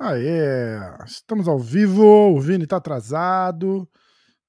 [0.00, 3.90] Aê, estamos ao vivo, o Vini tá atrasado,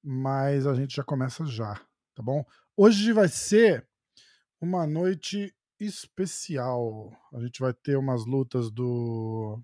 [0.04, 1.74] mas a gente já começa já,
[2.14, 2.46] tá bom?
[2.78, 3.84] Hoje vai ser
[4.62, 7.12] uma noite especial.
[7.34, 9.60] A gente vai ter umas lutas do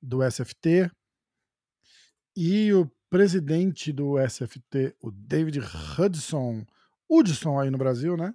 [0.00, 0.88] do SFT
[2.36, 5.58] e o presidente do SFT, o David
[5.98, 6.64] Hudson,
[7.10, 8.32] Hudson aí no Brasil, né?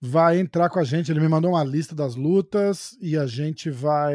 [0.00, 1.10] Vai entrar com a gente.
[1.10, 4.14] Ele me mandou uma lista das lutas e a gente vai,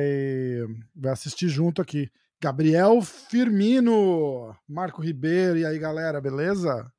[0.95, 2.09] vai assistir junto aqui.
[2.42, 6.91] Gabriel Firmino, Marco Ribeiro, e aí galera, beleza?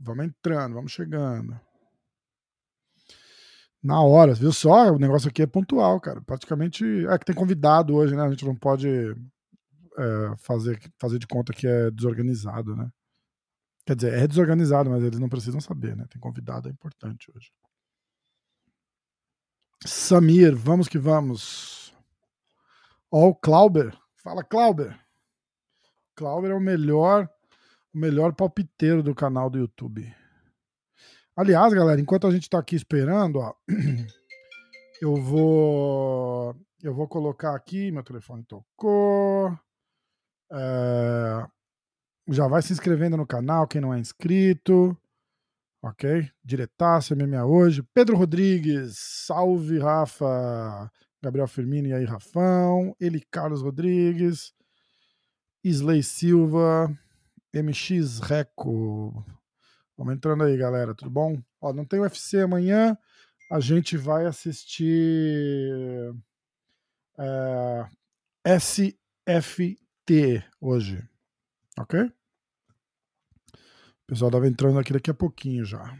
[0.00, 1.58] Vamos entrando, vamos chegando.
[3.82, 4.90] Na hora, viu só?
[4.92, 6.22] O negócio aqui é pontual, cara.
[6.22, 6.84] Praticamente.
[7.06, 8.22] É que tem convidado hoje, né?
[8.22, 12.88] A gente não pode é, fazer, fazer de conta que é desorganizado, né?
[13.86, 16.06] Quer dizer, é desorganizado, mas eles não precisam saber, né?
[16.08, 17.52] Tem convidado, é importante hoje.
[19.84, 21.94] Samir, vamos que vamos.
[23.10, 23.94] Ó, o Clauber.
[24.22, 24.98] Fala, Clauber.
[26.16, 27.28] Clauber é o melhor,
[27.92, 30.14] o melhor palpiteiro do canal do YouTube.
[31.36, 33.54] Aliás, galera, enquanto a gente tá aqui esperando, ó,
[35.02, 39.58] eu vou eu vou colocar aqui, meu telefone tocou.
[40.52, 41.46] É,
[42.28, 44.96] já vai se inscrevendo no canal, quem não é inscrito.
[45.82, 46.30] Ok?
[46.42, 47.82] Diretaço, MMA hoje.
[47.92, 50.90] Pedro Rodrigues, salve Rafa.
[51.22, 52.96] Gabriel Firmino e aí, Rafão.
[52.98, 54.54] Ele Carlos Rodrigues.
[55.62, 56.90] Isley Silva.
[57.54, 59.24] MX Reco.
[59.96, 60.94] Vamos entrando aí, galera.
[60.94, 61.40] Tudo bom?
[61.60, 62.96] Ó, não tem UFC amanhã.
[63.50, 66.14] A gente vai assistir
[67.18, 67.86] é,
[68.58, 71.06] SFT hoje.
[71.78, 72.00] Ok?
[72.00, 72.12] O
[74.06, 75.96] pessoal tava entrando aqui daqui a pouquinho já.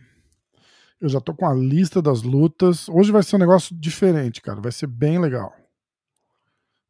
[1.00, 2.88] Eu já tô com a lista das lutas.
[2.88, 4.60] Hoje vai ser um negócio diferente, cara.
[4.60, 5.54] Vai ser bem legal.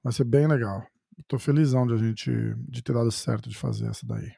[0.02, 0.86] Vai ser bem legal.
[1.28, 2.30] Tô felizão de a gente
[2.68, 4.32] de ter dado certo de fazer essa daí.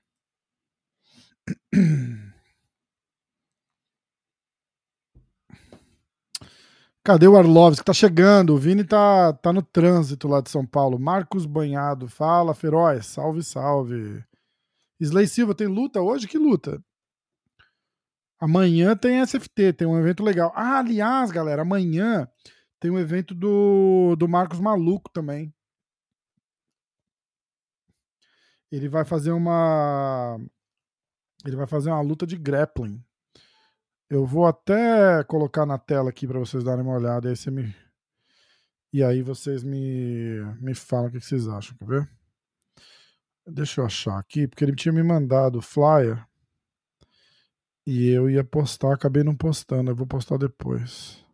[7.03, 7.85] Cadê o Arlovski?
[7.85, 8.55] Tá chegando.
[8.55, 10.99] O Vini tá, tá no trânsito lá de São Paulo.
[10.99, 12.09] Marcos Banhado.
[12.09, 13.07] Fala, Feroz.
[13.07, 14.25] Salve, salve.
[15.01, 16.27] Slay Silva, tem luta hoje?
[16.27, 16.83] Que luta?
[18.39, 20.53] Amanhã tem SFT, tem um evento legal.
[20.55, 22.29] Ah, aliás, galera, amanhã
[22.79, 25.55] tem um evento do, do Marcos Maluco também.
[28.71, 30.39] Ele vai fazer uma.
[31.45, 33.03] Ele vai fazer uma luta de grappling.
[34.11, 37.29] Eu vou até colocar na tela aqui para vocês darem uma olhada.
[37.29, 37.75] Aí me...
[38.93, 42.16] E aí vocês me, me falam o que vocês acham, quer ver?
[43.47, 46.27] Deixa eu achar aqui, porque ele tinha me mandado o flyer
[47.87, 51.25] e eu ia postar, acabei não postando, eu vou postar depois.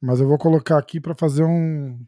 [0.00, 2.04] Mas eu vou colocar aqui para fazer um.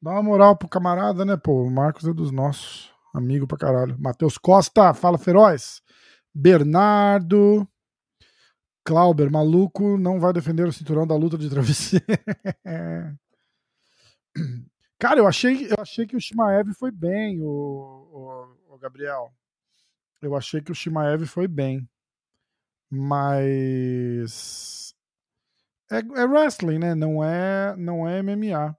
[0.00, 1.62] Dar uma moral pro camarada, né, pô?
[1.64, 2.90] O Marcos é dos nossos.
[3.12, 3.98] Amigo pra caralho.
[3.98, 5.82] Matheus Costa, fala feroz.
[6.34, 7.68] Bernardo.
[8.84, 12.04] Clauber, maluco, não vai defender o cinturão da luta de travesseiro.
[15.02, 19.34] Cara, eu achei, eu achei que o Shimaev foi bem, o, o, o Gabriel.
[20.20, 21.90] Eu achei que o Shimaev foi bem.
[22.88, 24.94] Mas.
[25.90, 26.94] É, é, wrestling, né?
[26.94, 28.78] Não é, não é MMA.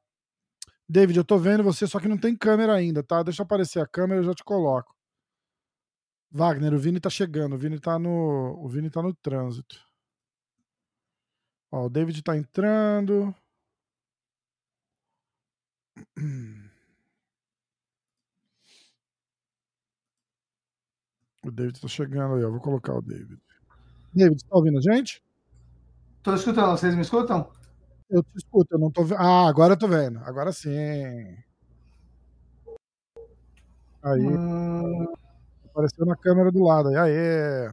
[0.87, 3.21] David, eu tô vendo você, só que não tem câmera ainda, tá?
[3.21, 4.95] Deixa aparecer a câmera, eu já te coloco.
[6.31, 9.77] Wagner, o Vini tá chegando, o Vini tá no, o Vini tá no trânsito.
[11.69, 13.35] Ó, o David tá entrando.
[21.43, 23.37] O David tá chegando aí, eu vou colocar o David.
[24.13, 25.21] David, você tá ouvindo a gente?
[26.21, 27.51] Tô escutando, vocês me escutam?
[28.09, 29.19] Eu te escuto, eu não tô vendo.
[29.19, 30.19] Ah, agora eu tô vendo.
[30.19, 31.37] Agora sim.
[34.01, 34.21] Aí.
[34.21, 35.05] Hum...
[35.65, 36.89] Apareceu na câmera do lado.
[36.89, 37.69] Aí, aê.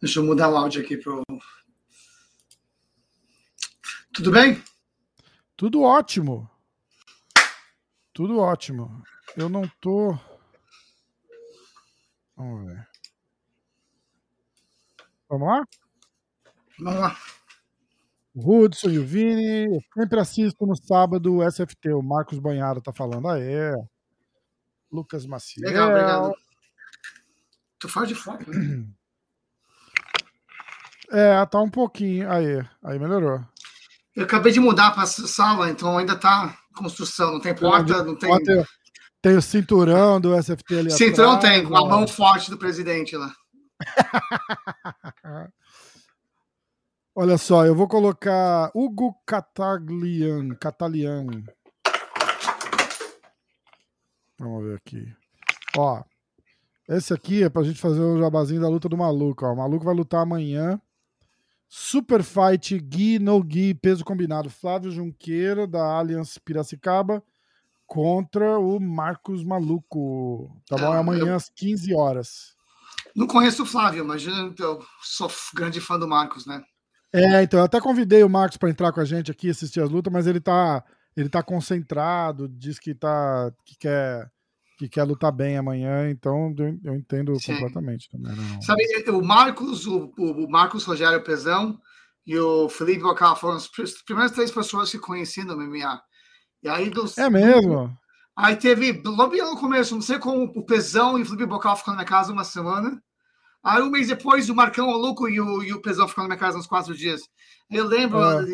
[0.00, 1.22] Deixa eu mudar o áudio aqui pro,
[4.12, 4.62] tudo bem?
[5.56, 6.50] Tudo ótimo.
[8.12, 9.02] Tudo ótimo.
[9.36, 10.18] Eu não tô.
[12.36, 12.88] Vamos ver.
[15.28, 15.64] Vamos lá?
[16.78, 17.16] Vamos lá.
[18.34, 19.64] O Hudson e o Vini.
[19.66, 21.92] Eu sempre assisto no sábado o SFT.
[21.92, 23.28] O Marcos Banharo tá falando.
[23.28, 23.72] Ah, é.
[24.90, 25.68] Lucas Maciel.
[25.68, 26.34] Legal, obrigado.
[27.78, 28.86] Tu faz de fora, né?
[31.14, 32.30] É, tá um pouquinho.
[32.30, 33.44] Aí, aí melhorou.
[34.14, 37.32] Eu acabei de mudar para sala, então ainda tá em construção.
[37.32, 38.30] Não tem porta, não tem.
[39.22, 43.16] Tem, o cinturão do SFT ali Cinturão atrás, tem, com a mão forte do presidente
[43.16, 43.32] lá.
[47.14, 50.54] Olha só, eu vou colocar Hugo Cataglian.
[50.56, 51.26] Catalian.
[54.38, 55.14] Vamos ver aqui.
[55.76, 56.02] Ó,
[56.88, 59.46] esse aqui é pra gente fazer o jabazinho da luta do maluco.
[59.46, 59.52] Ó.
[59.52, 60.80] O maluco vai lutar amanhã.
[61.74, 64.50] Super Fight Gui no Gui, peso combinado.
[64.50, 67.22] Flávio Junqueiro, da Allianz Piracicaba,
[67.86, 70.54] contra o Marcos Maluco.
[70.68, 70.92] Tá bom?
[70.94, 72.54] É amanhã eu- às 15 horas.
[73.16, 76.62] Não conheço o Flávio, mas eu eu sou grande fã do Marcos, né?
[77.10, 79.88] É, então eu até convidei o Marcos para entrar com a gente aqui assistir as
[79.88, 80.84] lutas, mas ele tá
[81.16, 84.30] ele tá concentrado, diz que tá que quer
[84.88, 87.54] que quer lutar bem amanhã, então eu, entendo Sim.
[87.54, 88.34] completamente também.
[88.34, 88.62] Não.
[88.62, 91.78] Sabe, o Marcos, o, o Marcos Rogério Pezão
[92.26, 96.00] e o Felipe Bocal foram as pr- primeiras três pessoas que conheci no MMA.
[96.62, 97.96] E aí dos, É mesmo?
[98.36, 101.96] Aí teve, logo no começo, não sei como o Pezão e o Felipe Bocal ficando
[101.96, 103.02] na minha casa uma semana.
[103.62, 106.40] Aí um mês depois, o Marcão Maluco e o, e o Pezão ficando na minha
[106.40, 107.20] casa uns quatro dias.
[107.70, 108.18] Eu lembro.
[108.20, 108.44] Ah.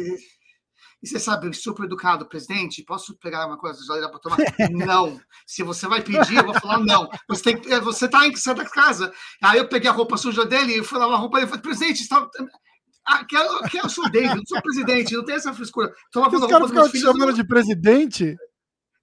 [1.03, 4.39] E, você sabe, super educado, presidente, posso pegar uma coisa gelada para tomar?
[4.71, 5.21] não.
[5.47, 7.09] Se você vai pedir, eu vou falar não.
[7.29, 9.13] Você tem você tá em em casa.
[9.43, 11.63] Aí eu peguei a roupa suja dele e fui lavar a roupa dele e falei,
[11.63, 12.29] presidente, está.
[13.07, 15.95] Ah, que eu, que eu sou David, não sou presidente, não tem essa frescura.
[16.13, 18.37] Tô lavando Os caras ficam te chamando de presidente?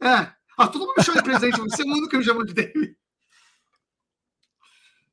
[0.02, 0.32] É.
[0.58, 2.54] Ah, todo mundo me chama de presidente, você é o único que me chama de
[2.54, 2.96] David.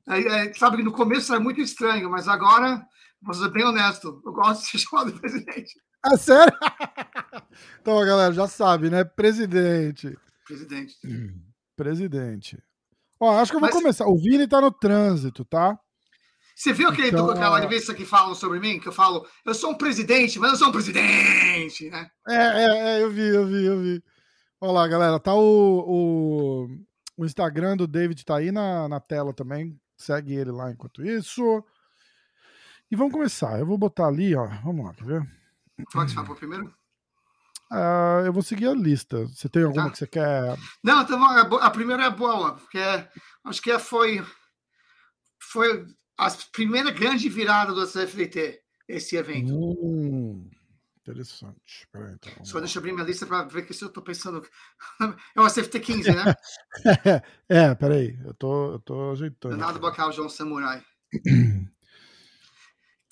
[0.06, 2.84] Aí, é, sabe que no começo era muito estranho, mas agora,
[3.20, 5.72] vou ser bem honesto, eu gosto de ser chamado de presidente.
[6.02, 6.52] Ah, sério?
[7.80, 9.04] então, galera, já sabe, né?
[9.04, 10.16] Presidente.
[10.46, 10.96] Presidente.
[11.76, 12.58] Presidente.
[13.20, 14.06] Ó, acho que eu vou Mas- começar.
[14.06, 15.78] O Vini tá no trânsito, tá?
[16.54, 18.78] Você viu aquele, Então, aquela revista que falam sobre mim?
[18.78, 22.10] Que eu falo, eu sou um presidente, mas eu sou um presidente, né?
[22.28, 22.66] É, é,
[22.98, 24.02] é, eu vi, eu vi, eu vi.
[24.60, 25.40] Olha lá, galera, tá o,
[25.86, 26.68] o,
[27.16, 29.80] o Instagram do David tá aí na, na tela também.
[29.96, 31.64] Segue ele lá enquanto isso.
[32.90, 33.58] E vamos começar.
[33.58, 34.46] Eu vou botar ali, ó.
[34.62, 35.41] Vamos lá, quer ver?
[35.90, 36.74] Qual que você falou primeiro?
[37.70, 39.24] Ah, eu vou seguir a lista.
[39.28, 39.90] Você tem alguma Tá.
[39.92, 40.56] que você quer?
[40.84, 41.24] Não, então,
[41.58, 43.10] a, primeira é boa, porque é-
[43.44, 44.22] acho que é- foi,
[45.40, 45.86] foi
[46.18, 49.54] a primeira grande virada do CFT, esse evento.
[49.54, 50.50] Hum,
[51.00, 51.88] interessante.
[51.90, 52.44] Peraí, então.
[52.44, 54.46] Só deixa eu abrir minha lista para ver que se eu tô pensando.
[55.34, 56.34] É o CFT 15, né?
[57.48, 58.18] é, peraí.
[58.24, 59.54] Eu tô, eu tô ajeitando.
[59.56, 59.80] Leonardo.
[59.80, 60.82] Bocal, João Samurai.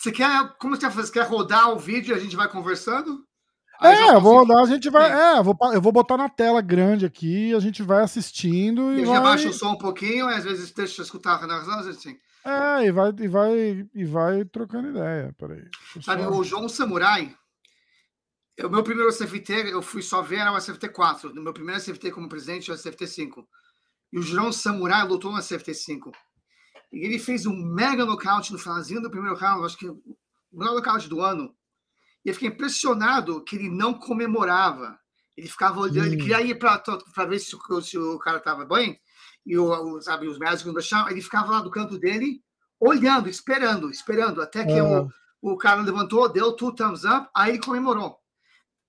[0.01, 0.57] Você quer.
[0.59, 1.07] Como você vai fazer?
[1.09, 3.23] Você quer rodar o vídeo e a gente vai conversando?
[3.81, 5.11] Aí já É, eu vou rodar, a gente vai.
[5.11, 9.05] É, eu vou, eu vou botar na tela grande aqui, a gente vai assistindo e
[9.05, 9.23] já vai.
[9.23, 12.17] baixo o som um pouquinho, às vezes deixa eu escutar a narração, assim.
[12.45, 15.35] É, e vai, e vai, e vai trocando ideia.
[15.39, 15.63] Peraí.
[16.03, 17.35] Sabe, só- o João Samurai,
[18.63, 21.35] o meu primeiro CFT, eu fui só ver, era o CFT 4.
[21.35, 23.47] No meu primeiro CFT como presidente, era o CFT 5.
[24.13, 26.13] E o João Samurai lutou no CFT 5.
[26.93, 30.03] E ele fez um mega nocaute no finalzinho do primeiro round, acho que o
[30.53, 31.55] melhor nocaute do ano.
[32.25, 34.99] E eu fiquei impressionado que ele não comemorava.
[35.37, 39.01] Ele ficava olhando, ele queria ir para ver se, o- se o cara estava bem.
[39.47, 41.11] E o, sabe, os médicos não deixavam.
[41.11, 42.43] Ele ficava lá do canto dele,
[42.79, 45.03] olhando, esperando, esperando, até que Ah.
[45.41, 48.19] o, o cara levantou, deu two thumbs up, aí ele comemorou.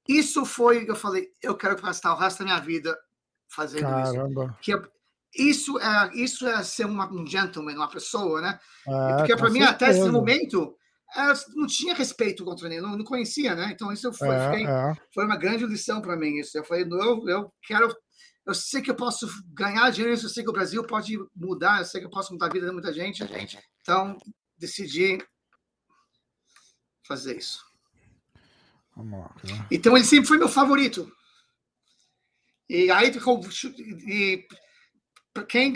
[0.09, 2.97] Isso foi, eu falei, eu quero gastar o resto da minha vida
[3.47, 4.13] fazendo isso.
[4.13, 4.57] Caramba.
[4.61, 4.81] Que é-
[5.35, 8.59] isso é isso é ser uma, um gentleman, uma pessoa, né?
[8.87, 10.75] É, Porque para mim até esse momento
[11.15, 13.71] é, não tinha respeito contra ele, não, não conhecia, né?
[13.73, 14.95] Então isso foi, É, fiquei- é.
[15.13, 16.37] foi uma grande lição para mim.
[16.39, 17.93] Isso eu falei, eu, eu quero,
[18.45, 21.85] eu sei que eu posso ganhar dinheiro, eu sei que o Brasil pode mudar, eu
[21.85, 23.23] sei que eu posso mudar a vida de muita gente.
[23.81, 24.17] Então
[24.57, 25.17] decidi
[27.07, 27.63] fazer isso.
[28.95, 29.35] Vamos lá.
[29.69, 31.11] Então ele sempre foi meu favorito.
[32.69, 33.41] E aí, ficou-
[34.07, 34.47] e,
[35.47, 35.75] quem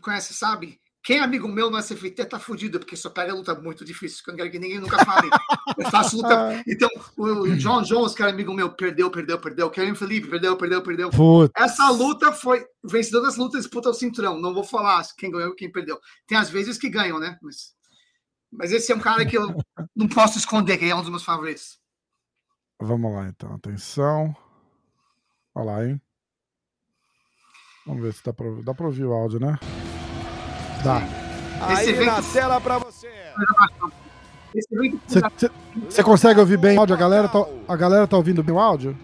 [0.00, 3.84] conhece sabe, quem é amigo meu no SFT tá fudido, porque só pega luta muito
[3.84, 5.28] difícil, que eu não quero que ninguém nunca fale.
[5.76, 6.62] Eu faço luta.
[6.66, 6.88] Então,
[7.18, 9.68] o John Jones, que era amigo meu, perdeu, perdeu, perdeu.
[9.68, 11.10] Kevin Felipe, perdeu, perdeu, perdeu.
[11.10, 11.52] Putz.
[11.56, 12.64] Essa luta foi.
[12.82, 14.40] O vencedor das lutas disputa o cinturão.
[14.40, 16.00] Não vou falar quem ganhou e quem perdeu.
[16.26, 17.36] Tem às vezes que ganham, né?
[17.42, 17.74] Mas,
[18.50, 19.54] mas esse é um cara que eu
[19.94, 21.78] não posso esconder, que é um dos meus favoritos.
[22.80, 23.52] Vamos lá, então.
[23.52, 24.34] Atenção.
[25.54, 26.00] Olha lá, hein?
[27.86, 29.58] Vamos ver se dá pra, dá pra ouvir o áudio, né?
[30.82, 31.02] Dá.
[31.66, 33.08] Aí evento- na tela pra você.
[34.54, 34.68] Esse
[35.88, 36.94] Você consegue ouvir bem o áudio?
[36.94, 38.96] A galera, tá, a galera tá ouvindo bem o áudio?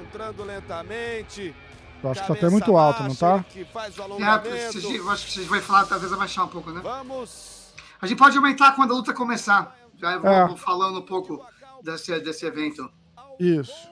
[0.00, 1.54] Entrando lentamente.
[2.02, 3.44] Eu acho que tá até muito alto, não tá?
[3.48, 6.80] Que faz o É, eu acho que vocês vai falar, talvez abaixar um pouco, né?
[6.82, 7.74] Vamos.
[8.00, 9.76] A gente pode aumentar quando a luta começar.
[9.96, 10.46] Já eu vou, É.
[10.46, 11.44] vou falando um pouco
[11.82, 12.88] desse, desse evento.
[13.40, 13.88] Isso.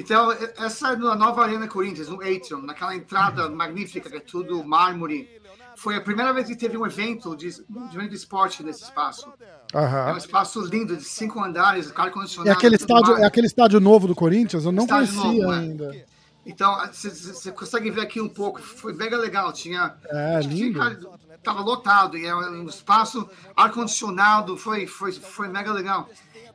[0.00, 5.28] Então, essa é nova Arena Corinthians, no Atrium, naquela entrada magnífica, que é tudo mármore.
[5.76, 9.30] Foi a primeira vez que teve um evento de, de esporte nesse espaço.
[9.72, 12.50] É um espaço lindo, de cinco andares, É ar-condicionado.
[12.50, 14.64] aquele, tudo estádio, é aquele estádio novo do Corinthians?
[14.64, 15.58] Eu não Estádio conhecia novo, é.
[15.58, 16.04] ainda.
[16.46, 18.58] Então, você consegue ver aqui um pouco.
[18.60, 19.52] Foi mega legal.
[19.52, 19.94] Tinha.
[20.06, 20.80] É, lindo.
[20.80, 22.16] Tinha- Tava lotado.
[22.18, 24.56] E é um espaço ar-condicionado.
[24.56, 26.08] Foi, foi, foi mega legal.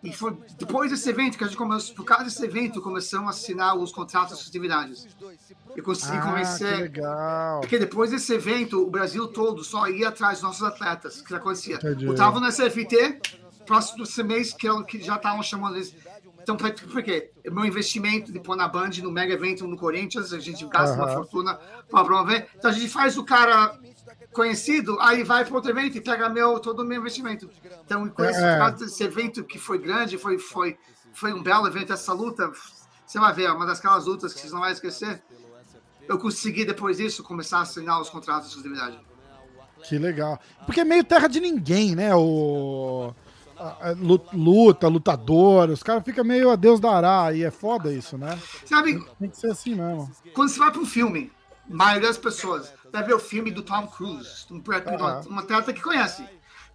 [0.04, 1.96] E foi depois desse evento que a gente começou.
[1.96, 5.08] Por causa desse evento, começamos a assinar os contratos de atividades.
[5.76, 6.78] Eu consegui Ah, que convencer.
[6.80, 7.62] legal.
[7.62, 11.22] Porque depois desse evento, o Brasil todo só ia atrás dos nossos atletas.
[11.22, 11.76] Que acontecia?
[11.76, 12.06] Entendi.
[12.06, 13.20] Botavam no SFT,
[13.66, 15.96] próximo desse mês, que, é o que já estavam chamando eles.
[16.42, 17.32] Então, por quê?
[17.52, 21.06] Meu investimento de pôr na Band, no mega evento no Corinthians, a gente gasta uma
[21.06, 21.16] Aham.
[21.16, 21.56] fortuna
[21.90, 22.48] para promover.
[22.56, 23.76] Então, a gente faz o cara
[24.36, 27.50] conhecido, aí vai para outro evento e pega meu, todo o meu investimento.
[27.86, 28.72] Então, com esse, É.
[28.72, 30.78] desse evento que foi grande, foi, foi,
[31.14, 32.52] foi um belo evento, essa luta,
[33.06, 35.24] você vai ver, é uma das aquelas lutas que vocês não vão esquecer.
[36.08, 39.00] Eu consegui, depois disso, começar a assinar os contratos de exclusividade.
[39.88, 40.40] Que legal.
[40.66, 42.14] Porque é meio terra de ninguém, né?
[42.16, 43.14] O.
[43.58, 47.92] a- a lu- Luta, lutador, os caras ficam meio a Deus dará, e é foda
[47.94, 48.38] isso, né?
[48.66, 50.12] Sabe, Tem que ser assim mesmo.
[50.34, 51.32] quando você vai para um filme,
[51.70, 55.22] a maioria das pessoas vai ver o filme do Tom Cruise, um, Aham.
[55.28, 56.28] uma atleta que conhece.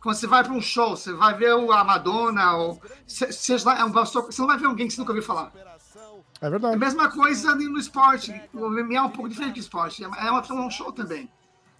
[0.02, 3.68] Quando você vai para um show, você vai ver o- a Madonna, ou, se- seja
[3.68, 5.52] lá, é um, você não vai ver alguém que você nunca ouviu falar.
[5.54, 6.76] É É a verdade.
[6.78, 8.32] mesma coisa no esporte.
[8.54, 10.02] O MMA é um pouco diferente do esporte.
[10.02, 11.30] É uma- é um show também.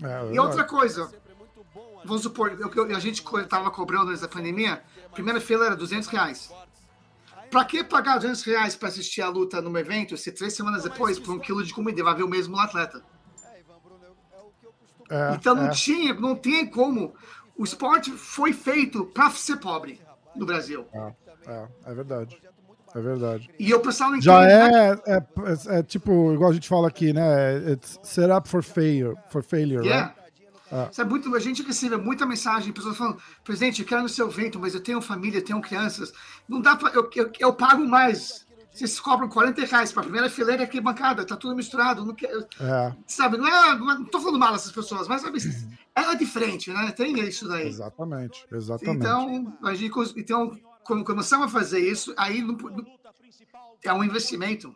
[0.03, 0.39] É, é E verdade.
[0.39, 1.11] outra coisa,
[2.05, 5.77] vamos supor, eu, eu- a gente estava cobrando antes da pandemia, a primeira fila era
[5.77, 6.53] 200 reais.
[7.51, 11.19] Pra que pagar 200 reais para assistir a luta num evento se três semanas depois,
[11.19, 13.03] por um quilo de comida, vai ver o mesmo atleta?
[15.11, 15.71] É, Então não é.
[15.71, 17.13] tinha, não tem como.
[17.59, 20.01] O esporte foi feito para ser pobre
[20.37, 20.87] no Brasil.
[20.93, 22.41] É, é verdade.
[22.95, 23.51] É verdade.
[23.59, 27.13] E o pessoal não Já entende, é, é, é tipo, igual a gente fala aqui,
[27.13, 27.57] né?
[27.73, 30.09] It's set up for failure, for failure, Yeah.
[30.09, 30.20] right?
[30.73, 30.89] Ah.
[30.93, 34.59] Sabe, muito, a gente recebe muita mensagem, pessoas falando, presidente, eu quero no seu evento,
[34.61, 36.13] mas eu tenho família, eu tenho crianças.
[36.49, 36.91] Não dá pra.
[36.91, 38.47] Eu, eu, eu pago mais.
[38.73, 42.05] Vocês cobram 40 reais para a primeira fileira aqui bancada, tá tudo misturado.
[42.05, 43.77] Não quero, É, sabe, não é.
[43.77, 45.39] Não, é- não tô falando mal dessas pessoas, mas sabe,
[45.97, 46.93] é diferente, né?
[46.93, 47.67] Tem isso daí.
[47.67, 48.97] exatamente, exatamente.
[48.99, 52.87] Então, a gente, então, quando começamos a fazer isso, aí não- não-
[53.83, 54.75] é um investimento.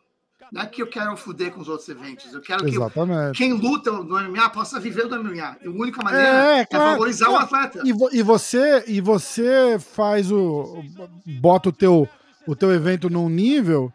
[0.54, 2.32] Não é que eu quero fuder com os outros eventos.
[2.32, 3.36] Eu quero que exatamente.
[3.36, 5.56] quem luta no MMA possa viver do MMA.
[5.62, 7.80] E a única maneira É, é, claro, valorizar o atleta.
[7.84, 10.80] E, vo- e você e você faz o
[11.40, 12.08] bota o teu
[12.46, 13.92] o teu evento num nível,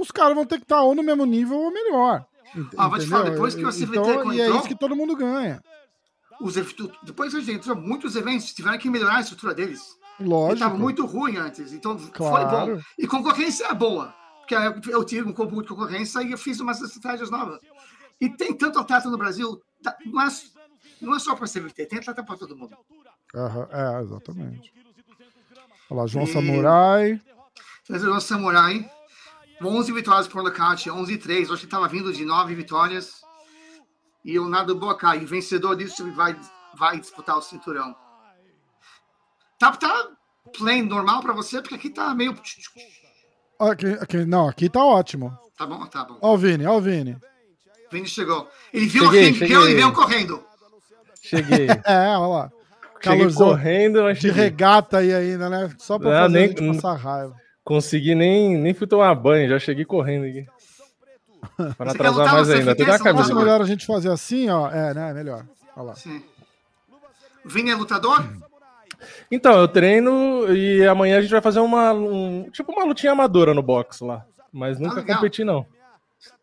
[0.00, 2.26] os caras vão ter que estar ou no mesmo nível ou melhor.
[2.54, 4.74] Ent- Ah, vou te falar, depois que o CVT então, e é entrou- isso que
[4.78, 5.62] todo mundo ganha.
[6.42, 6.54] Os
[7.02, 9.80] depois que a gente entrou, muitos eventos tiveram que melhorar a estrutura deles.
[10.20, 10.54] Lógico.
[10.54, 12.74] Estava muito ruim antes, então foi Claro.
[12.76, 12.80] bom.
[12.98, 14.12] E concorrência é boa,
[14.46, 14.54] porque
[14.90, 17.58] eu, eu tive um pouco de concorrência e eu fiz umas estratégias novas.
[18.20, 20.28] E tem tanto atleta no Brasil, tá- não é,
[21.00, 22.76] não é só para CVT, tem atleta para todo mundo.
[23.34, 24.72] Aham, é, exatamente.
[25.90, 27.20] Olha lá, João E- Samurai.
[27.88, 28.90] Mas o nosso Samurai,
[29.62, 31.50] 11 vitórias por nocaute, 11 e 3.
[31.50, 33.22] Hoje estava vindo de 9 vitórias.
[34.24, 36.36] E o Nado Boca, e o vencedor disso vai,
[36.74, 37.94] vai disputar o cinturão.
[39.58, 40.10] Tá, tá
[40.56, 41.60] plain normal para você?
[41.60, 42.34] Porque aqui tá meio.
[43.58, 45.36] Aqui, aqui- não, aqui tá ótimo.
[45.56, 46.18] Tá bom, tá bom.
[46.20, 47.16] Ó o Vini, ó o Vini.
[47.90, 48.48] Vini chegou.
[48.72, 49.56] Ele viu Cheguei, a cheguei.
[49.56, 50.42] ele veio correndo.
[51.22, 51.66] Cheguei.
[51.86, 52.52] É, olha lá.
[53.02, 54.42] Cheguei Calorzão correndo, mas de cheguei.
[54.44, 55.70] regata aí ainda, né?
[55.78, 57.34] Só pra Não, fazer nem- a gente passar raiva.
[57.64, 60.46] Consegui nem, nem fui tomar banho, já cheguei correndo aqui.
[61.56, 62.72] Pra não Você quer atrasar mais ainda.
[62.72, 63.34] Até a camisa.
[63.34, 64.68] Melhor a gente fazer assim, ó.
[64.70, 65.12] É, né?
[65.14, 65.44] Melhor.
[65.76, 65.94] Olha lá.
[65.94, 66.22] Sim.
[67.44, 68.24] O Vini é lutador?
[69.30, 71.92] Então, eu treino e amanhã a gente vai fazer uma.
[71.92, 74.24] um- tipo uma lutinha amadora no box lá.
[74.52, 75.16] Mas nunca legal.
[75.16, 75.66] competi, não.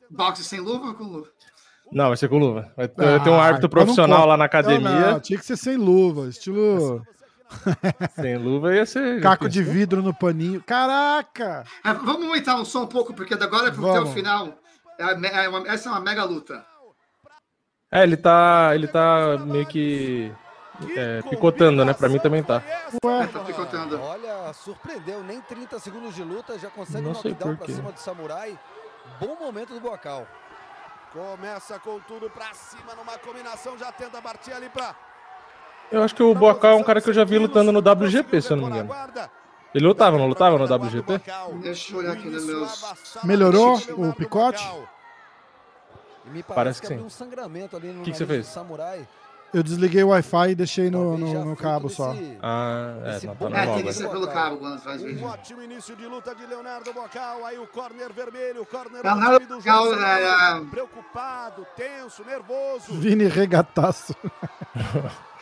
[0.09, 1.27] Boxe sem luva ou com luva?
[1.91, 2.71] Não, vai ser com luva.
[2.77, 5.11] Vai ter, ter um Ah, árbitro então não profissional lá na Não, academia.
[5.11, 7.01] não, tinha que ser sem luva, estilo
[8.15, 9.21] Sem luva ia ser.
[9.21, 10.61] caco de vidro no paninho.
[10.63, 11.63] Caraca!
[11.83, 14.53] É, vamos aumentar o som um pouco, porque da agora até o final.
[14.99, 16.63] é é uma- essa é uma mega luta.
[17.91, 18.71] É, ele tá.
[18.73, 20.31] Ele tá meio que.
[20.95, 21.93] É, picotando, né?
[21.93, 22.61] Pra mim também tá.
[23.05, 24.01] Ué, Tá picotando.
[24.01, 25.23] Olha, surpreendeu.
[25.23, 27.73] Nem 30 segundos de luta já consegue Não sei por pra quê.
[27.73, 28.57] cima do Samurai.
[29.19, 30.27] Bom momento do Bocal.
[31.11, 34.95] Começa com tudo pra cima numa combinação, já tenta partir ali pra.
[35.91, 38.41] Eu acho que o Bocal é um cara que eu já vi lutando no WGP,
[38.41, 38.89] se eu não me engano.
[39.75, 41.21] Ele lutava, não lutava no WGP?
[41.61, 43.23] Deixa eu olhar aqui nos meus.
[43.23, 44.63] Melhorou o picote?
[46.25, 46.99] Parece, Parece que, que sim.
[46.99, 47.09] um
[47.93, 48.47] no Que que você fez?
[48.47, 49.07] Samurai.
[49.53, 52.15] Eu desliguei o Wi-Fi e deixei no, no, no cabo desse- só.
[52.41, 55.05] Ah, é, Esse tá bom- É, normal, tem que ser pelo cabo quando faz Um
[55.05, 55.27] vídeo.
[55.27, 57.45] ótimo início de luta de Leonardo Bocal.
[57.45, 60.23] Aí o corner vermelho, o corner Leonardo do Bocal, é,
[60.57, 60.61] é.
[60.71, 62.93] Preocupado, tenso, nervoso.
[62.93, 64.15] Vini regataço.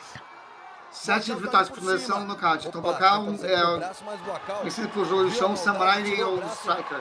[1.01, 2.67] Sete vitórias por finalização no nocaute.
[2.67, 5.35] Então, o Opa, Bocal tentando é o braço, mas o Bocal conhecido por jogo de
[5.35, 6.99] chão, Samurai e o Striker.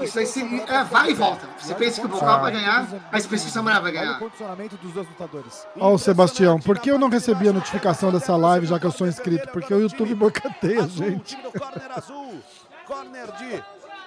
[0.00, 1.48] Isso aí se, é, vai e volta.
[1.58, 4.16] Você pensa que o Bocal vai ganhar, mas pensa que o Samurai vai ganhar.
[4.20, 5.66] condicionamento dos dois lutadores.
[5.76, 8.92] Ó, o Sebastião, por que eu não recebi a notificação dessa live já que eu
[8.92, 9.48] sou inscrito?
[9.48, 11.34] Porque o YouTube boicoteia a Azul, gente.
[11.34, 12.40] time do corner azul.
[12.86, 13.64] Corner de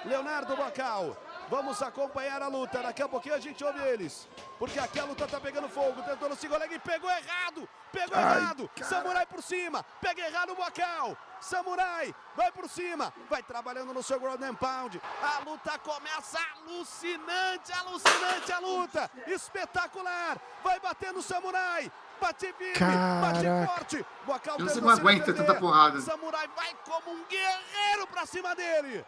[0.08, 1.18] Leonardo Bocal.
[1.50, 2.82] Vamos acompanhar a luta.
[2.82, 4.28] Daqui a pouquinho a gente ouve eles.
[4.58, 6.02] Porque aqui a luta tá pegando fogo.
[6.04, 7.68] Tentou no segundo leg e pegou errado.
[7.92, 8.70] Pegou errado.
[8.82, 9.84] Samurai por cima.
[10.02, 11.18] Pega errado o Bocal.
[11.40, 13.14] Samurai vai por cima.
[13.30, 15.02] Vai trabalhando no seu ground and pound.
[15.22, 19.12] A luta começa alucinante, alucinante a luta.
[19.28, 20.38] Espetacular.
[20.64, 21.92] Vai batendo o Samurai.
[22.20, 22.80] Bate firme,
[23.22, 24.06] bate forte.
[24.25, 25.34] Bocal Eu não defender.
[25.34, 26.00] tanta porrada.
[26.00, 29.06] Samurai vai como um guerreiro pra cima dele.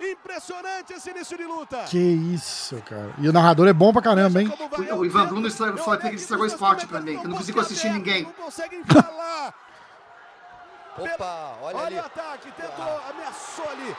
[0.00, 1.84] Impressionante esse início de luta.
[1.84, 3.12] Que isso, cara.
[3.18, 4.52] E o narrador é bom pra caramba, hein?
[4.92, 5.26] O- o Ivan.
[5.26, 7.90] Bruno estragou- É até que estragou o esporte pra mim, que eu não consigo assistir
[7.90, 8.22] ninguém.
[8.24, 9.54] Não conseguem falar.
[10.98, 11.96] Opa, olha, Olha, ali.
[11.96, 13.96] o ataque, tentou, ameaçou ali.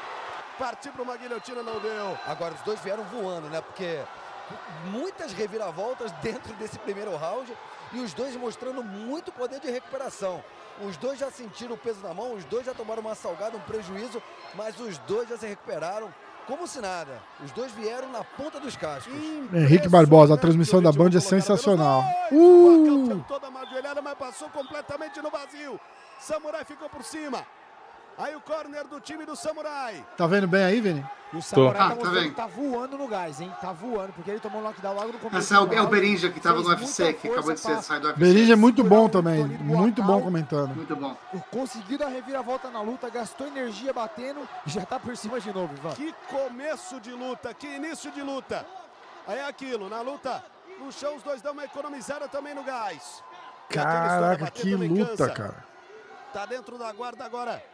[0.60, 2.18] Partiu para uma guilhotina, não deu.
[2.28, 3.62] Agora os dois vieram voando, né?
[3.62, 4.00] Porque
[4.92, 7.52] muitas reviravoltas dentro desse primeiro round
[7.94, 10.44] e os dois mostrando muito poder de recuperação.
[10.82, 13.62] Os dois já sentiram o peso na mão, os dois já tomaram uma salgada, um
[13.62, 14.22] prejuízo,
[14.56, 16.14] mas os dois já se recuperaram
[16.48, 17.22] como se nada.
[17.44, 19.14] Os dois vieram na ponta dos cascos.
[19.54, 22.04] Henrique Barbosa, a transmissão da Band é sensacional.
[22.32, 23.24] Uh!
[23.48, 25.80] Uma ajoelhada, mas passou completamente no vazio.
[26.20, 27.46] Samurai ficou por cima.
[28.18, 30.06] Aí o corner do time do Samurai.
[30.16, 31.04] Tá vendo bem aí, Vini?
[31.34, 33.52] E o Samurai Ah, tá tá mostrando tá voando no gás, hein?
[33.60, 35.38] Tá voando, porque ele tomou um knockdown logo no começo.
[35.40, 35.88] Esse é o, é o.
[35.88, 38.20] Berinja que tava no UFC, que acabou de ser, sair do UFC.
[38.20, 39.44] Berinja é muito bom também.
[39.46, 40.76] Muito bom comentando.
[40.76, 41.18] Muito bom.
[41.50, 45.74] Conseguiu dar reviravolta na luta, gastou energia batendo e já tá por cima de novo,
[45.76, 45.96] Ivan.
[45.96, 48.64] Que começo de luta, que início de luta.
[49.28, 50.44] Aí é aquilo, na luta,
[50.80, 53.24] no chão os dois dão uma economizada também no gás.
[53.70, 55.66] Caraca, que luta, cara.
[56.32, 57.73] Tá dentro da guarda agora.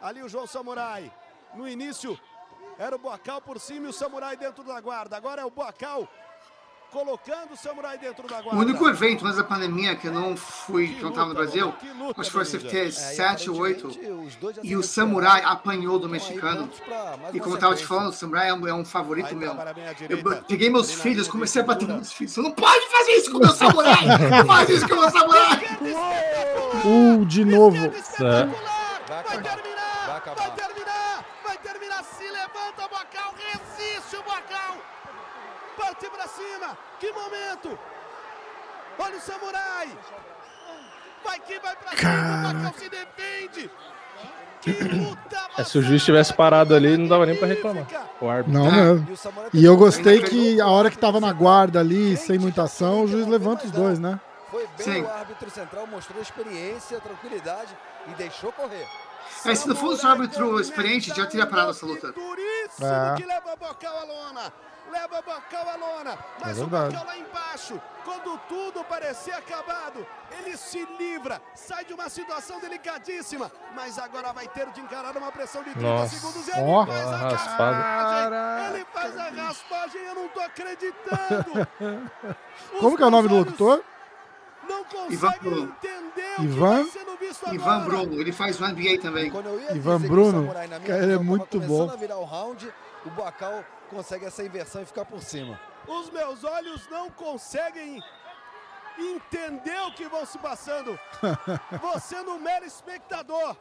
[0.00, 1.10] Ali o João Samurai.
[1.54, 2.18] No início
[2.78, 5.16] era o Boacal por cima e o Samurai dentro da guarda.
[5.16, 6.06] Agora é o Boacal
[6.90, 8.60] colocando o Samurai dentro da O guarda.
[8.60, 11.90] único evento antes da pandemia que eu não fui, que não tava no Brasil, que
[11.90, 12.46] luta, acho que foi o.
[12.46, 13.86] CFT É, e 7 ou 8.
[13.88, 14.82] aparentemente, os dois já se E o.
[14.82, 16.70] Samurai apanhou do Então, mexicano.
[17.34, 19.54] E como eu tava te falando, o Samurai é um, é um favorito Aí meu.
[20.08, 22.32] Eu peguei meus filhos, comecei a bater meus filhos.
[22.32, 24.06] Você não pode fazer isso com o meu samurai!
[24.30, 25.60] Não faz isso com o meu samurai!
[26.86, 27.76] Uh, de novo.
[27.76, 28.48] Espetacular!
[29.08, 30.06] Vai terminar!
[30.06, 30.36] Vai acabar.
[30.36, 31.24] Vai terminar!
[31.44, 32.02] Vai terminar!
[32.04, 33.34] Se levanta o Bacal!
[33.36, 34.76] Resiste o Bacal!
[35.98, 36.78] Parte pra cima!
[37.00, 37.78] Que momento!
[38.98, 39.88] Olha o Samurai!
[41.24, 42.50] Vai que vai pra cima!
[42.50, 43.70] O Bacal se defende!
[45.56, 47.84] É, se o juiz tivesse parado ali, não dava nem pra reclamar.
[48.20, 48.52] O árbitro.
[48.60, 49.06] Não mesmo.
[49.08, 52.38] E o Samurai E eu gostei que a hora que tava na guarda ali, sem
[52.38, 54.20] muita ação, o juiz levanta os dois, né?
[54.50, 55.02] Foi bem Sim.
[55.02, 58.86] o árbitro central, mostrou experiência, tranquilidade e deixou correr.
[59.44, 62.12] É, se não fosse o árbitro experiente, já teria parado essa luta.
[62.12, 63.14] Duríssimo É.
[63.16, 64.52] que leva o Bocal à lona.
[64.90, 66.18] Leva o Bocal à lona.
[66.40, 66.66] Mas É o.
[66.66, 73.50] Bocal lá embaixo, quando tudo parecia acabado, ele se livra, sai de uma situação delicadíssima.
[73.74, 76.16] Mas agora vai ter de encarar uma pressão de 30 Nossa.
[76.16, 76.48] segundos.
[76.48, 76.86] Ele Ó.
[76.86, 78.74] faz a raspagem.
[78.74, 81.68] Ele faz a raspagem, eu não tô acreditando.
[82.80, 83.82] Como que é o nome do locutor?
[84.68, 85.76] Não Ivan conseguem Bruno.
[85.82, 86.84] entender o Ivan?
[86.84, 87.80] que tá sendo visto Ivan.
[87.84, 89.30] Bruno, ele faz o NBA também.
[89.30, 90.46] Quando eu ia Ivan Bruno,
[90.86, 91.90] cara, ele é muito bom.
[93.06, 95.58] O Bacal consegue essa inversão e ficar por cima.
[95.86, 98.02] Os meus olhos não conseguem
[98.98, 100.98] entender o que vão se passando.
[101.80, 103.56] Você no mero espectador.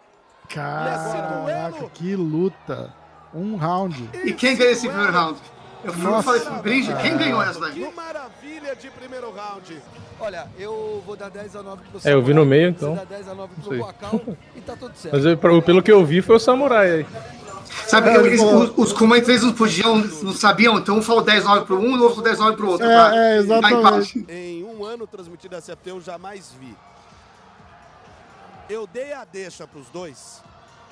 [0.49, 2.93] Caraca, que luta.
[3.33, 4.09] Um round.
[4.23, 5.39] E quem ganhou esse primeiro round?
[5.83, 6.23] Eu fui, Nossa.
[6.23, 7.73] falei pro Brinja, quem ganhou essa daí?
[7.73, 9.79] Que maravilha de primeiro round.
[10.19, 12.85] Olha, eu vou dar 10 a 9 pro É, eu vi no Samurai, meio, você
[12.85, 12.95] então.
[12.95, 13.77] dá 10 a 9 pro.
[13.77, 14.21] Bacal
[14.55, 15.13] e tá tudo certo.
[15.15, 17.05] Mas eu- pelo que eu vi, foi o Samurai aí.
[17.87, 21.79] Sabe, eu- eles- os, os comentaristas não podiam, não sabiam, então um falou 10-9 pro
[21.79, 22.85] um, o outro 10-9 pro outro.
[22.85, 24.25] É, pra é, exatamente.
[24.29, 26.75] Em um ano transmitido SFT eu jamais vi.
[28.69, 30.41] Eu dei a deixa pros dois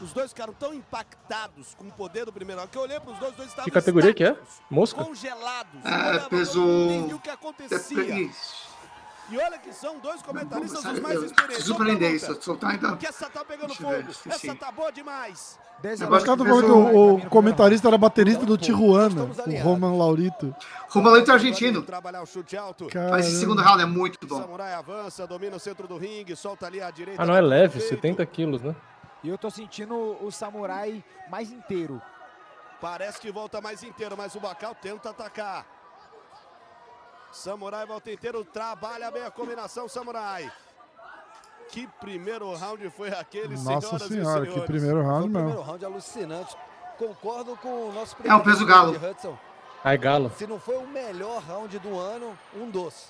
[0.02, 3.12] Os dois ficaram tão impactados com o poder do primeiro round que eu olhei para
[3.14, 4.36] os dois, os dois estavam Que categoria que é?
[4.70, 5.04] Mosca?
[5.04, 5.84] Congelados.
[5.84, 8.20] É, Olhava, peso- não o que É, acontecia.
[8.20, 8.75] isso.
[9.30, 11.56] E olha que são dois comentaristas Sabe, os mais eu experientes.
[11.56, 12.32] preciso Vamos pra aprender luta.
[12.34, 12.42] isso.
[12.44, 12.96] Soltar ainda.
[12.98, 14.04] Que essa tá pegando fogo.
[14.30, 15.60] Essa tá boa demais.
[15.84, 19.62] Eu que Peso- o, o comentarista era baterista do Tijuana, o.
[19.62, 20.56] Roman Laurito.
[20.90, 21.82] Romalento argentino.
[21.82, 22.88] Trabalhar o chute alto.
[23.12, 24.40] Mas esse segundo round é muito bom.
[24.40, 27.22] Samurai avança, domina o centro do ringue, solta ali à direita.
[27.22, 27.90] Ah, não é leve, peito.
[27.90, 28.76] 70 quilos, né?
[29.24, 32.02] E eu tô sentindo o samurai mais inteiro.
[32.80, 35.66] Parece que volta mais inteiro, mas o Bacal tenta atacar.
[37.36, 40.50] Samurai volta inteiro, trabalha bem a combinação Samurai.
[41.70, 44.66] Que primeiro round foi aquele, Nossa senhoras senhora, e que senhores.
[44.66, 45.62] primeiro round o primeiro mesmo.
[45.64, 46.56] round alucinante.
[46.98, 48.98] Concordo com o nosso É um peso galo.
[48.98, 49.38] de Hudson.
[49.84, 50.32] Ai, galo.
[50.38, 53.10] Se não foi o melhor round do ano, um dos.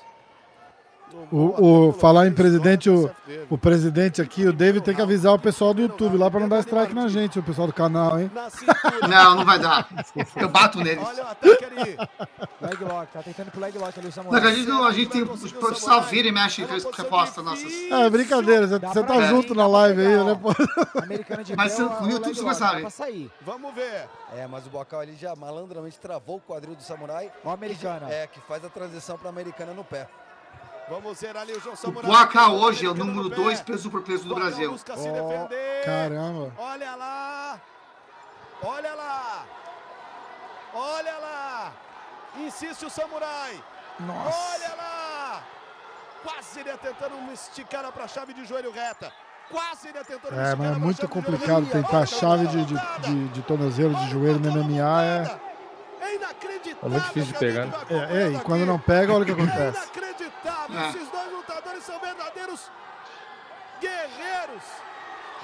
[1.31, 3.09] O, o- falar em presidente, o,
[3.49, 6.47] o presidente aqui, o David tem que avisar o pessoal do YouTube lá pra não
[6.49, 8.29] dar strike na gente, o pessoal do canal, hein?
[9.09, 9.87] Não, não vai dar.
[10.35, 11.03] Eu bato neles.
[11.03, 11.97] Olha o ataque ali.
[12.61, 14.41] Leg lock, tá tentando pro leg lock ali o Não, samurai.
[14.41, 17.43] que a gente, não, a gente tem os profissionais vira e mexe com as respostas
[17.43, 17.71] nossas.
[17.91, 20.39] É brincadeira, você, você tá ir, junto na live aí, né?
[21.55, 22.75] Mas no YouTube você lock, sabe.
[22.75, 23.31] Dá pra sair.
[23.41, 24.07] Vamos ver.
[24.35, 27.31] É, mas o Bocal ali já malandramente travou o quadril do samurai.
[27.43, 28.07] Ó a americana.
[28.09, 30.07] É, que faz a transição pra americana no pé.
[30.87, 32.11] Vamos ver ali o João O Samurai.
[32.11, 33.35] Boaca hoje é o número no pé.
[33.35, 34.75] 2 peso por peso do Brasil.
[35.83, 36.51] Caramba.
[36.57, 37.59] Olha lá!
[38.61, 39.45] Olha lá!
[40.73, 41.73] Olha lá!
[42.37, 43.63] Insiste o samurai!
[43.99, 44.37] Nossa.
[44.37, 45.43] Olha lá!
[46.23, 49.11] Quase ele tentando uma esticada para a chave de joelho reta.
[49.49, 52.75] Quase ele ia tentando É, mas é muito complicado tentar Olha chave a de, de,
[53.01, 55.39] de, de tornozelo, de joelho no a MMA é.
[56.01, 56.79] É inacreditável.
[56.83, 59.31] É muito difícil de a pegar, É, é, e quando não pega, olha o que
[59.31, 59.91] É acontece.
[60.65, 60.79] Inacreditável.
[60.79, 60.89] É.
[60.89, 62.71] Esses dois lutadores são verdadeiros
[63.81, 64.63] guerreiros.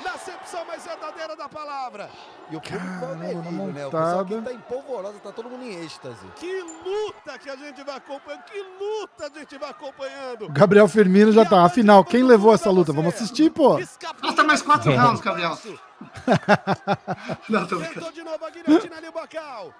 [0.04, 2.10] Na acepção mais verdadeira da palavra.
[2.50, 3.86] E o público Caramba, é né?
[3.86, 4.42] O pessoal aqui montada.
[4.42, 6.26] tá empolvorosa, tá todo mundo em êxtase.
[6.38, 8.44] Que luta que a gente vai acompanhando.
[8.46, 10.50] Que luta a gente vai acompanhando.
[10.50, 11.64] Gabriel Firmino já tá.
[11.64, 12.92] Afinal, quem levou essa luta?
[12.92, 13.78] Vamos assistir, pô.
[14.20, 15.56] Falta mais quatro rounds, Gabriel.
[17.48, 17.80] Não, tô.
[17.80, 19.72] Tentou de novo a guilhotina ali o Bacal.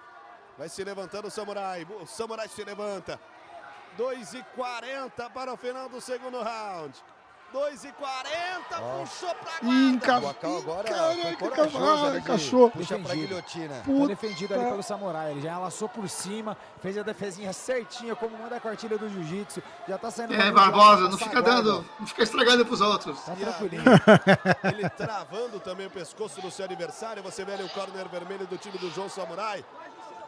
[0.56, 1.84] Vai se levantando o Samurai.
[2.00, 3.18] O Samurai se levanta.
[3.96, 6.92] 2 e 40 para o final do segundo round.
[7.52, 10.18] 2 e 40 puxou pra Ih, O enca...
[10.20, 12.70] Bocal agora Caraca, foi corajoso ah, ali de encaixou.
[12.70, 13.28] puxar pra Defendido.
[13.28, 13.82] guilhotina.
[13.84, 14.06] Puta.
[14.06, 15.32] defendido ali pelo samurai.
[15.32, 19.62] Ele já laçou por cima, fez a defesinha certinha, como manda a cartilha do jiu-jitsu.
[19.86, 20.32] Já tá saindo.
[20.32, 21.86] É, Barbosa, não fica agora, dando.
[22.00, 23.20] Não fica estragando pros outros.
[23.20, 23.82] Tá tranquilinho.
[24.72, 27.22] Ele travando também o pescoço do seu adversário.
[27.22, 29.62] Você vê ali o corner vermelho do time do João Samurai.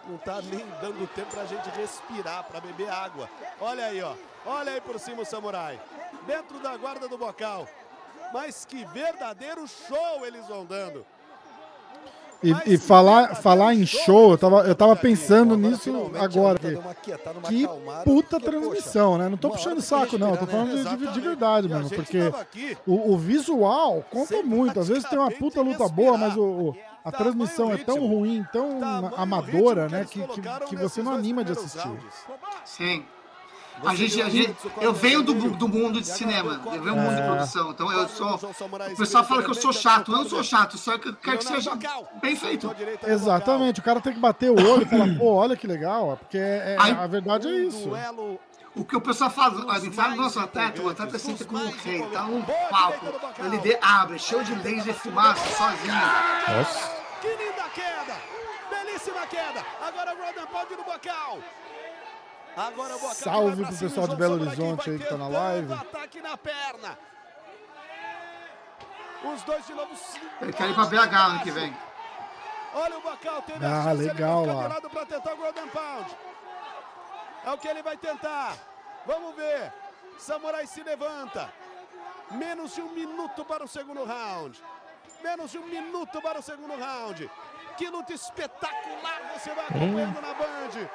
[0.09, 3.29] Não tá nem dando tempo pra gente respirar, pra beber água.
[3.61, 4.13] Olha aí, ó.
[4.47, 5.81] Olha aí por cima o Samurai.
[6.27, 7.67] Dentro da guarda do bocal.
[8.33, 11.05] Mas que verdadeiro show eles vão dando.
[12.43, 15.91] E, e falar, falar em show, eu tava, eu tava pensando nisso
[16.21, 16.59] agora.
[17.49, 17.67] Que
[18.05, 19.31] puta transmissão, né?
[19.31, 20.37] Não tô puxando hora saco, não.
[20.37, 22.31] Tô falando de, de- verdade gente Porque
[22.87, 24.79] o, o visual conta muito.
[24.79, 27.99] Às vezes tem uma puta luta boa, mas o, o- a Tamanho transmissão é tão
[28.07, 30.07] ruim, tão Tamanho amadora, né?
[30.09, 31.91] Que, que, que você não anima de assistir.
[32.65, 33.05] Sim.
[33.85, 37.01] A gente, a gente, eu venho do, do mundo de E cinema, eu venho do
[37.03, 37.27] mundo de É.
[37.27, 38.37] produção, então eu sou.
[38.37, 41.39] O pessoal fala que eu sou chato, eu não sou chato, só que eu quero
[41.39, 41.73] que seja
[42.23, 42.73] bem feito.
[43.05, 46.17] Exatamente, o cara tem que bater o olho e falar, pô, olha que legal, ó,
[46.17, 47.51] porque é- é- Aí- a verdade é.
[47.51, 47.91] Um isso.
[48.77, 51.39] O que o pessoal fala, a Dos gente fala, nossa, o atleta, o atleta senta
[51.39, 52.23] dos como um rei, tá.
[52.23, 53.07] Boa palco,
[53.45, 55.95] ele de- abre, cheio de laser, fumaça, sozinho.
[56.59, 56.94] Nossa.
[57.25, 58.17] Que linda queda!
[58.69, 59.65] Belíssima queda!
[59.81, 61.39] Agora o Rodan pode no bocal.
[62.55, 63.15] Agora o bocal.
[63.15, 65.73] Salve pro pessoal de Belo Horizonte aí que tá na live.
[65.73, 66.99] Ataque na perna.
[69.25, 69.91] Os dois de novo.
[70.43, 71.75] Ele quer ir pra BH ano que vem.
[72.75, 74.63] Olha o Bacal, teve Ah, a chance, legal ele vai lá.
[74.65, 76.17] ficar de lado pra tentar o Golden Pound.
[77.47, 78.55] É o que ele vai tentar.
[79.07, 79.73] Vamos ver.
[80.19, 81.51] Samurai se levanta.
[82.33, 84.63] Menos de um minuto para o segundo round.
[85.25, 87.31] Menos de um minuto para o segundo round.
[87.79, 90.89] Que luta espetacular você vai acompanhando na Band.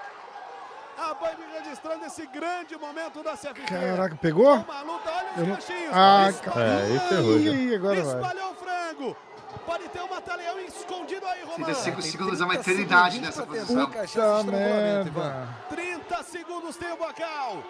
[1.00, 3.64] A Band registrando esse grande momento da CFT.
[3.64, 4.54] Caraca, pegou?
[4.54, 5.92] Uma luta, olha Eu os não- ganchinhos.
[5.94, 6.62] Ah, Espalhou.
[6.62, 8.16] É, aí agora vai.
[8.16, 9.18] Espalhou o frango.
[9.66, 11.66] Pode ter um mataleão escondido aí, Romano.
[11.66, 13.86] 35 Tem segundos é uma 30 eternidade nessa posição.
[13.90, 15.48] Puta merda.
[15.70, 17.64] 30 segundos tem o Bacal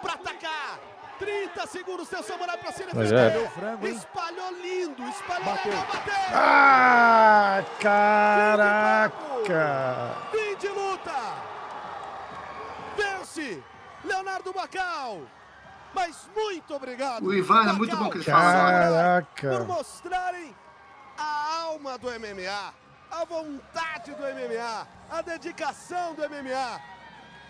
[0.00, 0.78] pra atacar.
[1.18, 3.14] 30 segundos o Samurai pra Mas defender.
[3.44, 3.48] é.
[3.48, 3.86] frango?
[3.86, 5.72] Espalhou lindo, espalhou Bateu.
[5.72, 6.14] legal, bateu.
[6.34, 7.62] Ah,
[9.46, 10.16] caraca.
[10.30, 11.12] Fim de luta.
[12.96, 13.62] Vence
[14.04, 15.20] Leonardo Bacal.
[15.94, 17.24] Mas muito obrigado.
[17.24, 19.26] O Ivan é muito Bacal, bom que ele agora.
[19.34, 19.64] Por Caraca.
[19.64, 20.54] mostrarem
[21.16, 22.74] a alma do MMA,
[23.10, 26.80] a vontade do MMA, a dedicação do MMA.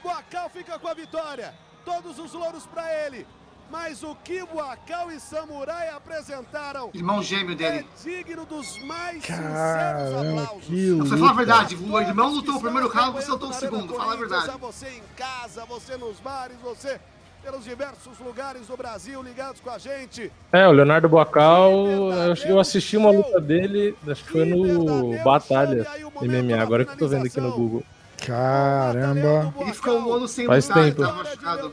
[0.03, 1.53] Boacal fica com a vitória.
[1.85, 3.27] Todos os louros para ele.
[3.71, 7.79] Mas o que Boacal e Samurai apresentaram Irmão gêmeo dele.
[7.79, 10.69] é digno dos mais Caramba, sinceros aplausos.
[10.71, 11.77] Não, foi falar a verdade.
[11.77, 13.95] O irmão lutou o primeiro round, você lutou o segundo.
[13.95, 14.51] Fala a verdade.
[14.51, 17.01] A você em casa, você nos bares, você
[17.43, 20.33] pelos diversos lugares do Brasil ligados com a gente.
[20.51, 25.87] É, o Leonardo Boacal, eu, eu assisti uma luta dele, acho que foi no Batalha
[26.21, 27.85] MMA, agora que eu tô vendo aqui no Google.
[28.27, 29.55] Caramba.
[29.61, 31.03] Ele ficou um ano sem Faz lutar, tempo.
[31.03, 31.73] tava machucado.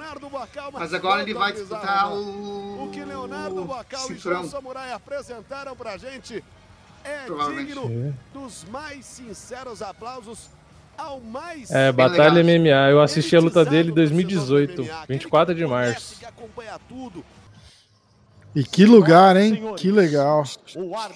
[0.74, 5.98] Mas agora ele vai disputar o, O que Leonardo o Boacal e Samurai apresentaram pra
[5.98, 6.44] gente
[7.04, 10.50] é digno dos mais sinceros aplausos
[10.98, 12.60] ao mais É, Batalha legal.
[12.62, 15.68] MMA, eu assisti a luta dele em elitizado 2018, torcedor do MMA, 24 de aquele
[15.68, 17.24] que conhece, março.
[18.56, 19.74] E que lugar, hein?
[19.76, 20.44] Que legal.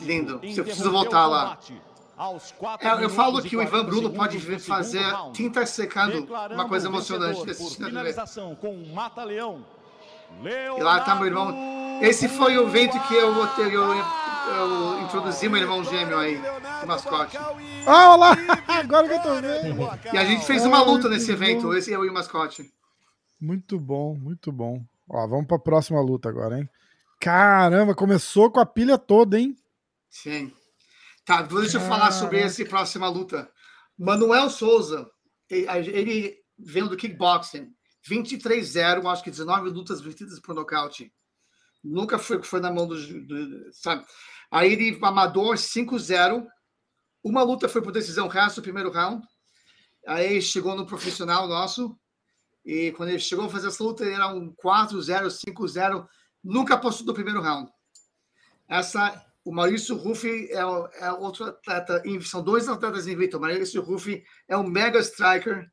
[0.02, 0.40] Lindo.
[0.40, 1.58] Você precisa voltar lá.
[2.80, 7.78] É, eu falo que o Ivan Bruno pode fazer tinta secando uma coisa emocionante desse
[7.78, 9.64] finalização com o Mata Leão.
[10.44, 12.02] E lá tá meu irmão.
[12.02, 13.94] Esse foi o evento que eu, eu, eu,
[14.56, 16.42] eu introduzi meu irmão gêmeo aí,
[16.84, 17.38] o mascote.
[17.38, 18.38] Ah, olha lá!
[18.68, 20.14] Agora que eu tô vendo.
[20.14, 22.72] E a gente fez uma luta nesse evento, esse eu e o mascote.
[23.40, 24.84] Muito bom, muito bom.
[25.10, 26.70] Ó, vamos pra próxima luta agora, hein?
[27.20, 29.56] Caramba, começou com a pilha toda, hein?
[30.10, 30.52] Sim.
[31.28, 33.52] Tá, deixa eu falar sobre essa próxima luta.
[34.00, 35.06] Manuel Souza,
[35.50, 37.68] ele, ele veio do kickboxing,
[38.10, 41.14] 23-0, acho que 19 lutas vencidas por nocaute.
[41.84, 44.06] Nunca foi, foi na mão do, do- sabe?
[44.50, 46.48] Aí ele, amador, 5-0.
[47.22, 49.22] Uma luta foi por decisão, o resto, primeiro round.
[50.08, 51.94] Aí chegou no profissional nosso.
[52.64, 56.08] E quando ele chegou a fazer essa luta, ele era um 4-0, 5-0.
[56.42, 57.70] Nunca passou do primeiro round.
[58.70, 63.40] Essa, o Maurício Ruffi é, é outro atleta, são dois atletas invictos.
[63.40, 65.66] O Maurício Ruffi é um mega striker,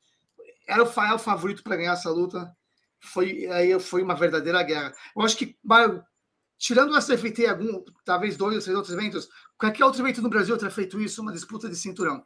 [0.69, 2.57] era o, é favorito para ganhar essa luta.
[3.01, 4.95] Foi, aí foi uma verdadeira guerra.
[5.17, 5.59] Eu acho que,
[6.57, 10.57] tirando o SFT, algum, talvez dois ou três outros eventos, qualquer outro evento no Brasil
[10.57, 12.25] teria feito isso, uma disputa de cinturão.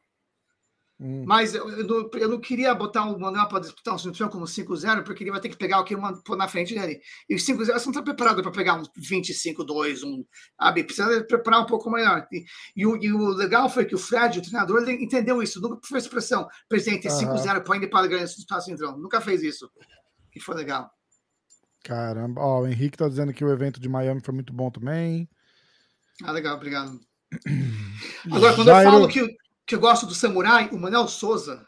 [1.01, 1.25] Hum.
[1.25, 4.45] Mas eu, eu não, eu não queria botar o Manuel para disputar um cinturão como
[4.45, 7.01] 5-0, porque ele vai ter que pegar o que uma pôr na frente dele.
[7.29, 10.25] E o 5-0 você não está preparado para pegar um 25-2, um.
[10.61, 10.83] Sabe?
[10.83, 12.27] Precisa preparar um pouco melhor.
[12.33, 12.45] E,
[12.77, 15.61] e o, e o legal foi que o Fred, o treinador, ele entendeu isso.
[15.61, 16.49] Nunca fez pressão.
[16.69, 17.37] Presidente, Aham.
[17.37, 18.99] 5-0 põe ele para ganhar esse cinturão.
[18.99, 19.71] Nunca fez isso.
[20.35, 20.91] E foi legal.
[21.85, 22.41] Caramba.
[22.41, 25.29] Ó, o Henrique tá dizendo que o evento de Miami foi muito bom também.
[26.25, 26.99] Ah, legal, obrigado.
[28.33, 29.37] Agora, quando Jairo- eu falo que,
[29.69, 31.67] que eu gosto do samurai, o Manuel Souza,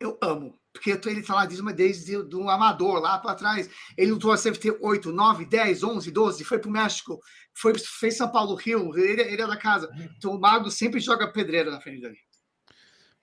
[0.00, 0.58] eu amo.
[0.72, 3.68] Porque ele tá lá desde, uma- desde do amador, lá para trás.
[3.96, 7.20] Ele lutou a CFT 8, 9, 10, 11, 12, foi pro México,
[7.52, 9.88] foi, fez São Paulo, Rio, ele, ele é da casa.
[10.16, 12.18] Então o Mago sempre joga pedreira na frente dele.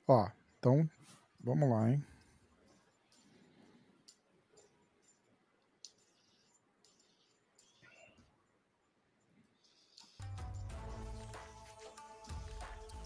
[0.07, 0.29] Ó,
[0.59, 0.87] então,
[1.43, 2.05] vamos lá, hein?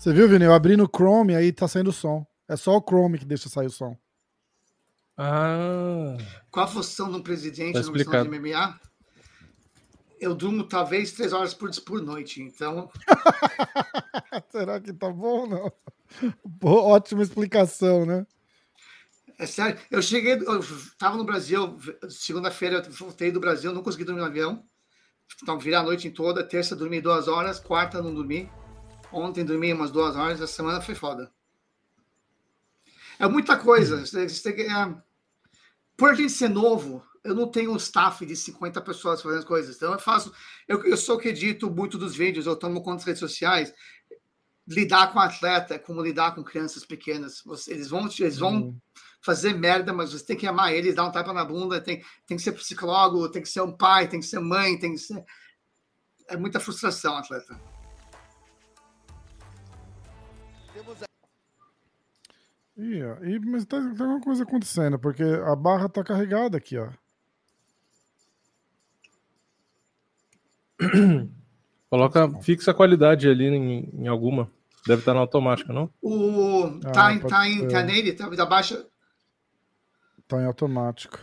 [0.06, 0.46] Você viu, Vini?
[0.46, 2.24] Eu abri no Chrome aí tá saindo som.
[2.48, 3.98] É só o Chrome que deixa sair o som.
[5.18, 6.15] Ah,
[6.52, 8.30] Qual a função de um presidente Tá questão de explicado.
[8.30, 8.80] MMA?
[10.20, 12.88] Eu durmo talvez três horas por, por noite, então
[14.52, 15.72] Será que tá bom ou não?
[16.60, 18.28] Pô, ótima explicação, né?
[19.39, 20.63] É sério, eu cheguei, eu
[21.00, 24.63] tava no Brasil, segunda-feira eu voltei do Brasil, não consegui dormir no avião.
[25.41, 28.48] Então, virar a noite toda, terça dormi duas horas, quarta não dormi.
[29.15, 31.32] Ontem dormi umas duas horas, a semana foi foda.
[33.17, 34.04] É muita coisa.
[34.04, 34.95] Que, é,
[35.95, 39.45] por a gente ser novo, eu não tenho um staff de 50 pessoas fazendo as
[39.45, 39.78] coisas.
[39.78, 40.34] Então eu faço.
[40.67, 43.73] Eu, eu sou o que edito muito dos vídeos, eu tomo conta das redes sociais.
[44.67, 47.41] Lidar com atleta é como lidar com crianças pequenas.
[47.45, 48.75] Você- eles vão, eles vão
[49.21, 52.36] fazer merda, mas você tem que amar eles, dar um tapa na bunda, tem, tem
[52.36, 55.23] que ser psicólogo, tem que ser um pai, tem que ser mãe, tem que ser.
[56.28, 57.58] É muita frustração, atleta.
[60.75, 60.97] Temos
[62.77, 66.89] e, mas tá, tem uma coisa acontecendo, porque a barra tá carregada aqui, ó.
[71.89, 74.51] coloca, fixa a qualidade ali em, em alguma.
[74.85, 75.89] Deve estar na automática, não?
[76.01, 77.71] O, Ah, tá, em- pode tá, em, ser.
[77.71, 78.85] tá nele, tá baixa.
[80.27, 81.17] Tá em automático.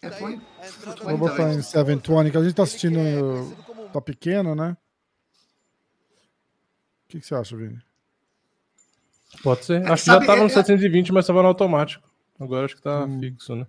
[0.00, 0.40] É, põe.
[0.60, 2.98] a entrada Vou botar em Manuel 720, que a gente tá assistindo.
[3.00, 4.76] é Tá pequeno, né?
[7.04, 7.85] O que, que você acha, Vini?
[9.42, 9.82] Pode ser.
[9.82, 12.08] É, Acho que sabe, já tava no é- 720, mas tava no automático.
[12.38, 13.18] Agora acho que tá Hum.
[13.20, 13.66] fixo, né?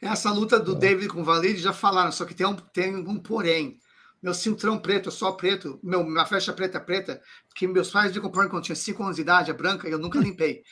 [0.00, 3.18] Essa luta do David com o Valide já falaram, só que tem um, tem um
[3.18, 3.78] porém.
[4.26, 7.22] Meu cinturão preto, só preto, meu, minha flecha preta preta,
[7.54, 9.92] que meus pais me compraram quando eu tinha 5 anos de idade, a branca, e
[9.92, 10.64] eu nunca limpei.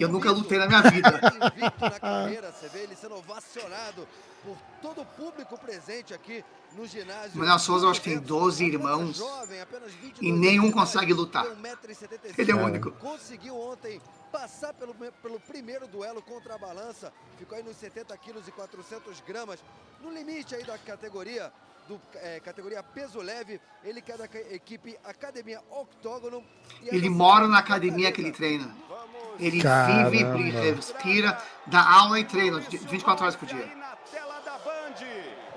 [0.00, 1.20] E eu nunca lutei na minha vida.
[1.54, 4.08] Invicto na carreira, você vê ele sendo ovacionado
[4.42, 6.42] por todo o público presente aqui
[6.74, 7.38] no ginásio.
[7.38, 11.44] Manuel Souza, eu acho que tem 12 irmãos Jovem, apenas 22 e nenhum consegue lutar.
[11.44, 12.92] tem 1,75 Ele é o único.
[12.92, 14.00] Conseguiu ontem
[14.32, 17.12] passar pelo, pelo primeiro duelo contra a balança.
[17.38, 19.62] Ficou aí nos 70 quilos e 400 gramas.
[20.00, 21.52] No limite aí da categoria,
[21.88, 23.60] do, é, categoria peso leve.
[23.84, 26.44] Ele que é da equipe Academia Octógono.
[26.84, 28.74] Ele mora na de academia que ele treina.
[29.38, 30.10] Ele Caramba.
[30.10, 33.66] vive, respira, dá aula e treina de 24 horas por dia.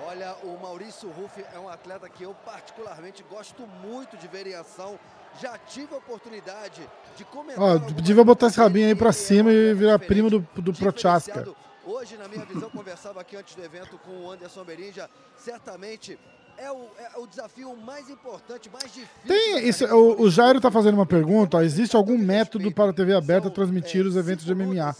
[0.07, 4.55] Olha, o Maurício Ruff é um atleta que eu particularmente gosto muito de ver em
[4.55, 4.97] ação.
[5.41, 7.61] Já tive a oportunidade de comentar.
[7.61, 11.45] Ó, devia botar esse rabinho aí pra cima e virar primo do, do Prochaska.
[11.87, 15.07] Hoje, na minha visão, conversava aqui antes do evento com o Anderson Berinja.
[15.37, 16.17] Certamente
[16.57, 19.07] é o, é o desafio mais importante, mais difícil.
[19.27, 20.61] Tem o, o Jairo Ruff.
[20.61, 24.07] tá fazendo uma pergunta, ó, existe algum método para a TV aberta São, transmitir é,
[24.07, 24.95] os eventos de MMA?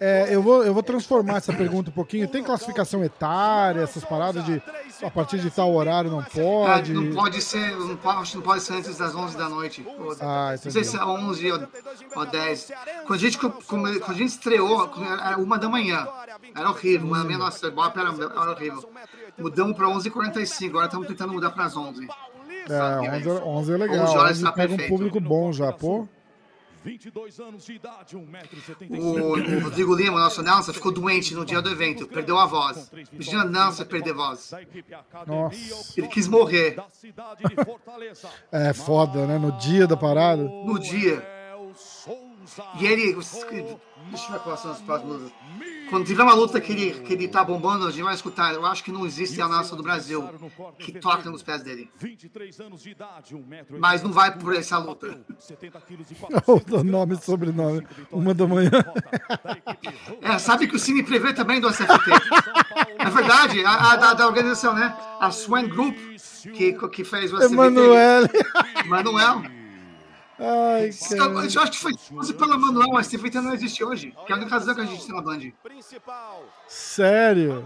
[0.00, 2.28] É, eu vou, eu vou É, transformar essa pergunta um pouquinho.
[2.28, 4.60] Tem classificação etária, essas paradas de
[5.02, 6.92] a partir de tal horário não Ah, pode.
[6.92, 9.86] não pode ser, não pode, não pode ser antes das 11 da noite.
[10.20, 11.60] Ah, Não sei se é 11 ou,
[12.16, 12.72] ou 10.
[13.06, 14.90] Quando a gente, quando a gente estreou,
[15.24, 16.06] era uma da manhã.
[16.54, 18.88] Era horrível, uma da manhã, nossa, era horrível.
[19.38, 22.08] Mudamos para 11h45, agora estamos tentando mudar para as 11.
[22.68, 24.04] É, 11, 11 é legal.
[24.06, 24.96] 11 horas 11 tá pega um perfeito.
[24.96, 26.08] público bom já, pô.
[26.84, 28.96] 22 anos de idade, 1,75m.
[28.96, 32.90] O, o Rodrigo Lima, nosso announcer, ficou doente no dia do evento, perdeu a voz.
[33.12, 34.52] Imagina announcer perder voz.
[35.26, 35.56] Nossa.
[35.96, 36.76] Ele quis morrer.
[38.52, 39.36] É foda, né?
[39.36, 40.44] No dia da parada.
[40.44, 41.35] no dia.
[42.80, 43.14] E ele.
[43.14, 45.32] Deixa eu ver quais são as próximas lutas.
[45.90, 48.54] Quando tiver uma luta que ele, que ele tá bombando, a gente vai escutar.
[48.54, 50.28] Eu acho que não existe announcer do Brasil
[50.78, 51.90] que toca nos pés dele.
[51.98, 53.78] 23 anos de idade, 1,80m.
[53.78, 55.20] Mas não vai por essa luta.
[55.38, 56.06] 70 quilos
[56.46, 57.86] O nome e sobrenome.
[58.10, 58.70] Uma da manhã.
[60.20, 61.86] É, sabe que o Cine prevê também do SFT.
[62.98, 64.94] É verdade, a, a da, da organização, né?
[65.20, 65.96] A Swan Group,
[66.52, 67.54] que, que fez o SFT.
[67.54, 68.28] Emanuele.
[68.86, 69.55] Manuel.
[70.38, 71.62] Ai, Eu, eu cara.
[71.62, 74.14] acho que foi quase pelo Manuel, mas SFT não existe hoje.
[74.26, 75.40] Que é a única razão que a gente tem na Band.
[76.68, 77.64] Sério?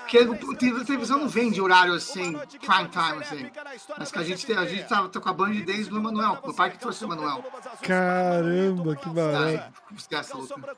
[0.00, 3.50] Porque a televisão não vende horário assim, prime time, assim.
[3.98, 6.38] Mas que a gente, tem, a gente tá, tá com a Band desde o Emanuel,
[6.42, 7.44] o pai que trouxe o Emanuel.
[7.82, 9.44] Caramba, que barato.
[9.44, 10.76] Ai, esquece a Calção luta.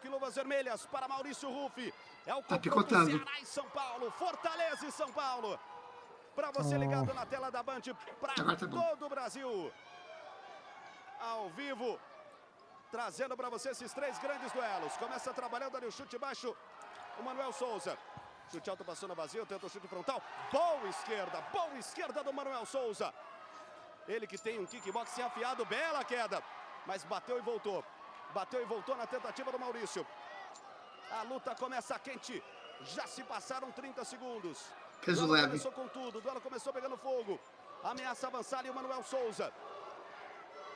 [2.27, 3.25] É Tá picotando.
[3.45, 5.59] São Paulo, Fortaleza e São Paulo.
[6.35, 7.83] Para você ligado na tela da Band,
[8.37, 9.71] Agora tá todo o Brasil.
[11.31, 11.99] Ao vivo,
[12.91, 14.97] trazendo para você esses três grandes duelos.
[14.97, 16.55] Começa trabalhando ali o chute baixo,
[17.19, 17.97] o Manuel Souza.
[18.53, 20.23] Chute alto passou na vazio, tenta o chute frontal.
[20.53, 23.13] Boa esquerda, boa esquerda do Manuel Souza.
[24.07, 26.43] Ele que tem um kickboxing afiado, bela queda.
[26.87, 27.83] Mas bateu e voltou.
[28.35, 30.07] Bateu e voltou na tentativa do Maurício.
[31.11, 32.43] A luta começa quente.
[32.83, 34.59] Já se passaram 30 segundos.
[35.01, 35.47] Peso leve.
[35.47, 36.19] Começou com tudo.
[36.19, 37.41] O duelo começou pegando fogo.
[37.83, 39.53] Ameaça avançar ali o Manuel Souza.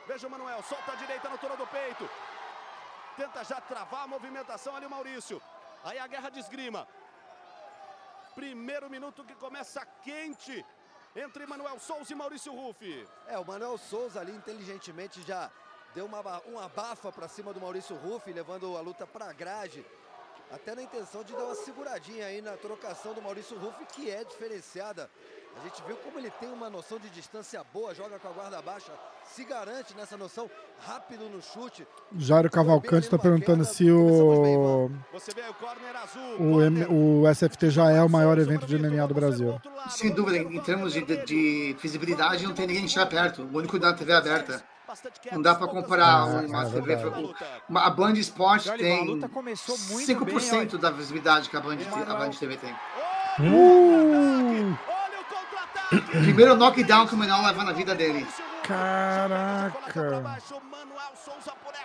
[0.09, 2.09] Veja o Manuel, solta a direita na altura do peito.
[3.15, 5.39] Tenta já travar a movimentação ali o Maurício.
[5.83, 6.87] Aí a guerra de esgrima.
[8.33, 10.65] Primeiro minuto que começa quente
[11.15, 13.07] entre Manuel Souza e Maurício Ruff.
[13.27, 15.51] É, o Manuel Souza ali inteligentemente já
[15.93, 19.85] deu uma, uma abafa para cima do Maurício Ruff, levando a luta para a grade.
[20.49, 24.23] Até na intenção de dar uma seguradinha aí na trocação do Maurício Ruff, que é
[24.23, 25.07] diferenciada.
[25.59, 28.61] A gente viu como ele tem uma noção de distância boa, joga com a guarda
[28.61, 28.91] baixa,
[29.25, 31.85] se garante nessa noção, rápido no chute.
[32.17, 34.89] Jairo Cavalcante tá perguntando se o,
[36.39, 39.59] o M- o SFT já é o maior evento de MMA do Brasil.
[39.89, 43.41] Sem dúvida, em termos de, de- de visibilidade, não tem ninguém que chega perto.
[43.43, 44.63] O único da TV aberta.
[45.31, 46.95] Não dá pra comparar É, uma é TV.
[47.67, 51.55] uma- A Band Esporte olha, tem a luta começou muito 5% bem, da visibilidade que
[51.57, 52.73] a Band, a Band TV tem.
[53.41, 53.88] Uh.
[55.89, 58.27] Primeiro knockdown que o Manuel leva na vida dele.
[58.63, 60.23] Caraca.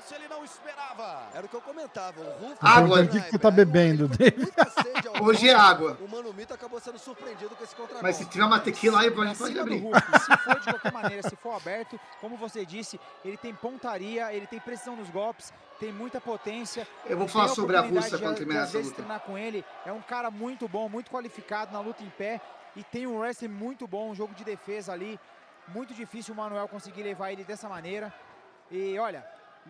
[0.05, 1.29] Essa.
[1.35, 2.14] Era o que eu comentava.
[2.61, 3.01] Água.
[3.03, 4.52] O que que você tá bebendo, David?
[5.23, 5.98] Hoje é água.
[6.00, 9.11] O Mano Mito acabou sendo surpreendido com esse contra Mas se tiver uma tequila aí,
[9.11, 9.83] pode, pode abrir.
[10.21, 14.46] Se for de qualquer maneira, se for aberto, como você disse, ele tem pontaria, ele
[14.46, 16.87] tem precisão nos golpes, tem muita potência.
[17.07, 18.94] Eu vou falar sobre a mim às nessa vezes luta.
[18.96, 19.65] treinar com ele.
[19.85, 22.40] É um cara muito bom, muito qualificado na luta em pé
[22.77, 25.18] e tem um wrestling muito bom, um jogo de defesa ali.
[25.68, 28.12] Muito difícil o Manuel conseguir levar ele dessa maneira.
[28.70, 29.25] E olha,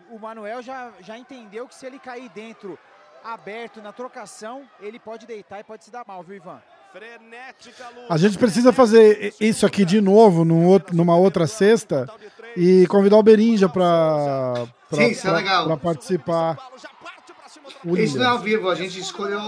[0.09, 2.77] o Manuel já, já entendeu que se ele cair dentro,
[3.23, 6.61] aberto, na trocação, ele pode deitar e pode se dar mal, viu, Ivan?
[8.09, 12.07] A gente precisa fazer isso aqui de novo num outro- numa outra sexta
[12.55, 14.53] e convidar o Berinja pra,
[14.89, 16.57] pra, Sim, isso é participar.
[17.97, 19.39] Isso não é ao vivo, a gente escolheu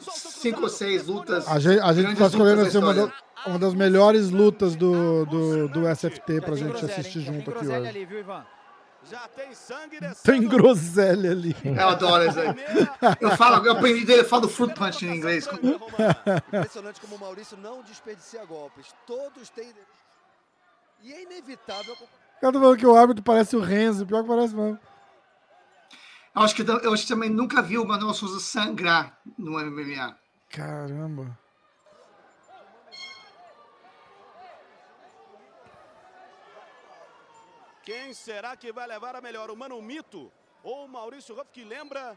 [0.00, 1.46] cinco ou seis lutas.
[1.48, 3.12] A gente, a gente tá escolhendo assim, uma, da-
[3.46, 7.74] uma das melhores lutas do, do, do SFT pra gente assistir junto aqui hoje.
[7.88, 8.44] ali, viu, Ivan?
[9.10, 10.16] Já tem sangue descendo.
[10.22, 11.56] Tem groselha ali.
[11.64, 12.48] Eu adoro isso aí.
[13.20, 15.48] Eu falo, eu aprendi dele, eu falo fruit punch em inglês.
[16.48, 18.86] Impressionante como o Maurício não desperdicia golpes.
[19.06, 19.72] Todos têm.
[21.02, 21.94] E é inevitável.
[21.94, 24.78] O cara tá falando que o árbitro parece o Renzo, pior que parece mesmo.
[26.38, 30.16] Eu acho que eu acho que também nunca vi o Manuel Souza sangrar no MMA.
[30.48, 31.36] Caramba.
[37.82, 39.50] Quem será que vai levar a melhor?
[39.50, 40.30] O Mano Mito
[40.62, 42.16] ou o Maurício Ruff, que lembra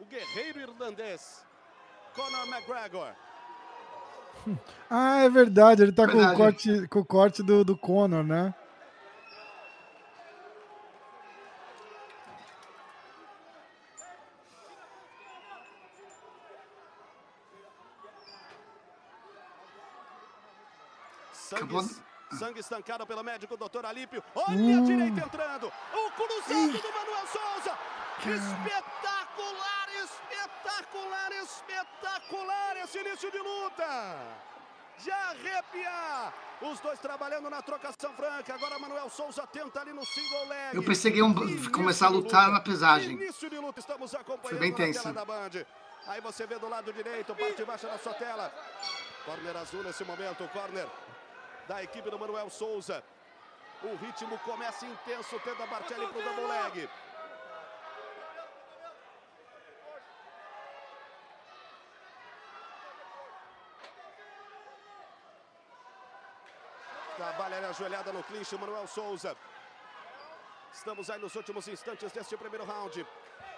[0.00, 1.46] o guerreiro irlandês
[2.14, 3.12] Conor McGregor?
[4.88, 6.36] Ah, é verdade, ele tá com o Verdade.
[6.36, 8.52] corte, com o corte do, do Conor, né?
[22.38, 23.84] Sangue, estancado pelo médico Dr.
[23.86, 24.22] Alípio.
[24.34, 25.66] Olha a direita entrando.
[25.66, 27.78] O cruzado do Manuel Souza.
[28.20, 34.16] Espetacular, espetacular, espetacular esse início de luta.
[34.98, 36.32] De arrepiar.
[36.60, 38.54] Os dois trabalhando na trocação franca.
[38.54, 40.76] Agora Manuel Souza tenta ali no single leg.
[40.76, 41.34] Eu pensei que iam
[41.72, 42.52] começar a lutar luta.
[42.52, 43.12] na pesagem.
[43.12, 45.02] Início de luta, estamos acompanhando Foi bem tenso.
[45.02, 45.64] tela da Band.
[46.06, 48.52] Aí você vê do lado direito, parte baixa da sua tela.
[49.24, 50.86] Corner azul nesse momento, corner
[51.70, 53.00] da equipe do Manuel Souza.
[53.80, 56.90] O ritmo começa intenso, tenta Bartelli pro double leg.
[67.16, 69.36] Trabalha ali ajoelhada no clinch, o Manuel Souza.
[70.72, 73.06] Estamos aí nos últimos instantes deste primeiro round.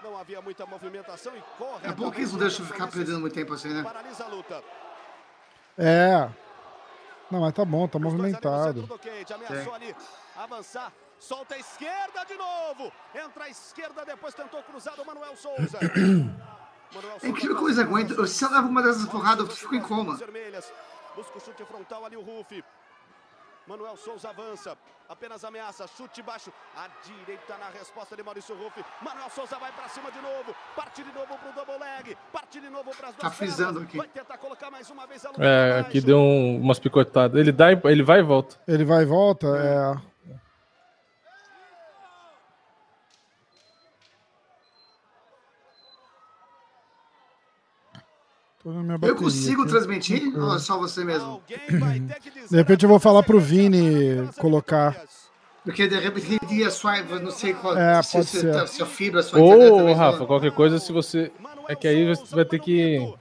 [0.02, 1.88] Não havia muita movimentação e corre.
[1.88, 3.82] É bom que eles não deixam ficar perdendo muito tempo assim, né?
[3.82, 4.62] Paralisa a luta.
[5.78, 6.41] É.
[7.32, 8.80] Não, mas tá bom, tá Os dois ali no movimentado.
[8.80, 9.96] centro do cage, ameaçou ali
[10.36, 10.92] avançar.
[11.18, 12.92] Solta a esquerda de novo.
[13.14, 15.78] Entra a esquerda, depois tentou cruzar o Manuel Souza.
[16.94, 18.16] Manuel É incrível como eles aguentam.
[18.18, 20.12] Eu- Se eu levo uma dessas porradas, eu fico em coma.
[21.14, 22.62] Busca o chute frontal ali o Ruff.
[23.66, 24.76] Manuel Souza avança.
[25.08, 25.86] Apenas ameaça.
[25.86, 26.50] Chute baixo.
[26.76, 28.82] A direita na resposta de Maurício Ruff.
[29.02, 30.54] Manuel Souza vai pra cima de novo.
[30.74, 32.16] Parte de novo pro double leg.
[32.32, 33.96] Parte de novo pras duas Tá frisando aqui.
[33.98, 37.38] Vai tentar colocar mais uma vez a luta É, aqui deu um- umas picotadas.
[37.38, 38.56] Ele, dá, e- ele vai e volta.
[38.66, 39.46] Ele vai e volta?
[39.48, 39.94] É.
[39.94, 40.11] Tô
[48.64, 49.70] Eu bateria consigo aqui.
[49.70, 50.38] transmitir?
[50.38, 51.42] Ou é só você mesmo?
[52.50, 54.96] De repente eu vou falar pro Vini colocar.
[55.64, 57.76] Porque de repente dia sua, não sei qual.
[57.76, 58.52] É, se, pode se, ser.
[58.52, 61.30] tá- sua fibra, sua internet Ou, talvez Rafa, não- qualquer coisa, se você.
[61.68, 63.12] É que aí você vai ter que.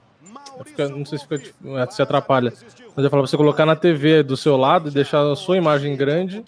[0.64, 1.54] fica- não sei se fica, dif-
[1.90, 2.52] se atrapalha.
[2.94, 5.56] Mas eu falo pra você colocar na TV do seu lado e deixar a sua
[5.56, 6.44] imagem grande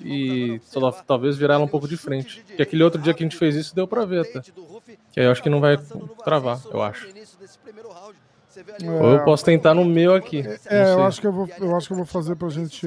[0.00, 2.42] e só- talvez virar ela um pouco de frente.
[2.46, 4.40] Porque aquele outro dia que a gente fez isso deu pra ver até.
[5.12, 5.76] Que aí eu acho que não vai
[6.24, 7.06] travar, eu acho.
[9.00, 10.42] Ou eu posso tentar no meu aqui.
[10.66, 12.86] É, eu acho que eu vou, eu acho que eu vou fazer pra gente.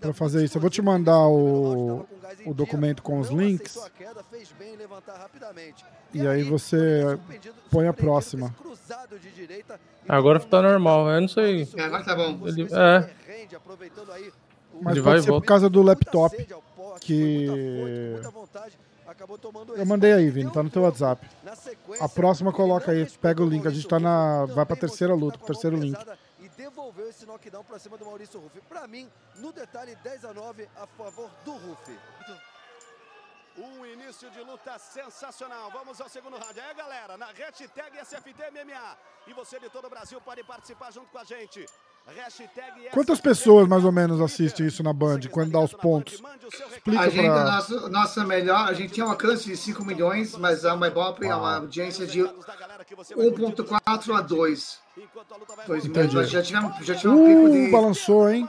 [0.00, 0.58] Pra fazer isso.
[0.58, 2.06] Eu vou te mandar o,
[2.44, 3.78] o documento com os links.
[6.12, 7.18] E aí você
[7.70, 8.54] põe a próxima.
[10.08, 11.68] Agora tá normal, eu não sei.
[11.76, 12.46] É, agora tá bom.
[12.46, 13.10] Ele, é,
[14.80, 16.36] Mas Ele vai pode e ser por causa do laptop.
[17.00, 17.46] Que.
[19.76, 21.28] Eu mandei aí, Vini, tá no teu WhatsApp.
[22.00, 23.66] A próxima coloca aí, pega o link.
[23.66, 24.44] A gente tá na.
[24.46, 25.96] Vai pra terceira luta, pro terceiro link.
[26.40, 28.60] E devolveu esse knockdown pra cima do Maurício Ruff.
[28.68, 31.98] Pra mim, no detalhe 10 a 9 a favor do Ruff.
[33.56, 35.68] Um início de luta sensacional.
[35.72, 36.60] Vamos ao segundo round.
[36.60, 38.96] Aí, galera, na hashtag SFT MMA.
[39.26, 41.66] E você de todo o Brasil pode participar junto com a gente.
[42.92, 46.22] Quantas pessoas mais ou menos assistem isso na Band, quando dá os pontos?
[46.72, 50.34] Explica A gente, pra- nossa, nossa melhor, a gente tinha um alcance de 5 milhões,
[50.36, 54.78] mas a MyBop é uma audiência de 1.4 a 2.
[55.66, 55.88] 2 Entendi.
[56.08, 56.14] milhões.
[56.14, 58.48] Nós já tivemos, já tivemos um pico Uh, de, balançou, hein?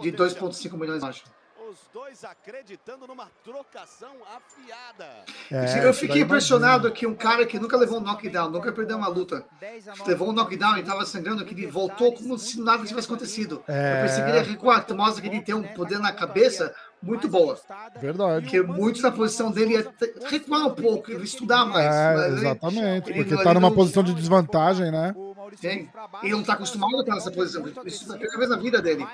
[0.00, 1.24] de 2.5 milhões, acho.
[1.70, 5.06] Os dois acreditando numa trocação afiada.
[5.52, 9.06] É, eu fiquei impressionado que um cara que nunca levou um knockdown, nunca perdeu uma
[9.06, 10.10] luta, 10 a 9.
[10.10, 13.62] levou um knockdown e tava sangrando, que ele voltou como se nada tivesse acontecido.
[13.68, 13.98] É.
[13.98, 16.74] Eu pensei que ele ia recuar, que mostra que ele tem um poder na cabeça
[17.00, 17.56] muito boa.
[18.00, 18.42] Verdade.
[18.46, 21.86] Porque muitos na posição dele ia te- recuar um pouco, estudar mais.
[21.94, 23.10] É, mas ele- exatamente.
[23.10, 25.12] ele Porque tá ele numa não- posição de desvantagem, né?
[25.16, 25.88] O Maurício Tem.
[26.24, 27.84] Ele não tá acostumado Brasil com essa demonstra posição.
[27.86, 29.06] Isso é a primeira vez na vida dele.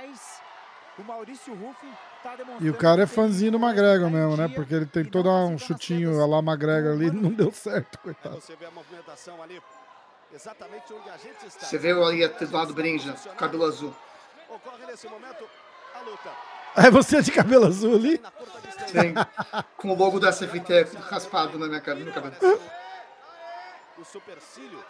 [0.98, 4.49] o Maurício Ruff tá E demonstrando o cara é fãzinho do McGregor mesmo, né?
[4.49, 8.41] Porque ele e tentou dar um chutinho lá McGregor ali, não deu certo, coitado.
[8.41, 9.61] Você vê a movimentação ali,
[10.35, 11.66] exatamente onde a gente está.
[11.66, 13.95] Você vê ali do lado do Berinja, cabelo azul.
[14.49, 15.45] Ocorre nesse momento
[15.95, 16.31] a luta.
[16.79, 18.20] É você de cabelo azul ali?
[18.89, 19.14] Sim.
[19.79, 22.37] Com o logo da SFT raspado na minha cabe- no cabelo.
[23.97, 24.85] O supercílio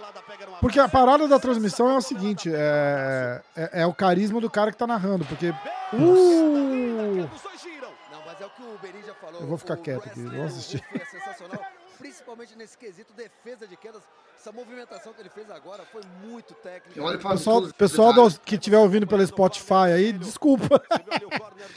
[0.61, 4.71] porque a parada da transmissão é o seguinte, é, é, é o carisma do cara
[4.71, 5.49] que tá narrando, porque...
[5.93, 7.49] Uh, é.
[9.39, 10.83] Eu vou ficar quieto aqui, vou assistir.
[10.93, 11.63] É sensacional,
[11.97, 14.03] principalmente nesse quesito defesa de quedas.
[14.39, 17.03] Essa movimentação que ele fez agora foi muito técnica.
[17.03, 20.81] Olha pessoal, pessoal do- que estiver ouvindo pelo Spotify aí, desculpa.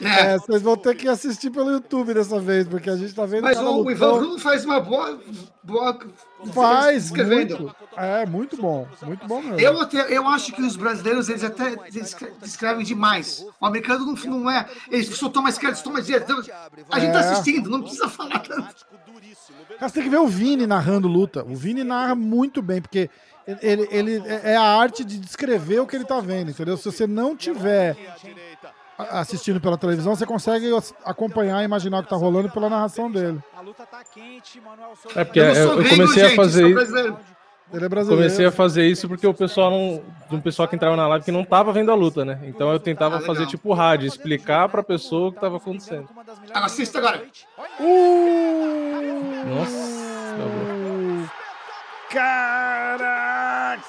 [0.01, 0.33] É.
[0.35, 3.43] É, vocês vão ter que assistir pelo YouTube dessa vez, porque a gente tá vendo
[3.43, 4.13] Mas o, Ivan.
[4.17, 5.19] Bruno faz uma boa.
[5.61, 5.99] boa
[6.53, 7.59] Faz, escrevendo.
[7.59, 7.75] muito.
[7.97, 9.59] É, muito bom, muito bom mesmo.
[9.59, 13.45] Eu, até, eu acho que os brasileiros eles até descre- descrevem demais.
[13.59, 14.67] O americano não, não é.
[14.89, 16.33] Ele só toma esquerda, só toma direita.
[16.89, 17.31] A gente tá É.
[17.31, 18.85] assistindo, não precisa falar tanto.
[19.79, 21.43] Cara, você tem que ver o Vini narrando luta.
[21.45, 23.09] O Vini narra muito bem, porque
[23.61, 26.77] ele, ele é a arte de descrever o que ele tá vendo, entendeu?
[26.77, 27.97] Se você não tiver
[28.97, 30.69] assistindo pela televisão, você consegue
[31.03, 33.39] acompanhar e imaginar o que tá rolando pela narração dele.
[33.55, 35.19] A luta tá quente, Manuel Souza.
[35.19, 37.17] É porque Eu eu, comecei a fazer isso.
[37.73, 38.21] Ele é brasileiro.
[38.21, 40.03] Comecei a fazer isso porque o pessoal não.
[40.31, 42.39] Um pessoal que entrava na live que não tava vendo a luta, né?
[42.43, 46.07] Então eu tentava Ah, fazer tipo rádio, explicar pra pessoa o que tava acontecendo.
[46.53, 47.23] Ah, assista agora.
[47.79, 49.55] Uh!
[49.55, 50.02] Nossa,
[52.13, 53.81] Caraca!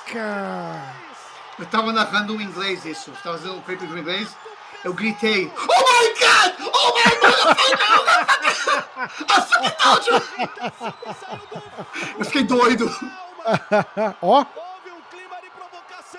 [1.58, 3.10] Eu tava narrando em inglês isso.
[3.10, 4.34] Eu tava fazendo um paper em inglês.
[4.82, 6.54] Eu gritei: Oh my God!
[6.72, 7.56] Oh my God!
[9.30, 10.18] I fucking told you!
[12.18, 12.90] Eu fiquei doido.
[14.22, 14.46] Ó, um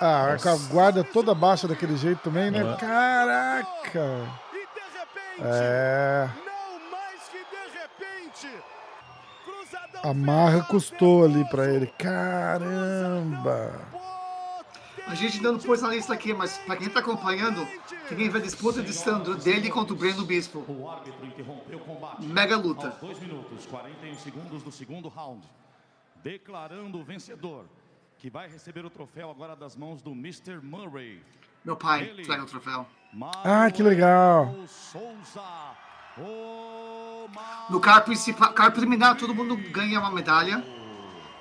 [0.00, 2.76] ah, com a guarda toda baixa daquele jeito também, né?
[2.78, 3.66] Caraca!
[4.52, 6.28] E de repente, É.
[10.06, 11.88] A marra custou ali pra ele.
[11.98, 13.74] Caramba!
[15.04, 17.66] A gente ainda não pôs na lista aqui, mas pra quem tá acompanhando,
[18.08, 20.64] quem vê a disputa de Sandro dele contra o Breno Bispo.
[20.68, 22.24] O árbitro interrompeu o combate.
[22.24, 22.86] Mega luta.
[22.86, 25.44] Aos 2 minutos, 41 segundos do segundo round.
[26.22, 27.64] Declarando o vencedor,
[28.16, 30.60] que vai receber o troféu agora das mãos do Mr.
[30.62, 31.20] Murray.
[31.64, 32.86] Meu pai traga o troféu.
[33.42, 34.54] Ah, que legal.
[34.68, 35.42] Souza.
[37.70, 40.64] No car principal, car preliminar, todo mundo ganha uma medalha.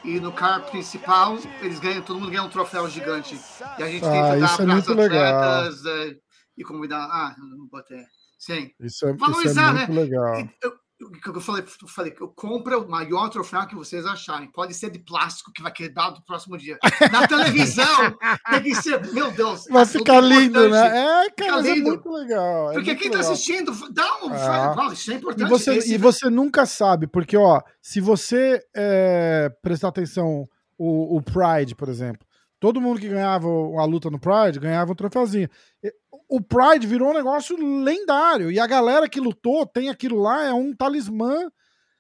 [0.03, 3.39] E no car principal, eles ganham, todo mundo ganha um troféu gigante.
[3.79, 5.35] E a gente Ah, tenta dar isso é para muito os legal.
[5.35, 6.15] atletas eh,
[6.57, 7.05] e convidar.
[7.05, 8.03] Ah, não botei.
[8.37, 8.69] Sim.
[8.79, 10.01] Isso é, isso é Valorizar, muito né?
[10.01, 10.49] legal.
[10.61, 14.05] Eu, eu, eu, eu falei, eu falei que eu compro o maior troféu que vocês
[14.05, 14.49] acharem.
[14.51, 16.77] Pode ser de plástico que vai quebrar do próximo dia.
[17.11, 18.17] Na televisão,
[18.49, 19.05] tem que ser.
[19.13, 19.65] Meu Deus.
[19.69, 21.25] Vai é ficar muito lindo, né?
[21.25, 21.87] É, cara, é lindo.
[21.89, 22.71] muito legal.
[22.71, 23.31] é Porque muito quem tá legal.
[23.33, 24.33] assistindo, dá um.
[24.33, 24.73] Ah.
[24.75, 25.49] fala, Isso é E importante.
[25.49, 31.21] você, Esse- e você nunca sabe, porque, ó, se você é, prestar atenção, o, o
[31.21, 32.25] Pride, por exemplo,
[32.59, 35.49] todo mundo que ganhava a luta no Pride ganhava um troféuzinho.
[36.27, 40.53] O Pride virou um negócio lendário, e a galera que lutou tem aquilo lá, é
[40.53, 41.49] um talismã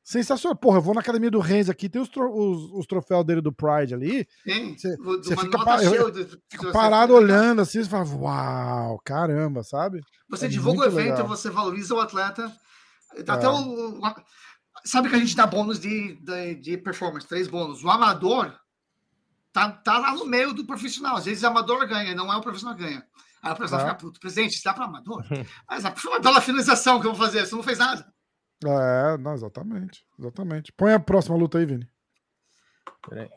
[0.03, 0.55] sensacional.
[0.55, 3.41] Porra, eu vou na academia do Renz aqui, tem os, tro- os- os troféus dele
[3.41, 4.75] do Pride ali, Hein?
[4.77, 8.05] Você- você fica nota pa- eu- cheia de- fico de- parado olhando assim, você fala,
[8.15, 10.01] uau, caramba, sabe?
[10.29, 11.27] Você É divulga o evento, legal.
[11.27, 12.51] você valoriza o atleta.
[13.27, 13.49] Até É.
[13.49, 14.01] o, o-
[14.85, 17.83] sabe que a gente dá bônus de, de, de performance, três bônus.
[17.83, 18.53] O amador
[19.53, 21.15] tá, tá lá no meio do profissional.
[21.15, 23.03] Às vezes o amador ganha, não é o profissional que ganha.
[23.45, 23.93] Aí o profissional Tá.
[23.93, 24.19] fica puto.
[24.19, 25.23] Presidente, isso dá para amador?
[25.69, 28.11] Mas é pela finalização que eu vou fazer, você não fez nada.
[28.65, 30.71] É, não, exatamente, exatamente.
[30.71, 31.87] Põe a próxima luta aí, Vini.
[33.07, 33.29] Peraí.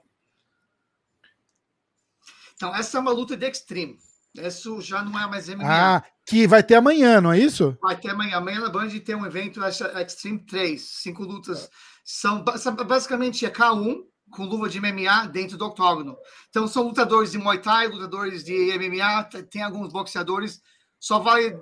[2.54, 3.98] Então, essa é uma luta de extreme.
[4.34, 5.64] Isso já não é mais MMA.
[5.96, 7.76] Ah, que vai ter amanhã, não é isso?
[7.82, 8.38] Vai ter amanhã.
[8.38, 10.80] Amanhã na Band tem um evento Extreme 3.
[10.80, 11.68] Cinco lutas.
[12.04, 16.16] São basicamente é K1 com luva de MMA dentro do octógono.
[16.50, 20.60] Então são lutadores de Muay Thai, lutadores de MMA, tem alguns boxeadores.
[21.00, 21.56] Só vale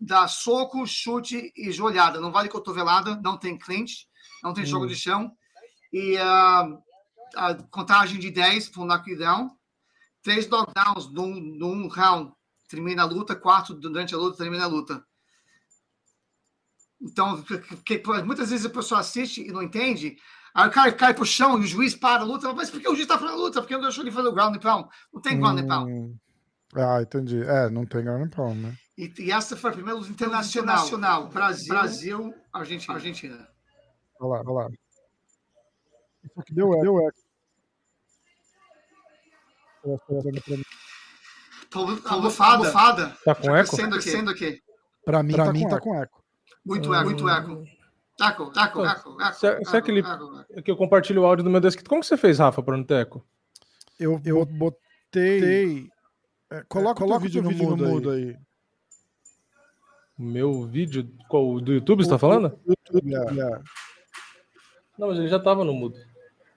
[0.00, 2.20] dar soco, chute e joelhada.
[2.20, 4.06] Não vale cotovelada, não tem clinch,
[4.42, 4.88] não tem jogo Hum.
[4.88, 5.32] de chão.
[5.92, 6.68] E ah,
[7.36, 9.50] a contagem de 10 para um knockdown.
[10.22, 12.32] Três knockdowns num, num round
[12.68, 15.04] termina a luta, quatro durante a luta termina a luta.
[17.00, 20.16] Então, que- que- muitas vezes a pessoa assiste e não entende,
[20.54, 22.88] aí o cara cai pro chão e o juiz para a luta, mas por que
[22.88, 23.60] o juiz tá fazendo a luta?
[23.60, 24.88] Por que não deixou ele fazer o ground and pound?
[25.12, 25.92] Não tem ground and pound.
[25.92, 26.16] Hum,
[26.74, 27.42] Ah, entendi.
[27.42, 28.76] É, não tem ground and pound, né?
[28.96, 31.28] E, e essa foi a primeira luta internacional.
[31.28, 32.94] Brasil, Brasil Argentina.
[32.94, 33.48] Argentina.
[34.20, 34.70] Olha lá, olha lá.
[36.24, 36.82] Isso aqui deu eco.
[36.82, 37.18] Deu eco.
[42.08, 42.56] Almofada.
[42.68, 43.16] Almofada.
[43.24, 43.74] Tá com eco?
[43.74, 44.10] Sendo aqui.
[44.10, 44.62] Sendo aqui.
[45.04, 46.22] Pra mim, pra tá, mim com tá com eco.
[46.64, 47.64] Muito eco, muito eco.
[48.22, 49.34] Taco, taco, taco, taco.
[49.34, 50.00] Se, se é aquele
[50.64, 51.88] que eu compartilho o áudio do meu desktop.
[51.88, 53.24] Como que você fez, Rafa, pra não ter eco?
[53.98, 55.88] Eu, eu botei.
[56.48, 58.36] É, coloca, coloca o vídeo, no, vídeo mudo, no mudo aí.
[60.16, 61.08] O meu vídeo?
[61.28, 62.56] Qual, do YouTube, você tá falando?
[62.64, 63.60] YouTube, é.
[64.96, 65.96] Não, mas ele já tava no mudo.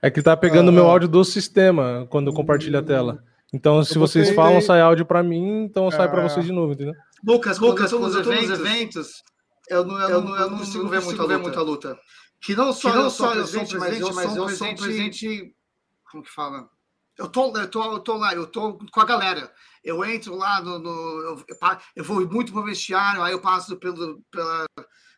[0.02, 0.74] É que tá pegando o Ah.
[0.76, 3.24] meu áudio do sistema quando eu compartilho a tela.
[3.52, 6.30] Então, se vocês botei- falam, sai áudio pra mim, então sai pra Ah.
[6.30, 6.94] vocês de novo, entendeu?
[7.26, 9.24] Lucas, Lucas, quando quando eu eu tô nos nos eventos,
[9.70, 12.00] eu não, eu não, eu não consigo ver muita, ver muita luta.
[12.42, 14.68] Que não só, Que não eu sou sou eu sou presente, presente, mas eu sou
[14.68, 15.56] um presente,
[16.12, 16.70] Como que fala?
[17.18, 19.52] Eu tô, eu, tô, eu tô lá, eu tô com a galera.
[19.84, 20.78] Eu entro lá no.
[20.80, 20.90] no
[21.22, 21.58] eu, eu
[21.96, 24.66] eu vou muito pro vestiário, aí eu passo pelo, pela,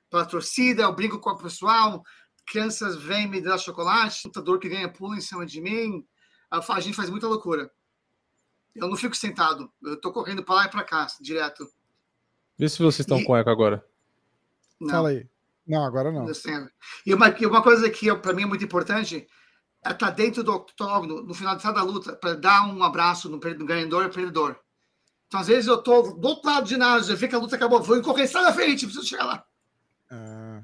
[0.10, 2.04] pela torcida, eu brinco com o pessoal,
[2.46, 6.06] crianças vêm me dar chocolate, lutador que ganha pula em cima de mim.
[6.54, 7.70] Eu fa- A gente faz muita loucura.
[8.76, 11.68] Eu não fico sentado, eu tô correndo para lá e para cá, direto.
[12.60, 13.84] Vê se vocês estão E- com eco agora.
[14.80, 14.90] Não.
[14.90, 15.28] Fala aí.
[15.66, 16.22] Não, agora não.
[16.22, 16.70] Understand.
[17.06, 19.28] E uma, uma coisa que para mim é muito importante
[19.84, 23.38] é estar dentro do octógono no final de cada luta para dar um abraço no,
[23.38, 24.56] no ganhador e perdedor.
[25.28, 27.56] Então, às vezes, eu tô do outro lado do ginásio, eu vi que a luta
[27.56, 29.46] acabou, vou correr, sai da frente, preciso chegar lá.
[30.10, 30.62] Ah.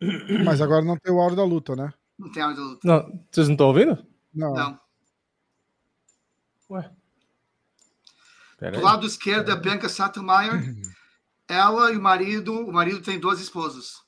[0.44, 1.92] Mas agora não tem o áudio da luta, né?
[2.18, 2.80] Não tem áudio da luta.
[2.84, 4.04] Não, vocês não estão ouvindo?
[4.34, 4.52] Não.
[4.52, 4.80] Não.
[6.70, 6.90] Ué.
[8.58, 8.84] Pera Do aí.
[8.84, 10.52] lado esquerdo é a Bianca Sattelmeier.
[11.48, 14.02] Ela e o marido, o marido tem duas esposas.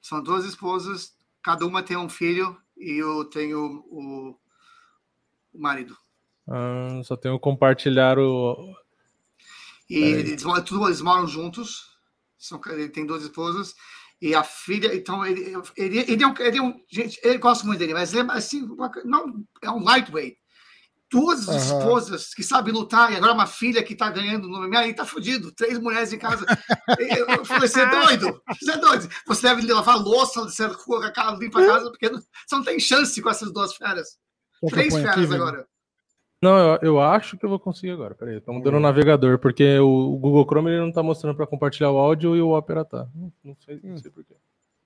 [0.00, 4.38] São duas esposas, cada uma tem um filho e eu tenho o,
[5.52, 5.96] o marido.
[6.48, 8.74] Ah, só tenho compartilhar o.
[9.88, 11.94] E eles, eles moram juntos.
[12.36, 13.74] São, ele tem duas esposas.
[14.20, 16.80] E a filha, então, ele, ele, ele, é um, ele é um.
[16.88, 18.66] Gente, ele gosta muito dele, mas ele é assim,
[19.04, 20.38] não, é um lightweight.
[21.10, 21.56] Duas Aham.
[21.58, 25.04] esposas que sabem lutar, e agora uma filha que tá ganhando no MMA, aí tá
[25.04, 25.52] fudido.
[25.52, 26.44] Três mulheres em casa.
[26.98, 28.42] eu, eu falei, você é doido?
[28.60, 29.08] Você é doido?
[29.26, 32.64] Você deve lavar louça, você coloca a casa, limpa a casa, porque não- você não
[32.64, 34.18] tem chance com essas duas feras.
[34.62, 35.34] Eu Três aqui, feras Vini?
[35.36, 35.66] agora.
[36.42, 38.14] Não, eu, eu acho que eu vou conseguir agora.
[38.14, 41.46] Peraí, tô mudando o navegador, porque o, o Google Chrome ele não tá mostrando pra
[41.46, 43.06] compartilhar o áudio e o Opera tá.
[43.14, 44.34] Não, não sei, não sei porquê.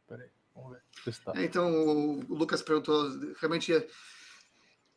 [0.06, 0.82] Peraí, vamos ver.
[1.04, 1.36] Testar.
[1.36, 3.08] É, Então, o Lucas perguntou,
[3.40, 3.72] realmente,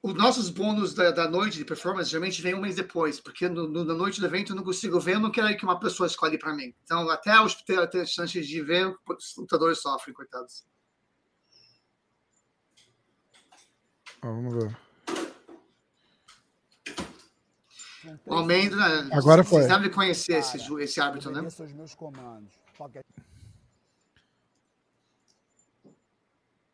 [0.03, 3.67] os nossos bônus da, da noite de performance geralmente vem um mês depois, porque no,
[3.67, 6.07] no- na noite do evento eu não consigo ver, eu não quero que uma pessoa
[6.07, 6.73] escolhe para mim.
[6.83, 10.65] Então, até os ter, ter chance de ver, os lutadores sofrem, coitados.
[14.23, 14.77] Ó, vamos ver.
[18.25, 18.83] O Almendra,
[19.15, 19.67] Agora vocês foi.
[19.67, 21.41] devem conhecer esse, esse árbitro, né?
[21.41, 22.51] Aos meus comandos.
[22.75, 23.03] Qualquer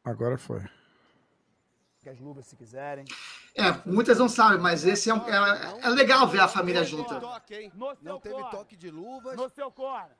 [0.05, 0.61] Agora foi.
[2.09, 3.05] As luvas se quiserem.
[3.55, 7.19] É, muitas não sabem, mas esse é, um, é, é legal ver a família junta.
[7.19, 9.35] Toque, Não teve toque de luvas.
[9.35, 10.15] No seu corner.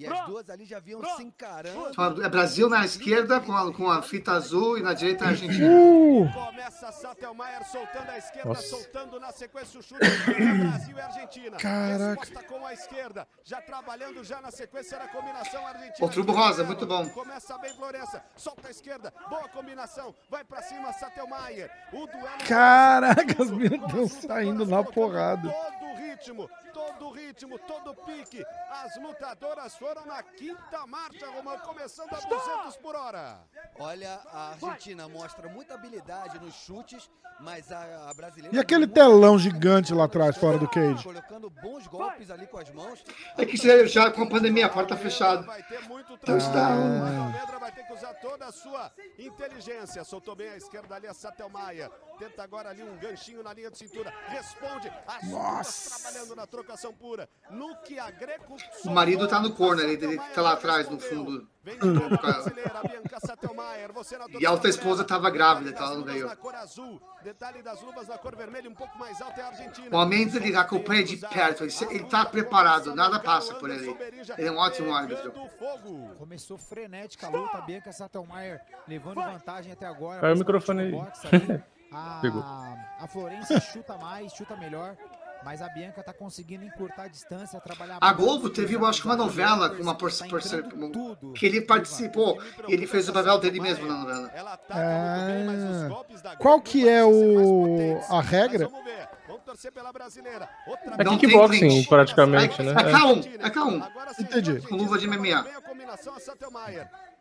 [0.00, 2.22] E as duas ali já vinham se encarando.
[2.22, 5.68] É Brasil na esquerda, com a, com a fita azul, e na direita a Argentina.
[5.68, 6.26] Uh!
[6.32, 8.62] Começa Sattelmaier soltando a esquerda, Nossa.
[8.62, 10.00] soltando na sequência o chute.
[10.00, 11.56] Brasil e Argentina.
[11.58, 12.20] Caraca.
[12.20, 13.28] Resposta com a esquerda.
[13.44, 15.98] Já trabalhando já na sequência era a combinação Argentina.
[16.00, 17.06] Outubro Rosa, muito bom.
[17.10, 18.24] Começa bem Florença.
[18.36, 19.12] Solta a esquerda.
[19.28, 20.14] Boa combinação.
[20.30, 21.70] Vai pra cima Sattelmaier.
[21.92, 22.48] O duelo.
[22.48, 25.50] Caraca, as minas Com a estão saindo na porrada.
[25.50, 28.44] Todo o ritmo, todo o ritmo, todo o pique.
[28.82, 33.38] As lutadoras foram na quinta marcha, Romão, começando a 200 por hora.
[33.78, 37.10] Olha, a Argentina mostra muita habilidade nos chutes,
[37.40, 38.54] mas a, a brasileira.
[38.54, 41.02] E aquele telão gigante lá atrás, fora do cage?
[41.02, 43.02] Colocando bons golpes ali com as mãos.
[43.38, 45.42] É que já- já com a pandemia, a porta fechada.
[45.42, 46.52] Vai ter muito Touchdown.
[46.52, 47.00] trabalho.
[47.00, 50.04] Mas o Almendra vai ter que usar toda a sua inteligência.
[50.04, 51.90] Soltou bem a esquerda ali a Sattelmaia.
[52.20, 54.12] Tenta agora ali um ganchinho na linha de cintura.
[54.26, 54.92] Responde.
[55.06, 57.26] As duas trabalhando na trocação pura.
[57.48, 61.00] No que a Greco O marido tá no corner, ele, ele tá lá atrás, no
[61.00, 61.48] fundo.
[64.38, 65.84] E a outra esposa tava grávida, tá?
[65.84, 66.24] Ela não das veio.
[66.24, 67.02] luvas na cor azul.
[67.22, 69.96] Detalhe das luvas na cor vermelha, um pouco mais alta é a Argentina.
[69.96, 73.96] O ele acompanha de perto, ele, ele tá preparado, nada passa por ele.
[74.36, 75.32] Ele é um ótimo árbitro.
[76.18, 80.20] Começou frenética a luta, Bianca Sattelmaier levando vantagem até agora.
[80.20, 81.62] Vai o microfone no aí.
[81.92, 82.42] A, Pegou.
[82.42, 84.96] a Florença chuta mais, chuta melhor,
[85.44, 89.08] mas a Bianca tá conseguindo encurtar a distância, trabalhar A Globo teve, eu acho que
[89.08, 93.12] uma usar novela com uma tá por, por, que ele participou e ele fez o
[93.12, 94.30] papel dele mesmo na novela.
[94.70, 98.70] Ah, qual que é o a regra?
[99.50, 100.48] torcer pela brasileira.
[100.66, 102.72] Outra É Não tem kickboxing, praticamente, né?
[102.72, 102.92] É É.
[102.92, 103.82] K1, é K1.
[103.82, 104.60] Agora sim, Entendi.
[104.60, 105.44] Com luva de MMA.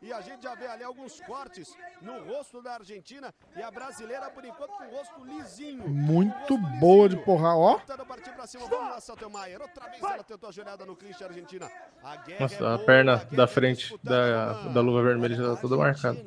[0.02, 4.30] E a gente já vê ali alguns cortes no rosto da Argentina e a brasileira,
[4.30, 5.90] por enquanto, com o rosto lisinho.
[5.90, 7.80] Muito rosto boa de porra, ó.
[7.80, 8.66] Tentando partir pra cima.
[8.68, 9.62] Vamos lá, Sattelmaier.
[9.62, 11.70] Outra vez ela tentou a joelhada no clinch Argentina.
[12.02, 15.56] A guerra é Nossa, a perna a da é frente da, da luva vermelha já
[15.56, 16.18] tá toda marcada.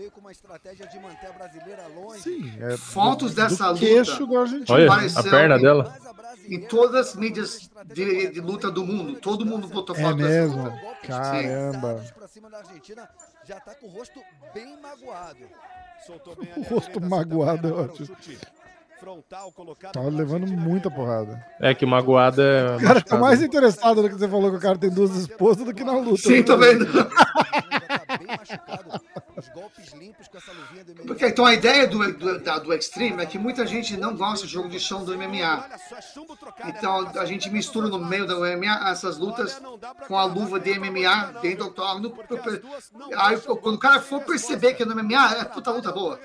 [0.00, 2.22] Veio com uma estratégia de manter a brasileira longe.
[2.22, 3.80] Sim, é Fotos do dessa luta.
[3.80, 4.72] queixo Argentina.
[4.78, 5.94] Olha, a Apareceu perna em- dela.
[6.48, 9.20] Em todas as uma mídias de, de luta do mundo.
[9.20, 10.56] Todo mundo botou É foto dessa mesmo?
[10.64, 10.70] luta.
[10.80, 11.80] Golpes Caramba.
[11.88, 13.06] pesados pra cima da Argentina,
[13.46, 14.18] já tá com o rosto
[14.54, 15.44] bem magoado.
[16.06, 18.08] Soltou bem ali a rosto magoado é o ótimo.
[19.92, 21.44] Tava pela levando muita porrada.
[21.60, 22.76] É que magoada é.
[22.76, 25.64] O cara tá mais interessado no que você falou que o cara tem duas esposas
[25.64, 26.22] do que na luta.
[26.22, 26.86] Sim, tô vendo.
[28.20, 29.00] Bem machucado.
[29.36, 31.06] Os golpes limpos com essa luvinha do MMA.
[31.06, 34.46] Porque, então a ideia do, do, da- do Extreme é que muita gente não gosta
[34.46, 35.36] de jogo de chão do MMA.
[35.38, 39.60] É trocado, Então a gente mistura no meio do MMA essas lutas
[40.06, 42.14] com a luva de MMA dentro do octógono.
[43.16, 46.20] Aí quando o cara for perceber que é no MMA, é puta luta boa.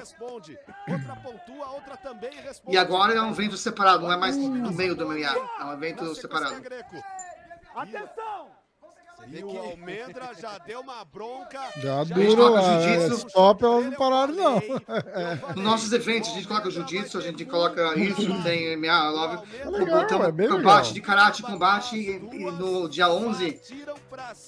[2.68, 5.74] E agora é um evento separado, não é mais no meio do MMA, é um
[5.74, 6.56] evento separado.
[7.76, 8.65] Atenção!
[9.32, 11.60] E o Almendra já deu uma bronca.
[11.78, 12.82] Já gente duro coloca lá.
[12.82, 13.14] jiu-jitsu.
[13.14, 14.62] É, stop, elas não pararam, não.
[15.56, 20.08] Nos nossos eventos, a gente coloca jiu-jitsu, a gente coloca isso, tem MMA, love, legal,
[20.08, 20.94] tem é bem combate legal.
[20.94, 23.62] de karate, combate, e, e no dia 11,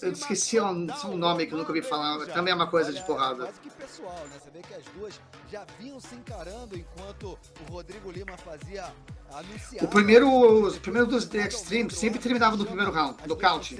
[0.02, 3.04] eu esqueci o o nome que eu nunca ouvi falar, também é uma coisa de
[3.04, 3.46] porrada.
[3.46, 4.38] Quase que pessoal, né?
[4.40, 5.22] Você vê que as duas
[5.52, 8.86] já vinham se encarando enquanto o Rodrigo Lima fazia.
[9.82, 10.30] O primeiro,
[10.64, 13.78] os primeiros dos The Extreme sempre terminava no primeiro round, no count.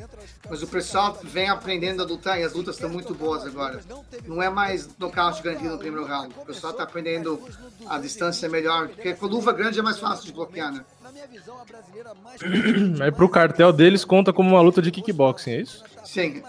[0.50, 3.82] Mas o pessoal vem aprendendo a lutar e as lutas estão muito boas agora.
[4.26, 6.34] Não é mais nocaute garantido no primeiro round.
[6.38, 7.42] O pessoal está aprendendo
[7.88, 10.86] a distância melhor, porque com luva grande é mais fácil de bloquear, né?
[11.02, 12.40] Na minha visão, a brasileira mais
[13.02, 15.84] Aí pro cartel deles conta como uma luta de kickboxing, é isso?
[16.04, 16.44] Sim.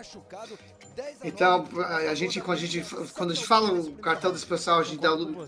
[1.19, 1.25] Machucado.
[1.25, 1.67] 10 a Então,
[2.11, 5.01] a gente, quando a gente, quando a gente fala o cartel desse pessoal, a gente
[5.01, 5.47] dá o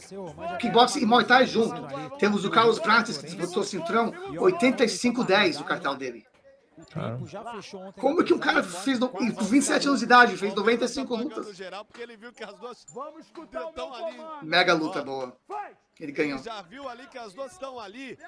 [0.59, 1.81] kickboxing e Muay Thai junto.
[2.19, 6.27] Temos o Carlos Prates, que disputou o cinturão, 85-10 o cartel dele.
[6.97, 7.19] Ah.
[7.99, 11.59] Como que um cara fez, no, com 27 anos de idade, fez 95 lutas?
[14.43, 15.37] Mega luta boa.
[15.99, 16.39] Ele ganhou.
[16.39, 18.19] Já viu ali que as duas estão ali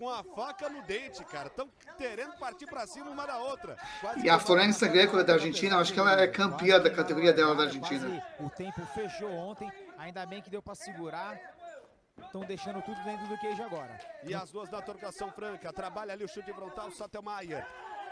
[0.00, 1.48] com a faca no dente, cara.
[1.48, 3.76] Estão querendo partir pra cima uma da outra.
[4.24, 7.54] E a Florença Greco é da Argentina, acho que ela é campeã da categoria dela
[7.54, 8.08] da Argentina.
[8.08, 9.70] Quase O tempo fechou ontem.
[9.98, 11.38] Ainda bem que deu pra segurar.
[12.18, 13.98] Estão deixando tudo dentro do queijo agora.
[14.24, 15.70] E as duas da trocação franca.
[15.70, 17.66] Trabalha ali o chute frontal, Sattelmaier.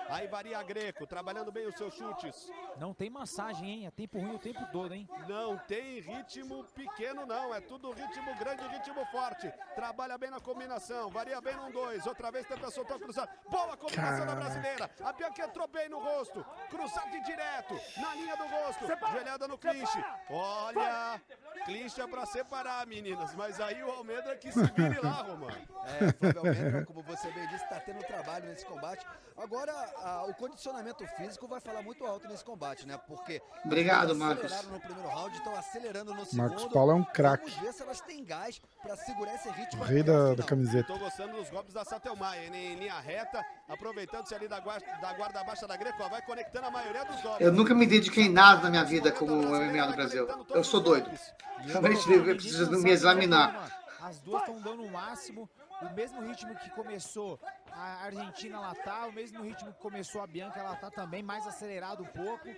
[0.09, 2.51] Aí varia Greco, trabalhando bem os seus chutes.
[2.77, 3.87] Não tem massagem, hein?
[3.87, 5.09] É tempo ruim o tempo todo, hein?
[5.29, 7.55] Não tem ritmo pequeno, não.
[7.55, 9.53] É tudo ritmo grande, ritmo forte.
[9.75, 11.11] Trabalha bem na combinação.
[11.11, 12.07] Varia bem num dois.
[12.07, 13.31] Outra vez tenta soltar o cruzado.
[13.51, 14.91] Boa combinação da brasileira.
[15.05, 16.45] A Bianca entrou bem no rosto.
[16.71, 17.75] Cruzado de direto.
[18.01, 18.87] Na linha do rosto.
[19.13, 20.05] Joelhada no clinch.
[20.31, 21.21] Olha.
[21.65, 23.35] Clinch é pra separar, meninas.
[23.35, 25.69] Mas aí o Almendra que se vire lá, Romano.
[25.85, 29.07] É, Flávio Almendra, como você bem disse, está tendo trabalho nesse combate.
[29.37, 29.73] Agora,
[30.03, 32.99] a- o condicionamento físico vai falar muito alto nesse combate, né?
[33.07, 34.45] Porque Obrigado, Marcos.
[34.47, 36.49] aceleraram no primeiro round, estão acelerando no segundo.
[36.51, 37.51] Marcos Paulo é um craque.
[37.51, 39.83] Vamos ver se elas têm gás para segurar esse ritmo.
[39.83, 40.93] O rei da, da camiseta.
[40.93, 45.45] Tô gostando dos golpes da Sattelmaier em linha reta, aproveitando-se ali da guarda, da guarda
[45.45, 47.47] baixa da Greco, vai conectando a maioria dos golpes.
[47.47, 50.27] Eu nunca me dediquei em nada na minha vida como MMA do Brasil.
[50.51, 51.11] Eu sou doido.
[51.59, 53.71] Realmente eu preciso me examinar.
[54.01, 55.49] As duas estão dando o máximo.
[55.81, 57.39] O mesmo ritmo que começou
[57.75, 59.07] a Argentina, ela tá.
[59.07, 61.23] O mesmo ritmo que começou a Bianca, ela tá também.
[61.23, 62.49] Mais acelerado um pouco.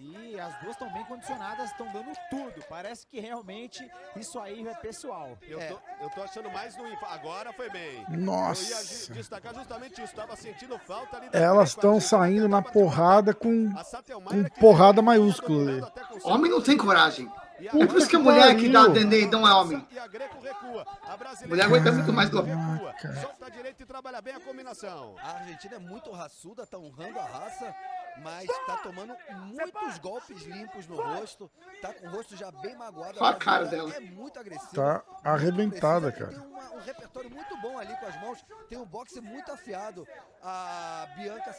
[0.00, 2.64] E as duas estão bem condicionadas, estão dando tudo.
[2.68, 3.84] Parece que realmente
[4.14, 5.36] isso aí é pessoal.
[5.42, 8.04] Eu, tô, eu tô achando mais no Agora foi bem.
[8.08, 8.62] Nossa.
[8.62, 10.14] Eu ia gi- destacar justamente isso.
[10.14, 14.96] Tava sentindo falta ali da Elas estão saindo na porrada com, A Sattelmaier com porrada
[15.02, 17.28] vem maiúscula o Homem não tem coragem.
[17.60, 18.92] E É por isso que a mulher que dá pariu.
[18.94, 19.86] dendê não é homem.
[19.90, 20.86] E a Greco recua.
[21.02, 22.94] A brasileira Mulher aguenta muito mais do recua.
[23.20, 25.16] Solta a direita e trabalha bem a combinação.
[25.18, 27.74] A Argentina é muito raçuda, tá honrando a raça,
[28.22, 31.50] mas tá tomando muitos golpes limpos no rosto,
[31.82, 33.18] tá com o rosto já bem magoado.
[33.20, 33.92] Olha a cara dela.
[33.94, 34.72] É muito agressiva.
[34.74, 36.30] Tá arrebentada, cara.
[36.30, 40.06] Tem uma- um repertório muito bom ali com as mãos, tem um boxe muito afiado,
[40.42, 41.52] a Bianca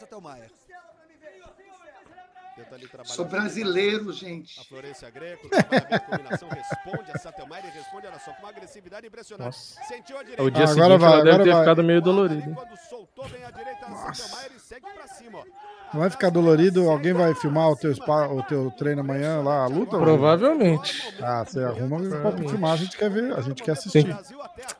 [3.04, 4.60] Sou brasileiro, gente.
[4.60, 8.48] A Florência Greco, trabalha bem a combinação, responde a Satelmaire responde, olha só, com uma
[8.50, 9.46] agressividade impressionante.
[9.46, 9.80] Nossa.
[9.88, 10.42] Sentiu a direita.
[10.42, 11.60] O dia Ah, seguinte agora vai, ela deve ter vai.
[11.60, 12.48] ficado meio dolorido.
[12.50, 12.54] hein?
[12.54, 15.44] Quando soltou bem a direita, a Satelmaire segue pra cima, ó.
[15.92, 16.88] Não vai ficar dolorido?
[16.88, 19.98] Alguém vai filmar o teu, spa, o teu treino amanhã lá, a luta?
[19.98, 21.14] Provavelmente.
[21.20, 24.04] Ah, você arruma pra filmar, a gente quer ver, a gente quer assistir.
[24.04, 24.16] Tem,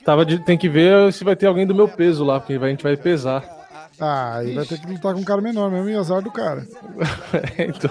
[0.05, 2.69] tava de- tem que ver se vai ter alguém do meu peso lá, porque a
[2.69, 3.60] gente vai pesar.
[4.01, 6.67] Ah, aí vai ter que lutar com um cara menor mesmo e azar do cara.
[7.59, 7.91] então,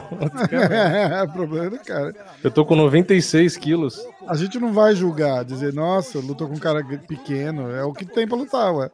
[0.52, 2.16] é, problema do cara.
[2.44, 4.04] eu tô com 96 quilos.
[4.28, 7.70] A gente não vai julgar, dizer, nossa, lutou com um cara pequeno.
[7.70, 8.90] É o que tem pra lutar, ué.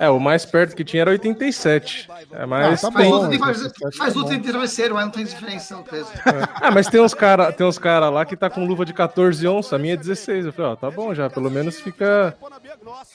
[0.00, 2.08] É, o mais perto que tinha era 87.
[2.32, 2.82] É mais.
[2.84, 5.76] Ah, tá Faz bom, tem- faz, 87 faz luta em travesseiro, mas não tem diferença
[5.76, 6.08] no peso.
[6.60, 9.46] Ah, mas tem uns cara, tem uns cara lá que tá com luva de 14
[9.46, 10.46] onças, a minha é 16.
[10.46, 12.34] Eu falei, ó, tá bom já, pelo menos fica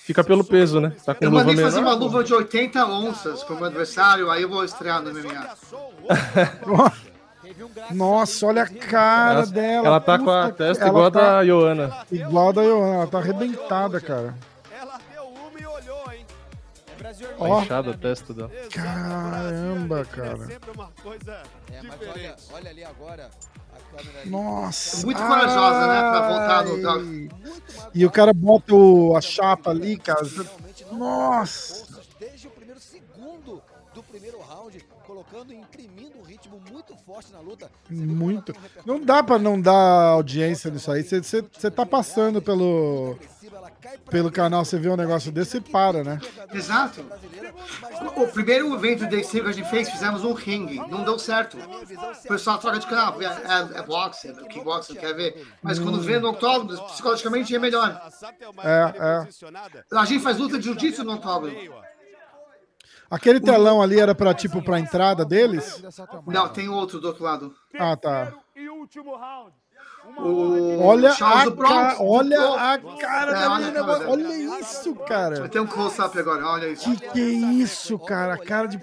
[0.05, 0.93] fica pelo peso, né?
[1.05, 1.91] Tá com Eu luva mandei fazer menor.
[1.93, 5.49] uma luva de 80 onças pro meu adversário, aí eu vou estrear no MMA.
[7.91, 9.88] Nossa, olha a cara Ela, dela.
[9.88, 11.91] ela tá com a testa igual a tá da Joana.
[12.11, 14.34] Igual a da Joana, ela tá arrebentada, cara.
[17.38, 18.51] Ó, Inchada a testa dela.
[18.72, 20.45] caramba, cara.
[20.45, 23.30] Sempre uma coisa É, mas olha, olha ali agora
[23.74, 24.30] a câmera ali.
[24.30, 25.05] Nossa.
[25.05, 27.30] Muito corajosa, né, pra voltar no ai.
[27.93, 30.22] E o cara bota o, a chapa ali, cara.
[30.24, 31.86] Realmente não Nossa.
[32.20, 33.61] desde o primeiro segundo
[33.93, 37.70] do primeiro round, colocando e imprimindo um ritmo muito forte na luta.
[37.89, 38.53] Você ela Muito.
[38.53, 41.03] tem um repertório Não dá pra não dar audiência nisso aí.
[41.03, 43.38] Você tá passando pelo, agressivo,
[44.09, 46.19] pelo canal, você vê um negócio desse e para, né?
[46.53, 47.05] Exato.
[48.15, 50.77] O primeiro evento de que a gente fez, fizemos um ringue.
[50.89, 51.57] Não deu certo.
[51.57, 53.21] O pessoal troca de canal.
[53.21, 55.47] É, é, é boxe, é kickboxing, quer ver.
[55.61, 58.01] Mas quando vê no octógono, psicologicamente é melhor.
[58.63, 59.97] É, é.
[59.97, 61.53] A gente faz luta de jiu-jitsu no octógono.
[63.09, 65.83] Aquele telão ali era pra, tipo, pra entrada deles?
[66.27, 67.55] Não, tem outro do outro lado.
[67.77, 68.33] Ah, tá.
[70.17, 71.97] O Olha a, ca...
[71.99, 72.41] olha
[72.73, 73.85] a cara É, da olha menina.
[73.85, 74.09] cara dela.
[74.11, 75.47] Olha isso, cara.
[75.49, 76.89] Ter um close-up agora, olha isso.
[76.91, 78.33] Que que é isso, cara?
[78.33, 78.79] A cara de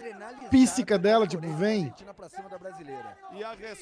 [0.50, 1.92] píssica dela, tipo, vem.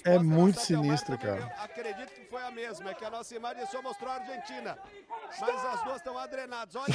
[0.04, 1.52] É muito também, cara.
[1.62, 4.76] Acredito que foi a mesma, é que a nossa imagem só mostrou a Argentina.
[5.40, 6.74] Mas as duas estão adrenadas.
[6.74, 6.94] Olha,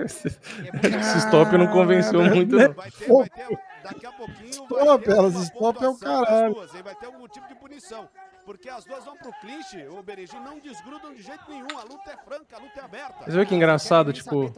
[1.00, 2.72] Esse stop não convenceu muito, não.
[2.72, 6.54] vai ter, vai ter, daqui a pouquinho vai Stop, ter elas stop é o caralho.
[6.84, 8.08] Vai ter algum tipo de punição.
[8.50, 11.68] Porque as duas vão pro clinch, o Beregi não desgrudam de jeito nenhum.
[11.78, 13.24] A luta é franca, a luta é aberta.
[13.24, 14.52] Você vê que engraçado, tipo,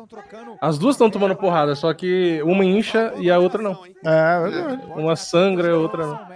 [0.63, 3.85] as duas estão tomando porrada, só que uma incha e a outra não.
[4.03, 4.87] É, verdade.
[4.97, 6.17] Uma sangra e a outra não.
[6.17, 6.27] tá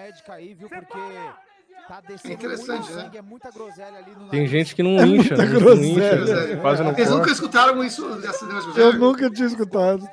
[2.07, 3.11] descendo É interessante, muito né?
[3.15, 4.51] é muita groselha ali no Tem nariz.
[4.51, 6.21] gente que não incha, muita não groselha.
[6.21, 7.33] incha, quase não Eles nunca corta.
[7.33, 8.45] escutaram isso dessa
[8.79, 10.07] Eu nunca tinha escutado.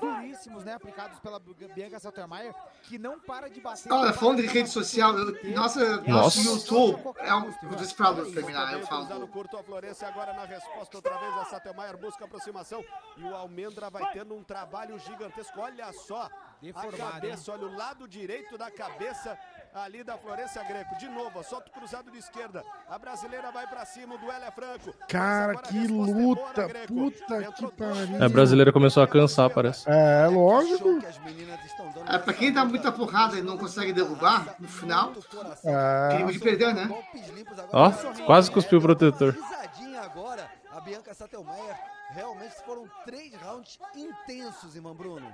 [0.44, 0.74] Duríssimos, né?
[0.74, 3.92] Aplicados pela Bianca Sattermeier, que não para de bater.
[3.92, 6.10] Olha, falando para de rede social, eu- nossa, Nossa.
[6.12, 7.52] nosso YouTube é um.
[7.76, 9.28] Dizer pra terminar, eu falo.
[9.28, 12.84] curto a Florença agora na resposta outra vez a Satelmaier busca aproximação
[13.18, 15.60] e o Almendra vai tendo um trabalho gigantesco.
[15.60, 16.30] Olha só
[16.62, 19.38] Deformado, a cabeça, olha o lado direito da cabeça
[19.74, 20.96] ali da Florença Greco.
[20.98, 22.64] De novo, solta o cruzado de esquerda.
[22.90, 24.94] A brasileira vai pra cima, o duelo é franco.
[25.08, 26.68] Cara, que é luta.
[26.68, 26.94] Greco.
[26.94, 28.24] Puta Entrou que pariu.
[28.24, 29.90] A brasileira começou a cansar, parece.
[29.90, 31.00] É, Show lógico.
[32.08, 35.14] É, pra quem dá muita porrada e não consegue derrubar, no final,
[35.64, 36.10] É.
[36.10, 36.90] perigo de perder, né?
[37.72, 37.92] Ó,
[38.26, 39.36] quase cuspiu o protetor.
[40.04, 41.76] Agora, a Bianca Sattelmeier.
[42.14, 45.26] Realmente foram três rounds intensos, irmão Bruno.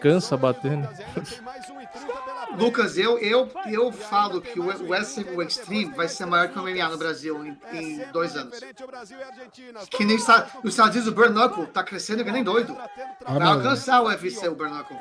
[0.00, 0.86] Cansa bater, né?
[0.86, 2.60] dúvidas, ainda tem mais 1,30 pela frente.
[2.62, 6.62] Lucas, eu, eu, eu falo que o Wrestling o Extreme vai ser maior que o
[6.62, 8.58] MMA no Brasil em, É em dois anos.
[8.58, 9.86] o.
[9.90, 10.22] Que nem os
[10.64, 12.76] Estados Unidos, o Burn Knuckle tá crescendo que nem doido.
[13.24, 13.52] Ah, Vai não.
[13.52, 14.56] alcançar o UFC, o.
[14.56, 14.96] Colado.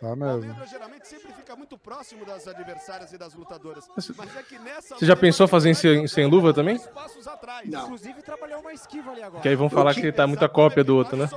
[0.00, 0.24] Tá O mesmo.
[0.30, 3.84] Almendra geralmente sempre fica muito próximo das adversárias e das lutadoras.
[4.16, 4.58] Mas é que
[4.98, 6.80] Você já pensou fazer em sem, luva também?
[7.66, 7.84] Não.
[7.84, 9.42] Inclusive, trabalhou uma esquiva ali agora.
[9.42, 11.28] Que aí vão falar que tá muita cópia do outro, né?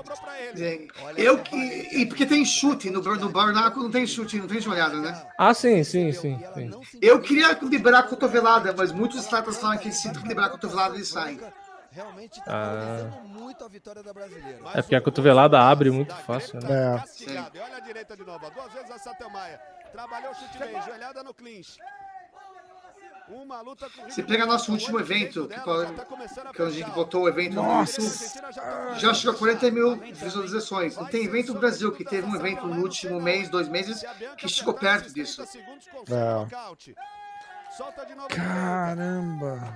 [1.17, 1.55] Eu que.
[1.55, 5.25] E porque tem chute, no, no Knuckle não tem chute, não tem joelhada, né?
[5.37, 6.39] Ah, sim, sim, sim.
[6.53, 6.71] sim.
[7.01, 11.07] Eu queria liberar a cotovelada, mas muitos atletas falam que se liberar a cotovelada eles
[11.07, 11.39] saem.
[11.91, 13.21] Realmente tá Ah.
[13.23, 14.57] muito a vitória da brasileira.
[14.73, 16.67] É porque a cotovelada abre muito fácil, né?
[16.71, 17.59] É.
[17.61, 18.49] Olha a direita de novo.
[18.49, 19.59] Duas vezes a Sattelmaia.
[19.91, 20.81] Trabalhou o chute bem.
[20.81, 21.77] Joelhada no clinch.
[23.29, 27.29] Uma luta com Você pega nosso último evento, que, tá que a gente botou o
[27.29, 28.01] evento no Nossa.
[28.01, 30.97] YouTube, já chegou a 40 mil visualizações.
[30.97, 34.03] Não tem evento no Brasil, que teve um evento no último mês, dois meses,
[34.37, 35.41] que chegou perto disso.
[35.41, 36.83] É.
[38.29, 39.73] Caramba.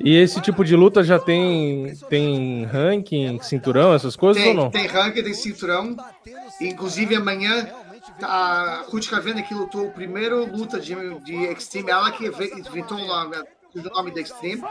[0.00, 4.70] E esse tipo de luta já tem, tem ranking, cinturão, essas coisas ou Tem, não?
[4.70, 5.96] tem ranking, tem cinturão.
[6.60, 7.68] Inclusive amanhã
[8.22, 12.98] a Ruth Cavena que lutou o primeiro luta de, de Extreme, ela que ve- inventou
[12.98, 13.36] o nome,
[13.74, 14.62] nome da Extreme.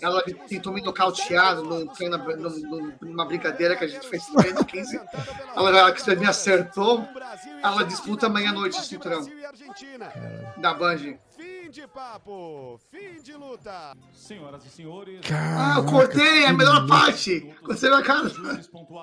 [0.00, 4.22] Ela tentou me nocautear no, no, no, numa brincadeira que a gente fez
[4.54, 5.00] no 15.
[5.54, 7.06] Ela, ela me acertou.
[7.62, 9.24] Ela disputa amanhã à noite o cinturão
[10.56, 11.14] da Band.
[11.72, 13.96] Fim de papo, fim de luta.
[14.12, 17.40] Senhoras e senhores, Ah, eu cortei, é a melhor parte.
[17.64, 18.30] Quando você vê a cara.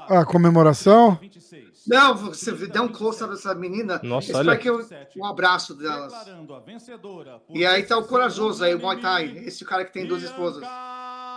[0.07, 1.15] A comemoração?
[1.15, 1.87] 26.
[1.87, 3.99] Não, você deu um close dessa menina.
[4.03, 4.57] Nossa, Espero olha.
[4.59, 6.13] que eu, um abraço delas.
[6.13, 9.25] Declarando a vencedora por E aí tá o corajoso aí, o Muay Thai.
[9.39, 10.59] Esse cara que tem duas esposas.
[10.59, 11.29] Bianca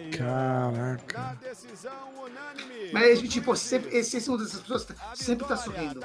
[0.00, 0.10] Satelmai.
[0.10, 1.18] Caraca.
[1.18, 2.90] Na decisão unânime.
[2.92, 5.56] Mas, gente, pô, sempre, esse, esse é uma dessas pessoas que A sempre tá vitória
[5.56, 6.00] sorrindo.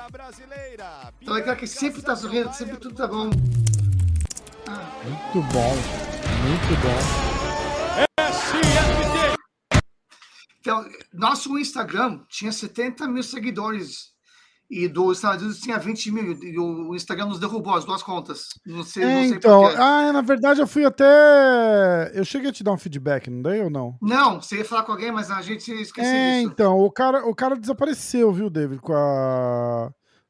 [1.21, 3.25] Então é aquela que sempre tá sorrindo, sempre tudo tá bom.
[3.25, 3.41] Muito
[5.53, 5.75] bom.
[6.43, 6.99] Muito bom.
[10.59, 10.83] Então,
[11.13, 14.14] nosso Instagram tinha 70 mil seguidores.
[14.77, 16.33] E dos Estados Unidos tinha 20 mil.
[16.43, 18.49] E o Instagram nos derrubou as duas contas.
[18.65, 19.77] Não sei, É, não sei então, porquê.
[19.79, 22.11] ah, na verdade eu fui até.
[22.13, 23.97] Eu cheguei a te dar um feedback, não dei ou não?
[24.01, 26.51] Não, você ia falar com alguém, mas a gente esqueceu É, disso.
[26.51, 28.81] então, o cara, o cara desapareceu, viu, David?
[28.81, 29.85] Com a...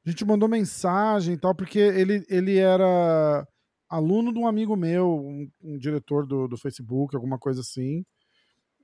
[0.05, 3.47] a gente mandou mensagem e tal, porque ele, ele era
[3.89, 8.03] aluno de um amigo meu, um, um diretor do, do Facebook, alguma coisa assim.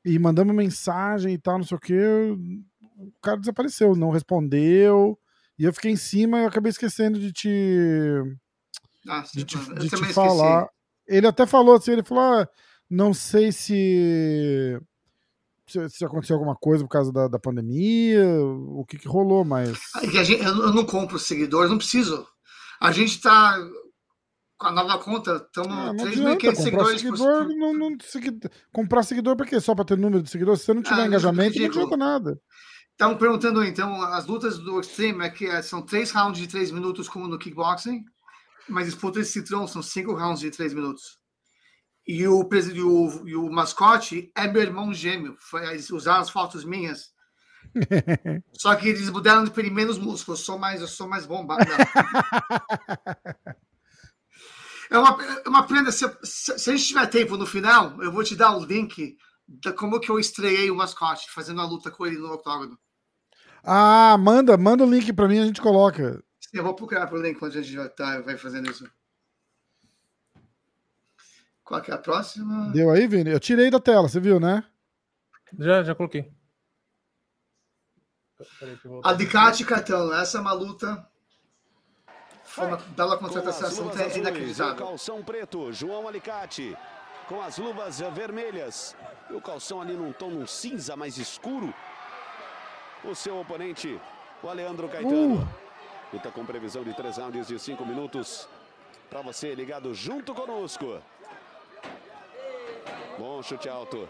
[0.03, 2.01] E mandamos mensagem e tal, não sei o quê.
[2.97, 5.17] O cara desapareceu, não respondeu.
[5.61, 7.47] E eu fiquei em cima e eu acabei esquecendo de te,
[9.07, 10.63] Ah, sim, de te, de te falar.
[10.63, 10.71] esqueci.
[11.07, 12.47] Ele até falou assim, ele falou, ah,
[12.89, 14.81] não sei se,
[15.67, 19.77] se se aconteceu alguma coisa por causa da, da pandemia, o que que rolou, mas...
[20.01, 22.25] É gente- eu não compro seguidores, não preciso.
[22.79, 23.55] A gente tá
[24.57, 26.55] com a nova conta, Ah, estamos não 3.500 adianta comprar
[26.85, 27.01] seguidores.
[27.01, 28.39] seguidor, por- não, não, segui-
[28.73, 29.59] comprar seguidor pra quê?
[29.59, 30.61] Só pra ter número de seguidores?
[30.61, 32.39] Se você não tiver Ah, engajamento, não adianta nada.
[33.01, 36.69] Estavam perguntando então, as lutas do Extreme é que eh, são três rounds de três
[36.69, 38.05] minutos, como no kickboxing,
[38.69, 41.17] mas disputas de cinturão são cinco rounds de três minutos.
[42.07, 45.35] E o, e o, e o mascote é meu irmão gêmeo.
[45.39, 47.11] Foi, eles usaram as fotos minhas.
[48.53, 50.37] Só que eles mudaram de menos músculo.
[50.37, 51.65] Eu sou mais, eu sou mais bombado.
[54.91, 55.89] É uma, é uma pena.
[55.89, 59.17] Se, se, se a gente tiver tempo no final, eu vou te dar o link
[59.47, 62.77] da como que eu estreiei o mascote, fazendo a luta com ele no octógono.
[63.63, 66.23] Ah, manda, manda o link pra mim, a gente coloca.
[66.51, 68.89] Eu vou procurar por link quando a gente vai, tá, vai fazendo isso.
[71.63, 72.69] Qual que é a próxima?
[72.71, 73.29] Deu aí, Vini?
[73.31, 74.63] Eu tirei da tela, você viu, né?
[75.57, 76.31] Já, já coloquei.
[79.03, 80.13] Alicate e Catão.
[80.13, 81.07] Essa é uma luta.
[82.43, 83.91] Foi uma bela Com contratação.
[83.91, 84.75] é o inacreditável.
[84.75, 86.75] calção preto, João Alicate.
[87.27, 88.95] Com as luvas vermelhas.
[89.29, 91.73] E o calção ali num tom num cinza mais escuro.
[93.03, 93.99] O seu oponente,
[94.43, 95.35] o Aleandro Caetano.
[95.35, 95.47] Uh.
[96.13, 98.47] Luta com previsão de 3 rounds de 5 minutos.
[99.09, 100.99] Para você ligado junto conosco.
[103.17, 104.07] Bom chute alto.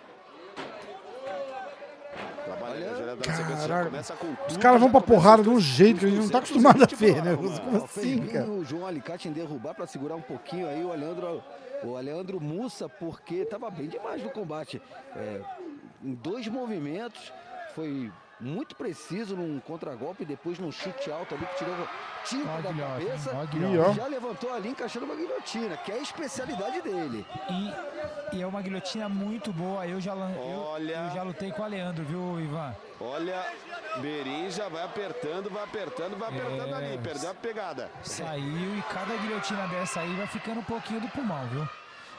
[2.44, 3.86] Trabalha na sequência, Caraca.
[3.86, 6.30] começa com Os tudo, caras vão pra porrada de um jeito que a gente não
[6.30, 7.36] tá acostumado a ver, né?
[7.36, 8.50] Como assim, cara?
[8.50, 11.44] o João Alicate em derrubar para segurar um pouquinho aí o Aleandro,
[11.84, 14.82] o Aleandro Mussa, porque tava bem demais no combate.
[15.16, 15.42] É,
[16.04, 17.32] em dois movimentos,
[17.76, 18.12] foi
[18.42, 21.76] muito preciso num contragolpe, depois num chute alto ali que tirou
[22.26, 23.32] tinta da cabeça.
[23.92, 27.26] E já levantou ali encaixando uma guilhotina, que é a especialidade dele.
[27.50, 29.86] E, e é uma guilhotina muito boa.
[29.88, 31.08] Eu já, lan- eu, Olha.
[31.10, 32.76] eu já lutei com o Aleandro, viu, Ivan?
[33.00, 33.46] Olha,
[33.98, 36.74] Berim já vai apertando, vai apertando, vai apertando É.
[36.76, 36.98] ali.
[36.98, 37.90] Perdeu a pegada.
[38.04, 41.68] Saiu e cada guilhotina dessa aí vai ficando um pouquinho do pulmão, viu?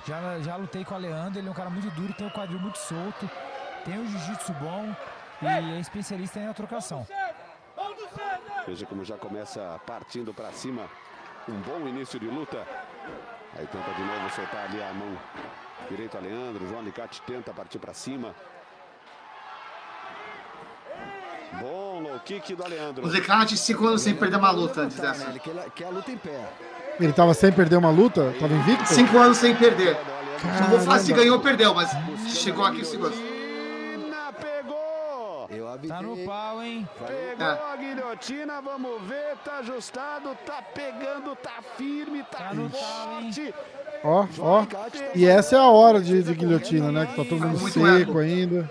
[0.06, 2.58] Já, já lutei com o Aleandro, ele é um cara muito duro, tem o quadril
[2.58, 3.30] muito solto,
[3.84, 4.92] tem um jiu-jitsu bom
[5.42, 7.06] e é especialista em trocação.
[8.66, 10.82] Veja como já começa partindo para cima.
[11.48, 12.64] Um bom início de luta.
[13.58, 15.18] Aí tenta de novo soltar ali a mão
[15.90, 16.66] direito a Leandro.
[16.66, 18.34] João Alicate tenta partir para cima.
[21.60, 23.04] Bom low kick do Aleandro.
[23.04, 25.24] O Zecate, cinco anos sem perder uma luta antes dessa.
[25.24, 25.30] né?
[25.30, 26.48] Ele quer, quer a luta em pé.
[26.98, 28.34] Ele tava sem perder uma luta?
[28.40, 28.86] Tava invicto?
[28.86, 29.96] Cinco anos sem perder.
[30.60, 31.16] Não vou falar se Caramba.
[31.22, 31.90] ganhou ou perdeu, mas
[32.38, 33.18] chegou aqui cinco anos.
[35.72, 35.96] Avisei.
[35.96, 36.88] Tá no pau, hein?
[36.98, 37.72] Pegou É.
[37.72, 43.54] a guilhotina, vamos ver, tá ajustado, tá pegando, tá firme, tá, Tá no forte.
[44.04, 44.66] Ó, ó.
[45.14, 47.06] E essa é a hora de, de guilhotina, né?
[47.06, 48.70] Que tá todo mundo Muito seco ainda.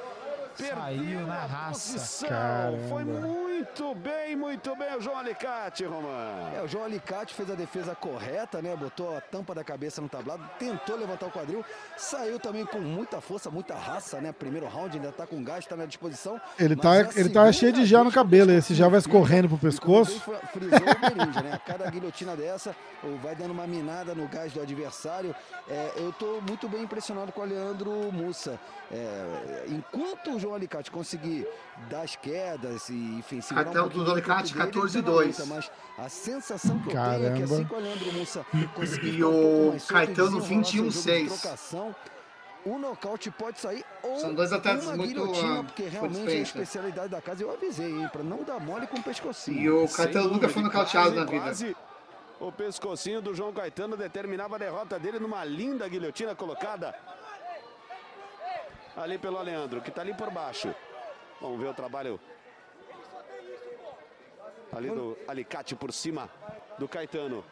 [0.67, 1.93] Saiu na raça.
[1.93, 2.87] Posição, Caramba.
[2.87, 6.55] Foi muito bem, muito bem o João Alicate, Romano.
[6.55, 8.75] É, o João Alicate fez a defesa correta, né?
[8.75, 11.65] Botou a tampa da cabeça no tablado, tentou levantar o quadril,
[11.97, 14.31] saiu também com muita força, muita raça, né?
[14.31, 16.39] Primeiro round ainda tá com gás, tá na disposição.
[16.59, 18.51] Ele tá, é a ele tá cheio de gel no cabelo.
[18.51, 20.21] Esse gel vai escorrendo pro pescoço.
[20.21, 21.59] Como bem frisou o Berinja, né?
[21.65, 22.75] Cada guilhotina dessa
[23.21, 25.35] vai dando uma minada no gás do adversário.
[25.69, 28.59] É, eu tô muito bem impressionado com o Leandro Mussa.
[28.91, 31.47] É, enquanto o João Alicate conseguir
[31.89, 35.03] dar as quedas e, enfim, segurar Até o um o Alicate, corpo dele, 14 ele
[35.05, 35.37] tá e na 2.
[35.39, 38.45] luta, Mas a sensação que eu tenho é que assim que o Leandro Mussa
[38.75, 41.27] conseguir E o Caetano, desenrolar seu jogo de 21-6.
[41.27, 41.95] trocação,
[42.65, 46.31] O nocaute pode sair ou São dois atletas uma muito, guilhotina, ah, porque realmente é
[46.31, 46.41] a né?
[46.41, 47.41] especialidade da casa.
[47.41, 49.59] Eu avisei, hein, pra não dar mole com o pescocinho.
[49.59, 51.41] E o Sem Caetano nunca foi nocauteado na vida.
[51.41, 51.75] quase
[52.39, 56.93] O pescocinho do João Caetano determinava a derrota dele numa linda guilhotina colocada
[58.95, 60.73] ali pelo Aleandro, que está ali por baixo.
[61.39, 62.19] Vamos ver o trabalho
[64.71, 66.29] ali do Alicate por cima
[66.77, 67.43] do Caetano.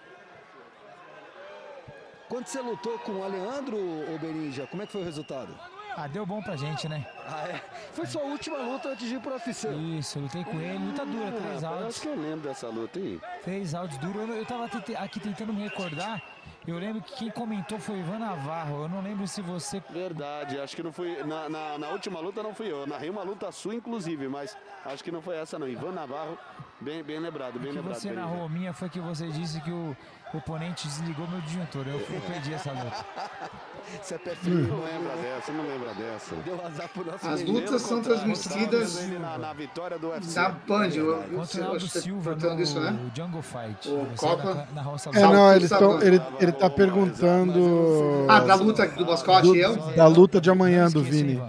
[2.27, 5.57] Quando você lutou com o Aleandro, ô Berinja, como é que foi o resultado?
[5.97, 7.05] Ah, deu bom pra gente, né?
[7.27, 7.61] Ah, é?
[7.91, 9.67] Foi sua última luta antes de ir pro UFC.
[9.97, 11.87] Isso, eu lutei com ele, luta dura, três Ah, áudios.
[11.89, 13.19] Acho que eu lembro dessa luta aí.
[13.43, 14.29] Três áudios duros.
[14.29, 16.21] Eu, eu tava aqui tentando me recordar.
[16.69, 18.83] Eu lembro que quem comentou foi Ivan Navarro.
[18.83, 19.81] Eu não lembro se você.
[19.89, 21.23] Verdade, acho que não fui.
[21.23, 22.85] Na, na, na última luta não fui eu.
[22.85, 24.55] Narrei uma luta sua, inclusive, mas
[24.85, 25.67] acho que não foi essa, não.
[25.67, 26.37] Ivan Navarro,
[26.81, 27.95] bem, bem lembrado, bem que lembrado.
[27.99, 29.95] você narrou a minha foi que você disse que o
[30.33, 31.87] oponente desligou meu disjuntor.
[31.87, 33.05] Eu, eu perdi essa luta.
[34.03, 36.35] Você é pé Não lembra dessa, não lembra dessa.
[36.45, 40.35] Deu azar pro nosso As lutas são transmitidas na, na vitória do UFC.
[40.35, 40.89] da Band.
[40.89, 42.99] Eu, eu, Contra o Aldo Silva perguntando no isso, né?
[43.15, 43.89] Jungle Fight.
[43.89, 44.53] O Copa?
[44.53, 49.05] na, na roça É, não, eles tão, ele, ele tá perguntando Ah, da luta do
[49.07, 49.75] mascote do- e eu?
[49.75, 51.41] da luta de amanhã do Vini.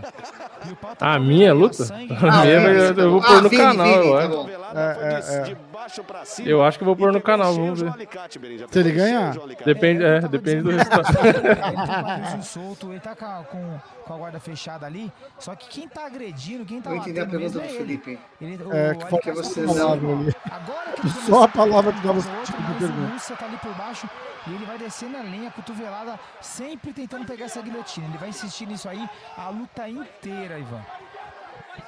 [1.01, 1.85] A minha luta?
[1.91, 4.51] Ah, A minha eu, tá eu vou pôr Ah, no canal, eu tá acho.
[4.75, 5.57] É, é, é.
[5.81, 6.47] Baixo pra cima.
[6.47, 7.91] Eu acho que eu vou pôr no canal, vamos ver.
[8.71, 9.35] Se ele ganhar.
[9.65, 11.09] Depende, é, eu tava depende do resultado.
[12.85, 15.11] Ele ele tá com, a- com, com a guarda fechada ali.
[15.39, 17.69] Só que quem tá agredindo, quem tá Não entendi a batendo pergunta mesmo do é
[17.71, 17.99] ele.
[17.99, 18.19] Felipe.
[18.43, 22.63] Ele, o É, que falta tá você que ele Só a palavra que dava tipo
[22.63, 23.13] de pergunta.
[23.13, 24.11] Mussa tá ali por baixo
[24.47, 28.07] e ele vai descendo a lenha, cotovelada, sempre tentando pegar essa guilhotina.
[28.07, 30.83] Ele vai insistir nisso aí a luta inteira, Ivan.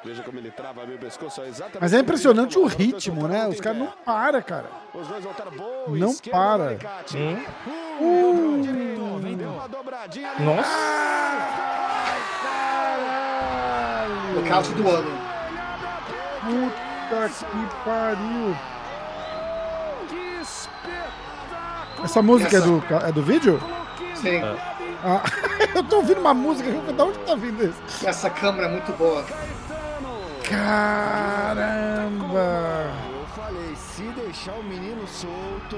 [0.05, 1.41] Veja como ele trava meu pescoço.
[1.43, 3.47] é exatamente Mas é impressionante o ritmo, né?
[3.49, 4.67] Os caras não param, cara.
[4.95, 5.85] Os dois voltaram boa.
[5.89, 6.79] Não do para.
[7.15, 7.45] Hum?
[8.01, 9.37] Uh, ali.
[10.45, 10.71] Nossa.
[14.35, 15.11] Nocaute do ano.
[16.41, 18.57] Puta que pariu.
[20.09, 22.05] Que espetáculo.
[22.05, 23.61] Essa música é Essa- do, ca- é do vídeo?
[24.17, 24.41] Sim.
[25.05, 25.23] Ah,
[25.75, 28.07] eu tô ouvindo uma música da onde tá vindo isso?
[28.07, 29.25] Essa câmera é muito boa.
[31.53, 32.91] Caramba!
[33.21, 35.77] Eu falei, se deixar o menino solto,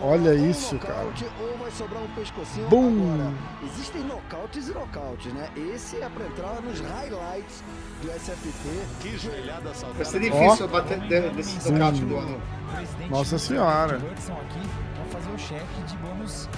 [0.00, 2.68] Olha ou isso, nocaute Ou vai sobrar um pescocinho.
[2.68, 3.14] Bum!
[3.14, 3.32] Agora,
[3.64, 5.48] existem nocautes e nocautes, né?
[5.56, 7.62] Esse é pra entrar nos highlights
[8.02, 8.68] do SFT.
[9.00, 9.94] Que joelhada saltada.
[9.94, 12.40] Vai ser difícil bater de- desse nocaute do ano.
[13.10, 13.98] Nossa do senhora.
[13.98, 16.48] Pra fazer o cheque de bônus,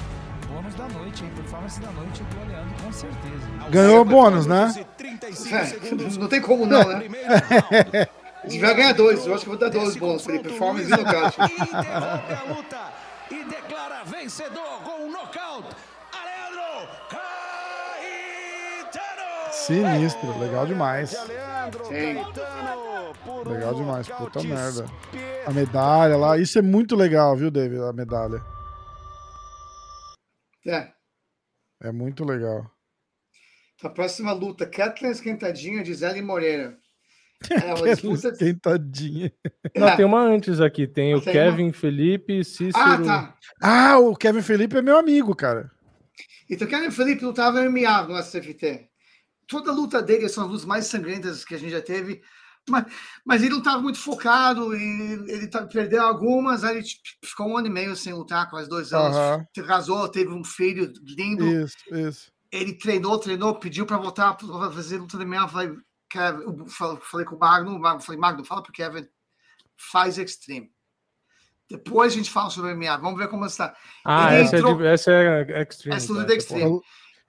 [0.50, 1.30] bônus da noite, hein?
[1.36, 3.70] Performance da noite do Oleandro, com certeza.
[3.70, 4.74] Ganhou bônus, né?
[4.98, 7.04] É, não tem como não, né?
[8.42, 10.48] Se tiver ganhar dois, eu acho que vou dar dois bônus, Felipe.
[10.48, 11.36] Performance e nocaute.
[11.62, 12.78] interrompe a luta
[13.30, 15.76] e declara vencedor com um nocaute.
[16.12, 18.32] Aleandro Caetano!
[19.52, 21.12] Sinistro, legal demais.
[21.28, 22.24] Leandro Sim.
[23.46, 24.86] Legal demais, puta merda.
[25.46, 27.82] A medalha lá, isso é muito legal, viu, David?
[27.82, 28.42] A medalha.
[30.66, 30.92] É.
[31.82, 32.70] É muito legal.
[33.82, 36.78] A próxima luta, Kathleen Esquentadinha, Gisele Moreira.
[37.50, 38.28] É uma disputa.
[38.28, 39.32] Esquentadinha.
[39.74, 40.86] Não, tem uma antes aqui.
[40.86, 42.74] Tem o Tem Kevin Felipe, Cícero.
[42.76, 43.36] Ah, tá.
[43.62, 45.70] Ah, o Kevin Felipe é meu amigo, cara.
[46.50, 48.90] Então, Kevin Felipe lutava MMA no SFT.
[49.46, 52.20] Toda a luta dele são as lutas mais sangrentas que a gente já teve.
[52.68, 52.84] Mas,
[53.24, 56.62] mas ele lutava muito focado e ele tá- perdeu algumas.
[56.62, 56.86] Aí ele
[57.24, 59.16] ficou um ano e meio sem lutar, quase dois anos.
[59.16, 59.46] Aham.
[59.66, 61.44] Casou, teve um filho lindo.
[61.46, 62.32] Isso, isso.
[62.52, 65.42] Ele treinou, treinou, pediu para voltar para fazer luta de MMA.
[65.42, 65.74] Eu Falei,
[66.08, 66.66] Kevin,
[67.00, 69.06] falei com o Magno, Magno falei, Magno, fala pro Kevin,
[69.76, 70.70] faz Extreme.
[71.68, 72.96] Depois a gente fala sobre MMA.
[72.96, 73.74] Vamos ver como está.
[74.04, 75.96] Ah, Ele essa, entrou- é de, essa é Extreme.
[75.96, 76.30] Essa luta tá?
[76.32, 76.80] de Extreme.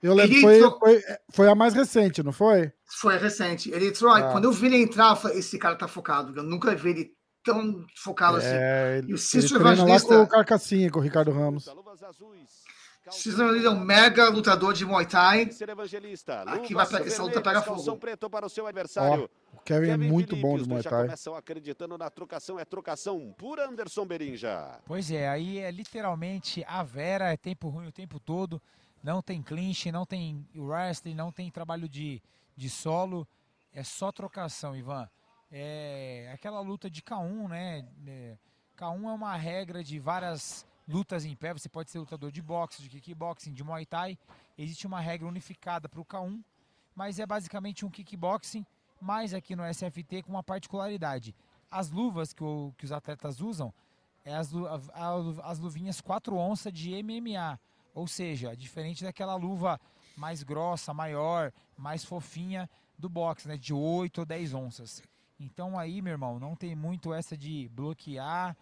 [0.02, 2.72] Eu, lembro, Ele foi, entrou- foi, foi a mais recente, não foi?
[2.86, 3.70] Foi recente.
[3.70, 4.32] Ele entrou, Ah.
[4.32, 6.36] quando eu vi ele entrar, eu falei, esse cara tá focado.
[6.36, 7.10] Eu nunca vi ele
[7.44, 8.48] tão focado assim.
[8.50, 11.68] É, E ele, o Cícero treina lá Evangelista- com o Carcassinha, com o Ricardo Ramos.
[13.10, 15.48] Cisne é um mega lutador de Muay Thai.
[15.68, 16.42] Evangelista.
[16.42, 17.96] Aqui vai pegar essa luta pega fogo.
[17.96, 19.28] preto para o seu Ó, adversário.
[19.52, 21.02] o Kevin é muito Felipe, bom de Muay Thai.
[21.06, 24.78] começam acreditando na trocação, é trocação por Anderson Berinja.
[24.86, 28.62] Pois é, aí é literalmente a Vera, é tempo ruim o tempo todo,
[29.02, 32.22] não tem clinch, não tem wrestling, não tem trabalho de,
[32.56, 33.26] de solo,
[33.72, 35.08] é só trocação, Ivan.
[35.50, 37.86] É aquela luta de K1, né?
[38.06, 38.36] É,
[38.76, 42.82] K1 é uma regra de várias lutas em pé, você pode ser lutador de boxe,
[42.82, 44.18] de kickboxing, de Muay Thai,
[44.58, 46.42] existe uma regra unificada para o K1,
[46.94, 48.66] mas é basicamente um kickboxing,
[49.00, 51.34] mas aqui no SFT com uma particularidade.
[51.70, 53.72] As luvas que, o- que os atletas usam
[54.24, 57.58] é as, lu- a- a- as luvinhas 4 onças de MMA,
[57.94, 59.80] ou seja, diferente daquela luva
[60.16, 65.02] mais grossa, maior, mais fofinha do boxe, né, de 8 ou 10 onças.
[65.38, 68.56] Então aí, meu irmão, não tem muito essa de bloquear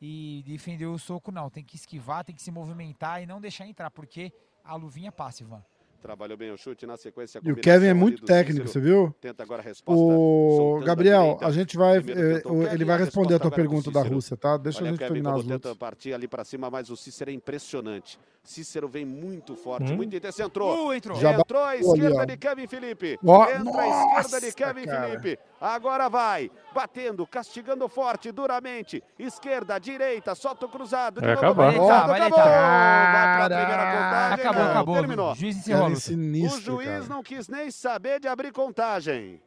[0.00, 1.48] e defender o soco, não.
[1.50, 4.32] Tem que esquivar, tem que se movimentar e não deixar entrar, porque
[4.62, 5.64] a luvinha passa, Ivan.
[6.00, 7.40] Trabalhou bem o chute na sequência.
[7.42, 8.72] E o Kevin é ali muito técnico, Cícero.
[8.72, 9.14] você viu?
[9.20, 10.00] Tenta agora a resposta.
[10.00, 11.46] O Gabriel, direita.
[11.46, 11.98] a gente vai.
[12.44, 14.02] O Ele vai responder a tua o pergunta da.
[14.02, 14.56] Rússia, tá?
[14.56, 15.76] Deixa Olha a gente Kevin terminar as lutas.
[15.76, 18.18] partir ali pra cima, mas o Cícero é impressionante.
[18.44, 19.96] Cícero vem muito forte, Hum.
[19.96, 20.40] muito intenso.
[20.40, 20.88] Entrou.
[20.88, 21.18] Uh, entrou.
[21.20, 22.24] Já entrou à ali, esquerda ó.
[22.24, 23.18] de Kevin Felipe.
[23.26, 25.08] Ó, Entra à esquerda de nossa, Kevin cara.
[25.08, 25.38] Felipe.
[25.60, 26.50] Agora vai.
[26.72, 29.02] Batendo, castigando forte, duramente.
[29.18, 31.20] Esquerda, direita, solta o cruzado.
[31.20, 31.70] de Vai novo, acabar.
[31.72, 32.38] direita, Vai acabou.
[32.38, 34.34] Vai pra primeira contagem.
[34.40, 34.94] Acabou, não, acabou.
[34.96, 35.32] Terminou.
[35.32, 35.98] O juiz encerrou luta.
[35.98, 37.04] O sinistro, juiz cara.
[37.08, 39.40] não quis nem saber de abrir contagem.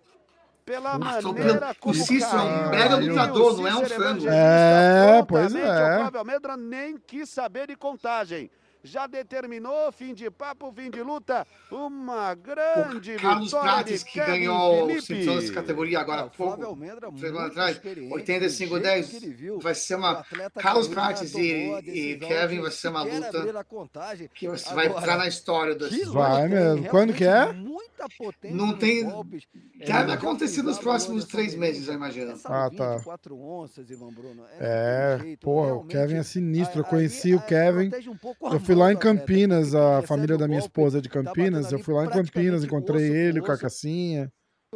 [0.65, 2.69] Pela Nossa, maneira o como Cícero é um caiu.
[2.69, 3.81] mega o lutador, não é um.
[3.83, 5.95] Evangelista É, pois é.
[5.95, 8.49] O Flávio Almendra nem quis saber de contagem.
[8.83, 11.45] Já determinou, fim de papo, fim de luta.
[11.71, 15.01] Uma grande Carlos vitória Prates, de que Kevin ganhou o Felipe.
[15.03, 16.65] cinturão dessa categoria agora É, há o Flávio pouco.
[16.71, 17.07] Almendra,
[17.39, 20.25] atrás, experiente, 85 do jeito 10, que ele viu, vai ser o uma.
[20.59, 24.29] Carlos Prates e, e Kevin vai ser uma luta contagem.
[24.33, 25.87] que vai Agora, entrar na história do.
[26.11, 26.87] Vai mesmo.
[26.89, 27.29] Quando que é?
[27.43, 27.61] Realmente
[28.01, 29.43] Muita potência Não tem- golpes.
[29.79, 32.31] É, Deve já acontecer nos o próximos três meses, eu imagino.
[32.31, 32.97] Essa Ah, tá.
[32.97, 36.81] de quatro onças, Ivan Bruno, É, jeito, porra, o Kevin é sinistro.
[36.81, 37.91] Eu conheci o Kevin.
[38.09, 38.17] um
[38.53, 41.71] Eu fui mão lá em atleta, Campinas, a família da minha esposa é de Campinas.
[41.71, 43.43] Eu fui lá em Campinas, praticamente encontrei ele, o.
[43.43, 44.31] Cacacinha.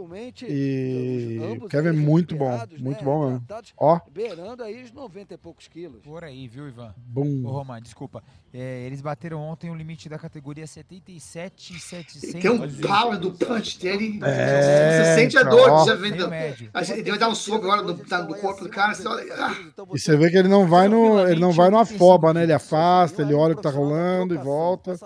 [0.06, 3.40] Realmente, E ambos o Kevin é muito bom, muito né, bom mesmo.
[3.48, 6.02] tratados, Ó, Beirando aí os 90 e poucos quilos.
[6.04, 6.90] Por aí, viu, Ivan?
[6.90, 7.44] Ô, bum.
[7.48, 8.22] Roman, desculpa.
[8.54, 12.22] É, eles bateram ontem o limite da categoria 77,700.
[12.42, 14.20] Tem um power do punch dele.
[14.22, 15.86] É, você sente a dor, ó.
[15.86, 16.28] já vendo.
[16.28, 16.70] médio.
[16.74, 18.94] A gente- Ele vai dar um soco agora no, tá no corpo do cara.
[18.94, 19.56] Você olha, ah,
[19.94, 22.44] E você vê que ele não vai no, ele não vai no afoba, né?
[22.44, 24.98] Ele afasta, ele olha o que tá rolando e volta.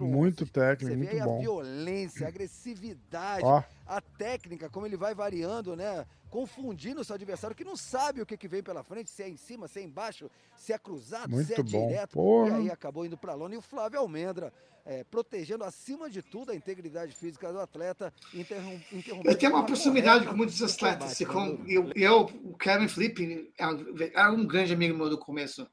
[0.00, 1.38] Muito técnico, Você vê muito aí a bom.
[1.38, 3.62] violência, a agressividade, Ó.
[3.86, 6.04] a técnica, como ele vai variando, né?
[6.28, 9.28] Confundindo o seu adversário que não sabe o que, que vem pela frente, se é
[9.28, 11.86] em cima, se é embaixo, se é cruzado, se é Muito bom.
[11.88, 12.12] direto.
[12.12, 12.50] Porra.
[12.50, 13.54] E aí acabou indo pra lona.
[13.54, 14.52] E o Flávio Almendra,
[14.84, 19.28] é, protegendo acima de tudo a integridade física do atleta, interrom interrompendo.
[19.30, 21.16] Ele tem uma proximidade com muitos atletas.
[21.20, 21.64] Bruno?
[21.68, 25.66] eu, eu, o Kevin Felipe era um- era um grande amigo meu do começo.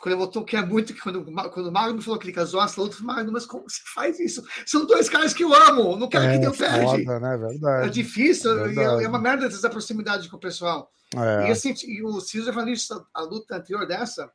[0.00, 2.32] Quando ele voltou, que é muito que quando, quando o Magno me falou que ele
[2.34, 4.42] casou essa luta, eu falei, Magno, mas como você faz isso?
[4.66, 7.04] São dois caras que eu amo, não quero que É Deus perde.
[7.04, 7.34] foda, né?
[7.34, 7.90] É Verdade.
[7.90, 10.90] difícil, e é, é uma merda essa proximidade com o pessoal.
[11.14, 11.50] E, É.
[11.50, 14.30] eu senti, e o Cesar falou isso, a luta anterior dessa,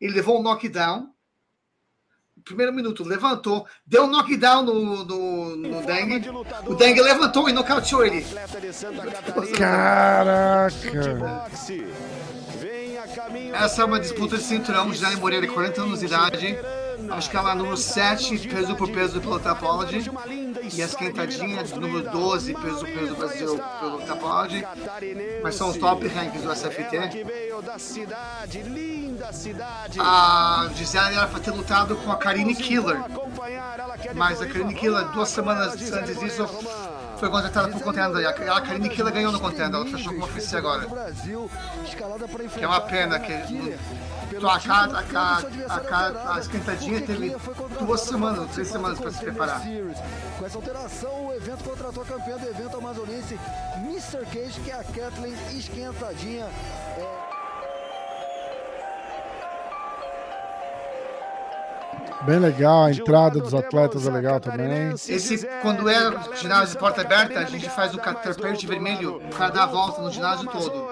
[0.00, 1.08] ele levou um knockdown.
[2.44, 6.28] Primeiro minuto, levantou, deu um knockdown no, no, no Dengue.
[6.66, 8.24] O Dengue levantou e nocauteou ele.
[9.56, 10.72] Caraca.
[13.52, 14.92] Essa é uma disputa de cinturão.
[14.92, 16.58] Gisele Moreira, 40 anos de idade.
[17.10, 20.10] Acho que ela é número 7, peso por peso pelo Tapology.
[20.72, 24.64] E a esquentadinha, número 12, peso por peso Brasil pelo Tapology.
[25.42, 26.96] Mas são os top rankings do SFT.
[29.98, 32.98] A Gisele era para ter lutado com a Karine Killer.
[34.14, 34.46] Mas a.
[34.46, 36.48] Karine Killer, duas semanas antes disso.
[37.22, 38.26] Foi contratada por contender.
[38.26, 39.72] A Karine Killer ganhou no contender.
[39.74, 40.88] Ela fechou como oficial agora.
[40.88, 41.48] Brasil,
[41.84, 43.32] escalada para Que é uma pena que
[44.32, 44.60] Então, a, a,
[45.04, 47.36] ca- a, ca- a esquentadinha teve
[47.78, 49.62] duas semanas, três semanas para se preparar.
[50.36, 53.38] Com essa alteração, o evento contratou a campeã do evento amazonense,
[53.84, 54.26] Mr.
[54.26, 56.46] Cage, que é a Kathleen Esquentadinha.
[56.98, 57.21] É,
[62.22, 64.92] Bem legal, a entrada dos atletas é legal também.
[64.92, 69.50] Esse, quando é ginásio de porta aberta, a gente faz o tapete vermelho, o cara
[69.50, 70.86] dá a volta no ginásio todo.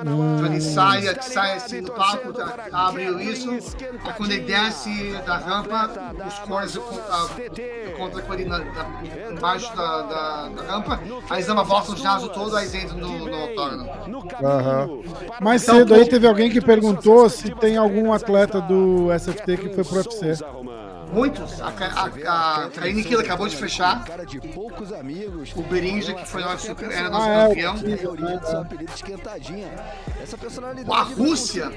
[0.00, 5.36] Então ele sai, sai assim do palco, tá, abre isso, e quando ele desce da
[5.36, 5.90] rampa,
[6.26, 6.76] os cores
[7.96, 8.86] contra com ele na, na-
[9.30, 11.00] embaixo da, da, da rampa,
[11.30, 13.88] aí eles dão uma volta no ginásio todo, aí eles entram no, no.
[14.44, 14.88] Aham.
[15.40, 19.84] Mais cedo aí teve alguém que perguntou se tem algum atleta do SFT que foi
[19.84, 20.17] pro UFC.
[21.12, 21.60] Muitos.
[21.60, 22.68] A, a, a
[23.20, 24.04] acabou de fechar.
[25.56, 27.74] O Berinja, que foi nosso, era nosso Ah, é, campeão.
[27.74, 29.68] A esquentadinha.
[30.22, 31.72] Essa personalidade A Rússia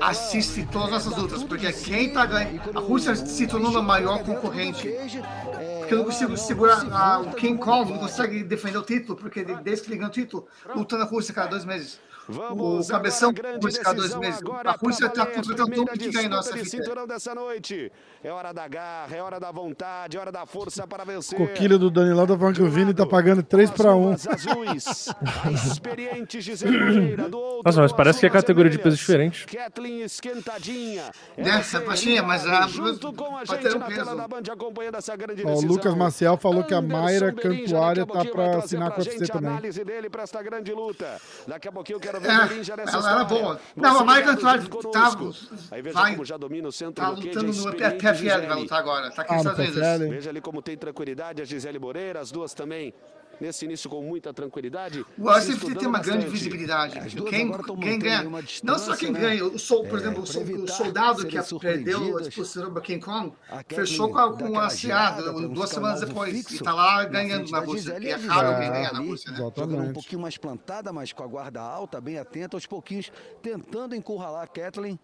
[0.00, 2.76] Assiste todas essas lutas, porque quem tá ganhando.
[2.76, 4.88] A Rússia se tornou a maior concorrente.
[4.88, 8.78] é, Porque eu não ela consigo segurar se ah, o King Kong, não consegue defender
[8.78, 12.00] o título, porque desde que ele ganhou o título, lutando na Rússia cada dois meses.
[12.28, 14.42] O Vamos cabeção grande Rússia cada dois meses.
[14.64, 16.70] A Rússia tá valer, contratando todo mundo que ganha nossa de vida.
[16.70, 17.90] cinturão dessa noite.
[18.22, 21.38] É hora da garra, é hora da vontade, é hora da força para vencer.
[21.38, 24.10] Coquilha do Danilão tá falando que o Vini tá pagando 3 pra 1.
[24.12, 25.08] As azuis,
[25.44, 29.36] a experiente Gisele Pereira, do outro Nossa, mas parece que é categoria de peso vermelhas.
[29.36, 29.46] diferente.
[29.46, 31.04] Kathleen esquentadinha.
[31.36, 33.98] Nessa baixinha, mas a- junto com a gente na peso.
[34.04, 35.68] tela da Band acompanhando essa grande Ó, o decisão.
[35.76, 39.26] Lucas Maciel falou que a Mayra Cantuária tá vai trazer assinar com a UFC a
[39.28, 39.50] também.
[39.50, 41.20] análise dele para esta grande luta.
[41.46, 43.60] Daqui a pouquinho eu quero ver É, o Berinja nessa ela era boa.
[43.76, 44.68] Não, a Mayra ligado Cantuária tá-
[45.16, 45.34] conosco.
[45.70, 48.60] Aí veja vai- como já domina o centro Tá lutando no experiente PFL, vai Gisele.
[48.62, 49.10] lutar agora.
[49.10, 49.88] Tá aqui Ah, nos Estados Unidos.
[49.88, 50.08] PFL.
[50.10, 52.94] Veja ali como tem tranquilidade a Gisele Moreira, as duas também
[53.40, 55.04] nesse início com muita tranquilidade.
[55.16, 56.98] O UFC tem uma grande visibilidade.
[57.14, 58.24] Duas Quem, quem ganha.
[58.62, 59.20] Não só quem né?
[59.20, 63.32] ganha, o sol, por É, exemplo, o, soldado que perdeu a exposição para King Kong
[63.68, 66.32] fechou com, com a não duas semanas depois.
[66.36, 67.64] fixo E tá lá ganhando na.
[67.66, 69.38] Gisele E é a raro Gisele alguém ganhar na Rússia, né?
[69.38, 73.12] Jogando um pouquinho mais plantada, mas com a guarda alta, bem atenta, aos pouquinhos,
[73.42, 74.98] tentando encurralar a Kathleen,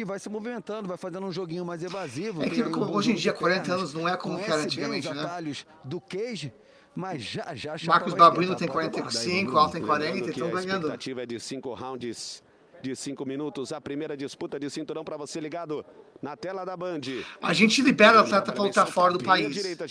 [0.00, 2.42] que vai se movimentando, vai fazendo um joguinho mais evasivo.
[2.42, 4.52] É que um hoje em dia, de 40 pernas, anos não é como que era
[4.54, 5.22] conhece bem antigamente, os né?
[5.22, 6.54] atalhos do Cage,
[6.94, 8.58] mas já já Marcos Babuino esquentar.
[8.58, 9.58] tem Pode aguardar aí, 45, Bruno.
[9.58, 10.86] Alto tem Lembrando 40 e que estão a ganhando.
[10.86, 12.42] expectativa é de cinco rounds
[12.82, 13.72] de cinco minutos.
[13.74, 15.84] A primeira disputa de cinturão para você ligado
[16.22, 17.00] na tela da Band.
[17.42, 19.54] A gente libera o atleta para lutar fora do país.
[19.54, 19.86] direita.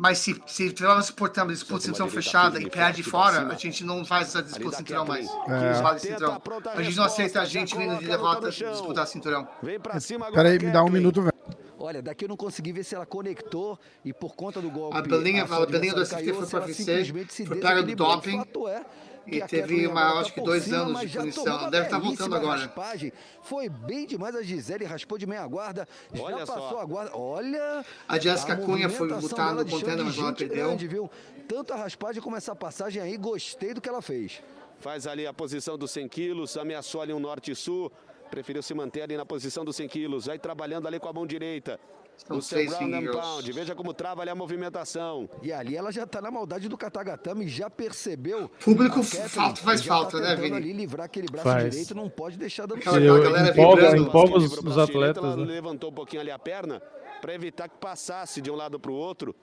[0.00, 4.04] Mas se, se tiver uma disputa, disputa cinturão fechada e perde fora, a gente não
[4.04, 5.28] faz essa disputa cinturão mais.
[5.48, 5.98] É.
[5.98, 6.40] Cinturão.
[6.74, 9.46] A gente não aceita a gente vindo de derrota disputar cinturão.
[9.62, 11.34] Vem pra cima agora, Pera aí, me dá um minuto, velho.
[11.78, 14.96] Olha, daqui eu não consegui ver se ela conectou e por conta do golpe.
[14.96, 18.38] A Belinha- sua a Belinha do SFT foi pra ela UFC, foi pega do doping
[18.38, 18.82] Fato é
[19.26, 21.70] e teve uma- acho tá que dois cima, anos de punição.
[21.70, 22.60] Deve tá belíssima voltando agora.
[22.60, 23.12] raspagem.
[23.42, 25.86] Foi bem demais a Gisele, raspou de meia guarda,
[26.18, 26.54] Olha já só.
[26.54, 27.16] passou a guarda.
[27.16, 27.84] Olha.
[28.08, 30.66] A Jéssica Cunha foi dela no contender, de mas ela perdeu.
[30.66, 31.10] grande, viu?
[31.48, 34.42] Tanto a raspagem como essa passagem aí, gostei do que ela fez.
[34.80, 37.90] Faz ali a posição dos 100 quilos, ameaçou ali um norte e sul.
[38.30, 40.26] Preferiu se manter ali na posição dos 100 quilos.
[40.26, 41.78] Vai trabalhando ali com a mão direita.
[42.16, 43.52] São O seu três ground and pound.
[43.52, 45.28] Veja como trava ali a movimentação.
[45.42, 48.48] E ali ela já tá na maldade do Katagatame, já percebeu.
[48.64, 50.56] Público falta- faz já falta, tá né, Vini?
[50.56, 51.70] ali livrar aquele braço Faz.
[51.70, 54.08] direito, não pode deixar dando Aquela- galera empolga, vibrando.
[54.08, 55.44] empolga os, os atletas, ela né?
[55.44, 56.80] levantou um pouquinho ali a perna
[57.20, 59.34] para evitar que passasse de um lado para o outro.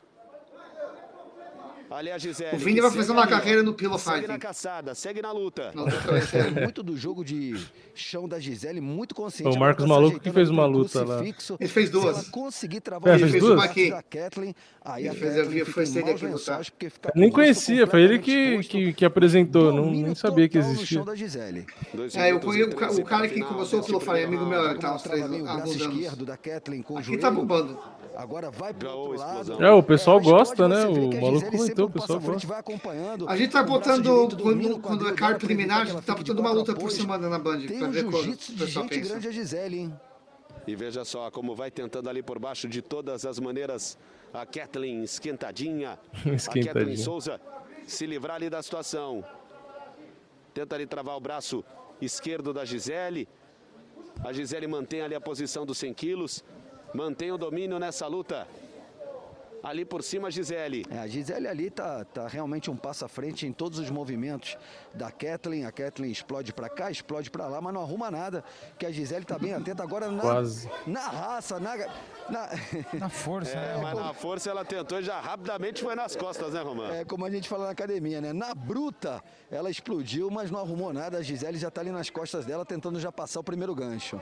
[1.92, 2.56] Ali a Gisele.
[2.56, 5.74] O Vini vai fazer uma carreira no pillow Segue na caçada, segue na luta.
[6.34, 7.62] É muito do jogo de
[7.94, 9.56] chão da Gisele, muito consciente.
[9.56, 11.22] O Marcos tá Maluco que fez uma luta lá.
[11.60, 12.30] Ele fez duas.
[12.30, 13.60] Conseguir É, travar fez os duas?
[13.60, 15.34] braços da Kathleen, aí a Ele fez-
[16.20, 16.62] foi lutar.
[16.62, 21.04] Eu com nem conhecia, foi ele que, que, que apresentou, não, nem sabia que existia.
[22.16, 24.46] É, eu conheço o ca- 13 o cara que começou o pillow fighting, primeiro amigo
[24.46, 25.76] meu, tá uns três anos.
[25.76, 27.78] esquerdo da Kathleen com o Aqui tá bombando.
[28.22, 29.64] Agora vai pro outro lado.
[29.64, 30.86] É, o pessoal pode gosta, né?
[30.86, 32.48] O maluco comentou, o pessoal gosta.
[32.48, 33.28] vai acompanhando.
[33.28, 36.52] A gente tá botando, quando, o quando é pra preliminar, a gente tá botando uma
[36.52, 39.10] luta por semana na Band, Tem pra um ver quando o de pessoal gente pensa.
[39.10, 40.00] grande a Gisele, hein?
[40.68, 43.98] E veja só como vai tentando ali por baixo de todas as maneiras
[44.32, 45.98] a Kathleen esquentadinha.
[46.14, 46.98] A Kathleen Esquentadinha.
[46.98, 47.42] Souza
[47.88, 49.26] se livrar ali da situação.
[50.54, 51.64] Tenta ali travar o braço
[52.00, 53.28] esquerdo da Gisele.
[54.24, 56.44] A Gisele mantém ali a posição dos 100 quilos.
[56.94, 58.48] Mantém o domínio nessa luta.
[59.64, 60.84] Ali por cima a Gisele.
[60.90, 64.58] É, a Gisele ali tá, tá realmente um passo à frente em todos os movimentos
[64.92, 65.66] da Kathleen.
[65.68, 68.44] A Kathleen explode pra cá, explode pra lá, mas não arruma nada.
[68.80, 70.68] Que a Gisele tá bem atenta agora na, Quase.
[70.88, 71.78] na raça, na,
[72.28, 72.50] na
[73.00, 73.80] Na força, É, né?
[73.84, 76.92] mas na força ela tentou e já rapidamente foi nas costas, né, Romano?
[76.96, 78.34] É como a gente fala na academia, né?
[78.34, 81.20] Na bruta, ela explodiu, mas não arrumou nada.
[81.20, 84.20] A Gisele já tá ali nas costas dela, tentando já passar o primeiro gancho.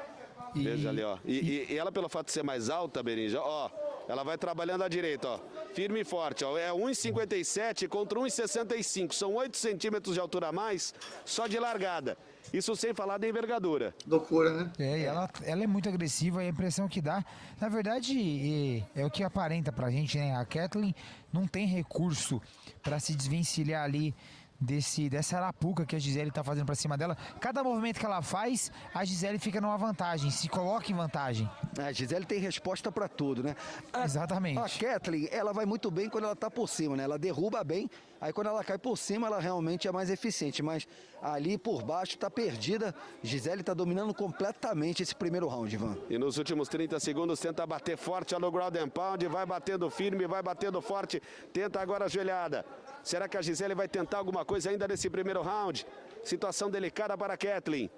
[0.55, 1.17] E- Veja ali, ó.
[1.25, 3.69] E, e- e ela, pelo fato de ser mais alta, Berinja, ó,
[4.07, 5.39] ela vai trabalhando à direita, ó.
[5.73, 6.57] Firme e forte, ó.
[6.57, 9.13] É 1,57 contra 1,65.
[9.13, 10.93] São 8 centímetros de altura a mais,
[11.25, 12.17] só de largada.
[12.51, 13.93] Isso sem falar da envergadura.
[14.07, 14.71] Loucura, né?
[14.79, 17.23] É, e ela, ela é muito agressiva e a impressão que dá.
[17.61, 20.35] Na verdade, é, é o que aparenta pra gente, né?
[20.35, 20.95] A Kathleen
[21.31, 22.41] não tem recurso
[22.81, 24.15] pra se desvencilhar ali
[24.59, 27.15] desse, dessa arapuca que a Gisele tá fazendo pra cima dela.
[27.39, 31.49] Cada movimento que ela faz, a Gisele fica numa vantagem, se coloca em vantagem.
[31.77, 33.55] A Gisele tem resposta pra tudo, né?
[33.93, 34.59] A, Exatamente.
[34.59, 37.03] A Kathleen, ela vai muito bem quando ela tá por cima, né?
[37.03, 40.61] Ela derruba bem, aí quando ela cai por cima, ela realmente é mais eficiente.
[40.61, 40.87] Mas
[41.21, 42.93] ali por baixo tá perdida.
[43.23, 45.97] Gisele tá dominando completamente esse primeiro round, Ivan.
[46.09, 50.27] E nos últimos 30 segundos tenta bater forte no ground and pound, vai batendo firme,
[50.27, 51.21] vai batendo forte,
[51.51, 52.65] tenta agora a joelhada.
[53.03, 55.85] Será que a Gisele vai tentar alguma coisa ainda nesse primeiro round?
[56.23, 57.89] Situação delicada para a Kathleen.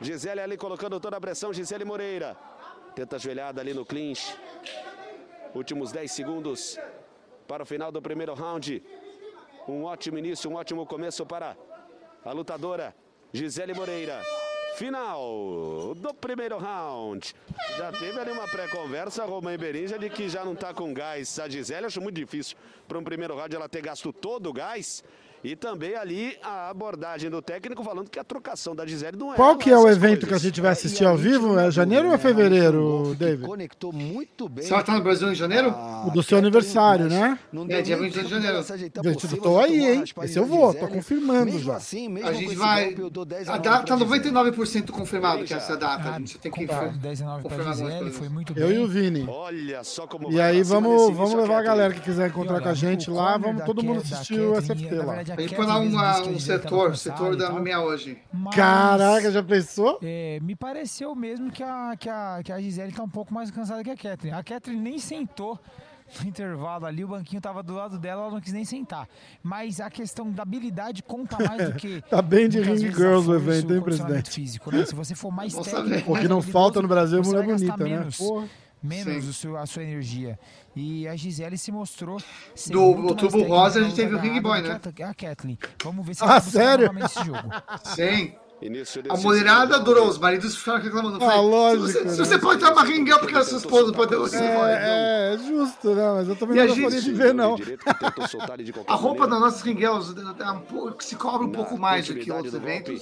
[0.00, 2.36] Gisele ali colocando toda a pressão, Gisele Moreira.
[2.94, 4.36] Tenta a joelhada ali no clinch.
[5.54, 6.78] Últimos 10 segundos
[7.46, 8.82] para o final do primeiro round.
[9.68, 11.56] Um ótimo início, um ótimo começo para
[12.24, 12.94] a lutadora
[13.32, 14.20] Gisele Moreira.
[14.76, 17.34] Final do primeiro round.
[17.76, 21.38] Já teve ali uma pré-conversa, Romã Berinja, de que já não tá com gás.
[21.38, 22.56] A Gisele acho muito difícil
[22.88, 25.04] para um primeiro round ela ter gasto todo o gás.
[25.42, 29.36] E também ali a abordagem do técnico falando que a trocação da Gisele não é.
[29.36, 30.42] Qual que é o evento que a coisas.
[30.42, 31.58] gente vai assistir ao vivo?
[31.58, 33.46] É janeiro ou é fevereiro, David?
[33.46, 34.64] Conectou muito bem.
[34.64, 35.74] Você vai estar no Brasil em janeiro?
[36.06, 37.38] O do seu aniversário, né?
[37.50, 38.62] Não É, dia 22 de janeiro.
[38.62, 40.04] Gente, eu tô aí, hein?
[40.22, 41.76] Esse eu vou, tô confirmando já.
[41.76, 42.94] assim, A gente vai.
[43.48, 46.10] A data tá 99% confirmado que essa data.
[46.10, 48.16] A gente tem que Comprado 19 pra confirmar Gisele, coisas.
[48.18, 48.76] foi muito Eu bem.
[48.76, 49.26] e o Vini.
[49.26, 52.74] Olha só como E aí vamos, vamos levar a galera que quiser encontrar com a
[52.74, 55.22] gente lá, vamos todo mundo assistir o SFT lá.
[55.36, 57.50] Verdade, A gente Kathleen foi lá uma- um setor, setor da.
[57.52, 58.18] MMA hoje.
[58.32, 59.98] Mas, Caraca, já pensou?
[60.02, 63.50] é, me pareceu mesmo que a, que, a, que a Gisele tá um pouco mais
[63.50, 64.34] cansada que a Kathleen.
[64.34, 65.58] A Kathleen nem sentou
[66.20, 69.08] no intervalo ali, o banquinho tava do lado dela, ela não quis nem sentar.
[69.42, 72.02] Mas a questão da habilidade conta mais do que.
[72.10, 74.30] Tá bem de ring girls o evento, hein, presidente?
[74.30, 74.84] Físico, né?
[74.84, 76.12] Se você for mais Bom técnico.
[76.12, 77.84] O que não habilidoso, falta no Brasil é mulher bonita, né?
[77.84, 78.48] menos, Porra.
[78.82, 80.38] Menos o seu, a sua energia.
[80.74, 82.18] E a Gisele se mostrou.
[82.54, 84.80] ser Do muito mais Outubro técnica Rosa, a gente teve o Ring Boy, né?
[85.04, 85.58] A Kathleen.
[85.82, 86.90] Vamos ver se Ah, sério?
[87.04, 87.48] esse jogo.
[87.94, 88.34] Sim.
[89.08, 91.16] A mulherada adorou, os maridos ficaram reclamando.
[91.16, 92.10] Ah, Falei, lógico, Se você, né?
[92.10, 94.14] se você pode estar uma ringuel porque a sua esposa não pode.
[94.14, 94.70] Você pode.
[94.72, 96.12] É, é justo, né?
[96.12, 97.56] Mas eu também E a não gente- gostaria de ver, não.
[98.86, 102.60] A roupa das nossas ringuels é se cobra um pouco mais do que outros do
[102.60, 103.00] golpe.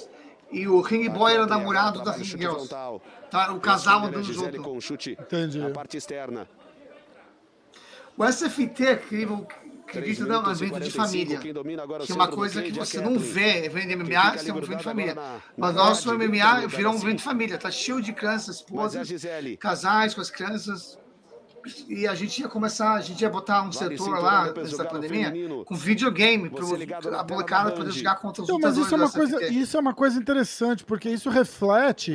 [0.50, 2.68] E o Ring Boy era namorado chute ringuels.
[2.68, 3.02] frontal.
[3.30, 4.62] Tá, o casal a andando junto.
[4.62, 5.58] com o chute Entendi.
[5.58, 6.48] na parte externa.
[8.16, 9.46] O SFT é incrível,
[9.86, 11.38] acredito, não, é um evento de família.
[11.38, 14.50] Que é uma coisa que é a você não vê, evento de Quem MMA, isso
[14.50, 15.16] é um evento de família.
[15.56, 17.58] Mas nosso MMA virou um evento de família.
[17.58, 19.08] Tá cheio de crianças, é a esposas,
[19.60, 20.98] casais com as crianças.
[21.88, 24.84] E a gente ia começar, a gente ia botar um Vale setor lá, antes da
[24.84, 25.64] galo pandemia, feminino.
[25.64, 27.24] com videogame, para a molecada da
[27.76, 30.84] poder jogar contra os Então, mas isso é uma coisa, isso é uma coisa interessante,
[30.84, 32.12] porque isso reflete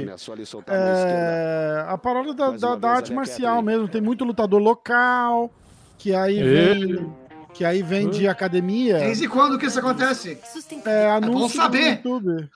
[0.67, 3.77] a é, a parada da, da- da arte marcial Kathleen.
[3.77, 3.87] mesmo.
[3.91, 5.51] Tem muito lutador local,
[5.97, 7.13] que aí vem,
[7.53, 8.97] que aí vem de academia.
[8.99, 10.37] Desde quando que isso acontece?
[10.85, 12.01] É, anúncio bom saber.
[12.03, 12.49] no YouTube.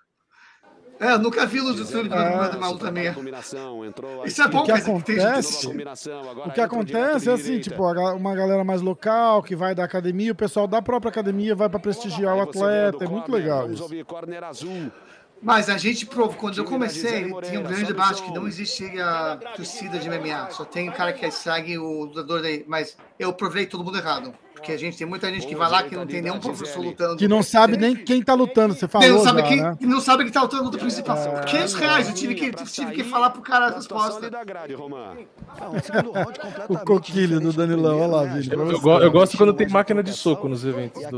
[0.99, 2.03] É, eu nunca vi luz do É.
[2.03, 3.14] de.
[3.14, 5.68] Combinação, entrou Isso é bom, O que acontece- gente.
[5.68, 9.84] combinação, agora O que acontece é assim, tipo, uma galera mais local que vai da
[9.84, 13.88] academia, o pessoal da própria academia vai pra prestigiar o atleta, é muito legal isso.
[15.40, 19.38] Mas a gente provou, quando eu comecei, tinha um grande debate que não existe a
[19.56, 20.49] torcida de MMA.
[20.49, 22.65] Só tem o cara que segue o lutador daí.
[22.68, 24.34] Mas eu provei todo mundo errado.
[24.57, 27.17] Porque a gente tem muita gente que vai lá que não tem nenhum professor lutando.
[27.17, 29.77] Que não sabe nem quem tá lutando, você falou não sabe já, quem, né?
[29.81, 31.17] não sabe que tá lutando luta principal.
[31.45, 34.29] 500 reais, eu tive que, tive que falar pro cara a resposta.
[34.29, 35.27] round
[36.69, 38.39] O coquilho do Danilão, olha lá, né?
[38.39, 38.53] Vini.
[38.53, 41.17] Eu, eu gosto quando tem máquina de soco nos eventos do,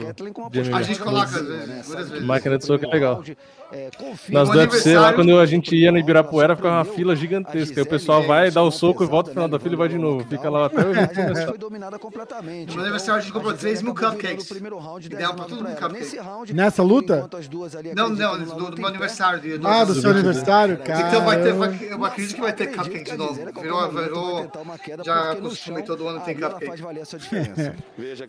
[0.76, 2.26] A gente coloca, às vezes, muitas vezes.
[2.26, 3.24] Máquina de soco é legal.
[3.72, 3.90] É,
[4.30, 7.80] Nas do UFC, lá quando a gente ia no Ibirapuera, ficava uma fila gigantesca.
[7.80, 9.90] Aí o pessoal vai, dá o soco e volta no final da fila e vai
[9.90, 10.26] de novo.
[10.28, 11.48] Fica lá até o evento começar.
[11.48, 12.76] foi dominada completamente.
[12.76, 14.50] No aniversário a gente comprou Gisele 3 mil cupcakes.
[14.50, 16.54] E 10 demos pra todo mundo cupcake.
[16.54, 17.30] Nessa luta?
[17.96, 19.40] Não, não, do, meu aniversário.
[19.64, 21.08] Ah, do seu aniversário, cara.
[21.08, 21.54] Então vai ter,
[21.92, 23.36] eu acredito que vai ter cupcake de novo.
[23.62, 24.52] Virou, virou
[25.06, 26.82] já costume, todo ano tem cupcake.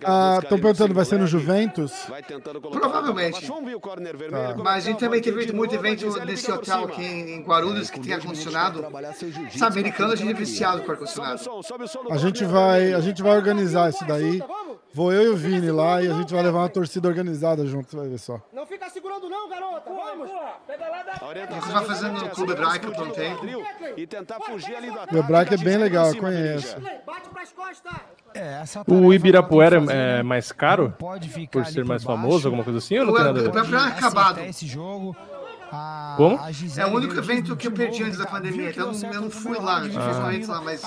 [0.05, 1.31] Ah, estão perguntando, vai ser no.
[1.31, 1.93] Juventus?
[2.71, 3.45] Provavelmente.
[3.45, 7.91] É Mas a gente tá, também vai muito a evento nesse hotel aqui em Guarulhos
[7.91, 8.85] que tem ar-condicionado.
[9.57, 11.41] Sabe, americano a gente é viciado com ar-condicionado.
[12.11, 14.43] A gente vai, a gente vai organizar isso daí.
[14.93, 17.91] Vou eu e o Vini lá e a gente vai levar uma torcida organizada junto,
[17.91, 18.41] você vai ver só.
[18.53, 19.89] Não fica segurando não, garota.
[19.89, 20.31] Vamos.
[20.67, 21.61] Pega lá da...
[21.61, 23.47] Você vai fazendo no é Clube Hebraico por um tempo.
[23.97, 25.15] E tentar fugir ali do ataque.
[25.15, 26.77] O Hebraico é da bem legal, eu conheço.
[27.07, 27.93] Bate pras costas.
[28.35, 30.95] É, o Ibirapuera é, fazer, é mais caro
[31.51, 32.99] por ser mais famoso, alguma coisa assim?
[32.99, 33.49] Ou não tem nada a ver?
[33.49, 34.41] Ibirapuera é acabado.
[34.41, 35.17] Esse jogo,
[35.73, 36.37] a, Como?
[36.37, 36.51] A
[36.81, 38.71] é o único evento que eu perdi antes da pandemia.
[38.71, 39.85] Então eu, não, eu não fui lá, ah.
[39.85, 40.83] ele fez um evento lá, mas.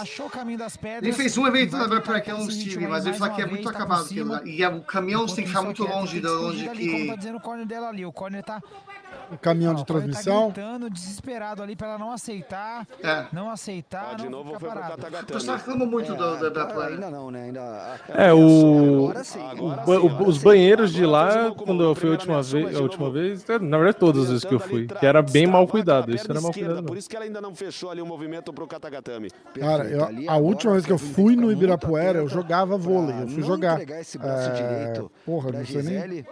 [1.02, 3.46] Ele fez é um evento lá para aquele eu não mas ele falou que é
[3.46, 4.08] muito acabado.
[4.46, 7.14] E o caminhão tem que ficar muito longe de onde que.
[7.34, 8.62] O corner dela ali, o corner tá
[9.34, 10.52] o caminhão de tá transmissão.
[10.52, 12.88] Tá gritando, desesperado ali para ela não aceitar.
[13.02, 13.26] É.
[13.32, 14.12] Não aceitar.
[14.12, 15.02] Ah, de não novo foi parado.
[15.64, 15.86] pro né?
[15.86, 16.94] muito é, do, do, tá, da praia.
[16.96, 17.44] Ainda não, né?
[17.44, 19.40] Ainda, é, o, agora sim,
[20.26, 23.78] os banheiros de lá, quando eu fui a última vez, a última vez, é, na
[23.78, 26.14] verdade todas as vezes que eu fui, que era bem mal cuidado.
[26.14, 26.84] Isso era mal cuidado.
[26.84, 29.30] Por isso que ela ainda não fechou ali o movimento pro Katagatami.
[29.60, 33.22] Cara, eu, a última vez que eu fui no Ibirapuera, eu jogava vôlei.
[33.22, 33.82] Eu fui jogar.
[33.82, 36.26] É, porra, não sei nem.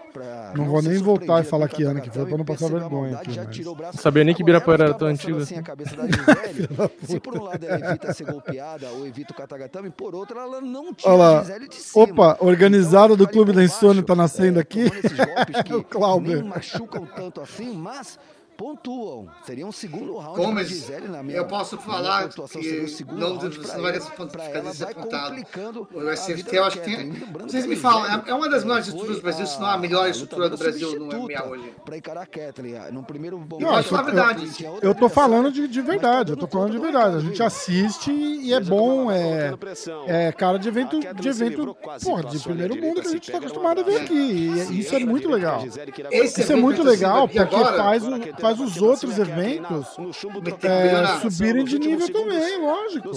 [0.56, 3.34] Não vou nem voltar e falar que ano que foi pra não passar vergonha maldade,
[3.34, 3.97] já tirou o braço.
[3.97, 5.39] Sabia nem que Birapuera era tão antigo.
[5.39, 6.69] Assim, a cabeça da Gisele,
[7.03, 10.93] se por um lado ela evita ser golpeada ou evita o por outro ela não
[10.93, 11.39] tira Olá.
[11.39, 12.03] a Gisele de cima.
[12.03, 14.81] Opa, então, organizado então, do Clube da Insônia tá nascendo é, aqui.
[14.81, 16.43] Esses golpes é que o Clauber.
[16.43, 18.19] machucam tanto assim, mas
[18.62, 19.28] pontuam.
[19.44, 23.58] Seria um segundo round Como Gisele, na minha Eu posso falar que um não, round
[23.58, 25.36] não vai ficar desapontado.
[25.92, 27.12] O SFT, eu acho que tem...
[27.12, 30.48] Vocês me falam, é uma das melhores estruturas do Brasil, se não a melhor estrutura
[30.48, 31.74] do Brasil no MMA hoje.
[31.92, 33.42] Encarar a no primeiro.
[33.60, 34.66] É eu acho a verdade.
[34.82, 37.18] Eu tô falando de, de verdade, eu tô falando de verdade.
[37.18, 39.54] A gente assiste e é bom, é,
[40.08, 43.82] é cara de evento, de evento porra, de primeiro mundo que a gente está acostumado
[43.82, 44.14] a ver aqui.
[44.14, 45.64] E isso é muito legal.
[46.12, 48.04] Isso é muito legal, porque faz,
[48.40, 49.88] faz faz os outros eventos
[50.64, 53.11] é, subirem de nível também, lógico.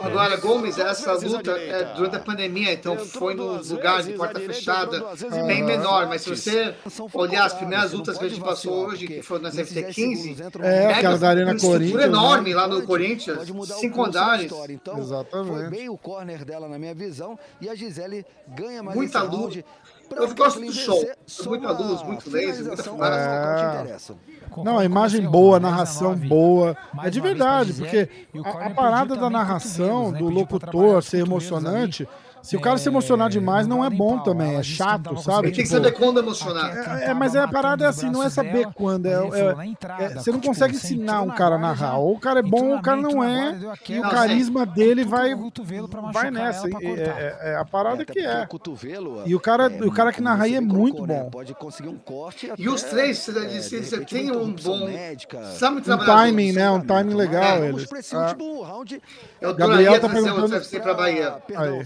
[0.00, 5.04] Agora, Gomes, essa luta é durante a pandemia, então foi no lugar de porta fechada,
[5.46, 6.74] bem menor, mas se você
[7.12, 10.86] olhar as primeiras lutas que a gente passou hoje, que foram na CFT 15, é,
[10.94, 12.02] aquela da Arena Corinthians.
[12.04, 13.38] enorme lá no Corinthians,
[13.78, 14.52] cinco andares.
[14.68, 15.48] Então, Exatamente.
[15.48, 19.64] foi bem o corner dela na minha visão, e a Gisele ganha mais Muita luta.
[20.10, 21.04] Eu gosto do show.
[21.46, 24.12] Muita luz, muito laser, muita fumaça.
[24.12, 24.62] É...
[24.62, 26.76] Não, a imagem boa, a narração boa.
[27.02, 28.08] É de verdade, porque
[28.44, 32.06] a, a parada da narração, do locutor ser emocionante
[32.44, 35.48] se o cara se emocionar demais, não é bom também, é chato, sabe?
[35.48, 36.66] Ele tem que saber quando emocionar.
[36.66, 39.08] É, é, é, assim, é, mas a parada é assim, não é saber quando.
[40.14, 41.96] Você não consegue ensinar um cara a narrar.
[41.96, 43.58] Ou o cara é bom ou o cara não é.
[43.88, 45.34] E o carisma dele vai
[46.12, 46.68] vai nessa.
[47.40, 48.46] É a parada que é.
[49.24, 51.30] E o cara, o cara que narra aí é muito bom.
[52.58, 54.86] E os três, você tem um bom.
[55.56, 55.80] Sabe.
[55.90, 56.70] Um timing, né?
[56.70, 57.64] Um timing legal.
[57.64, 57.88] Eles.
[59.40, 60.62] O Gabriel tá perguntando.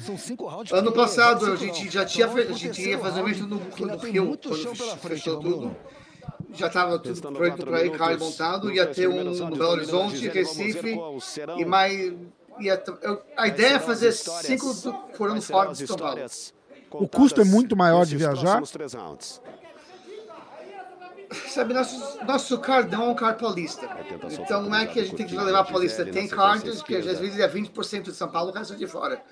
[0.04, 0.74] São cinco round.
[0.74, 3.58] Ano passado a gente já tinha a gente ia fazer mesmo no,
[3.98, 5.76] Rio, quando fechou tudo.
[6.54, 10.98] Já estava tudo pronto para ir carro montado, ia ter um no Belo Horizonte, Recife
[11.56, 12.14] e mais.
[12.60, 12.82] Ia,
[13.36, 14.74] a ideia é fazer cinco
[15.14, 16.20] foram fora de São Paulo.
[16.90, 18.62] O custo é muito maior de viajar.
[21.48, 23.88] Sabe, nosso, nosso cardão é um card paulista.
[24.40, 26.04] Então não é que a gente tem que levar paulista.
[26.06, 29.22] Tem cards que às vezes é 20% de São Paulo, o resto é de fora.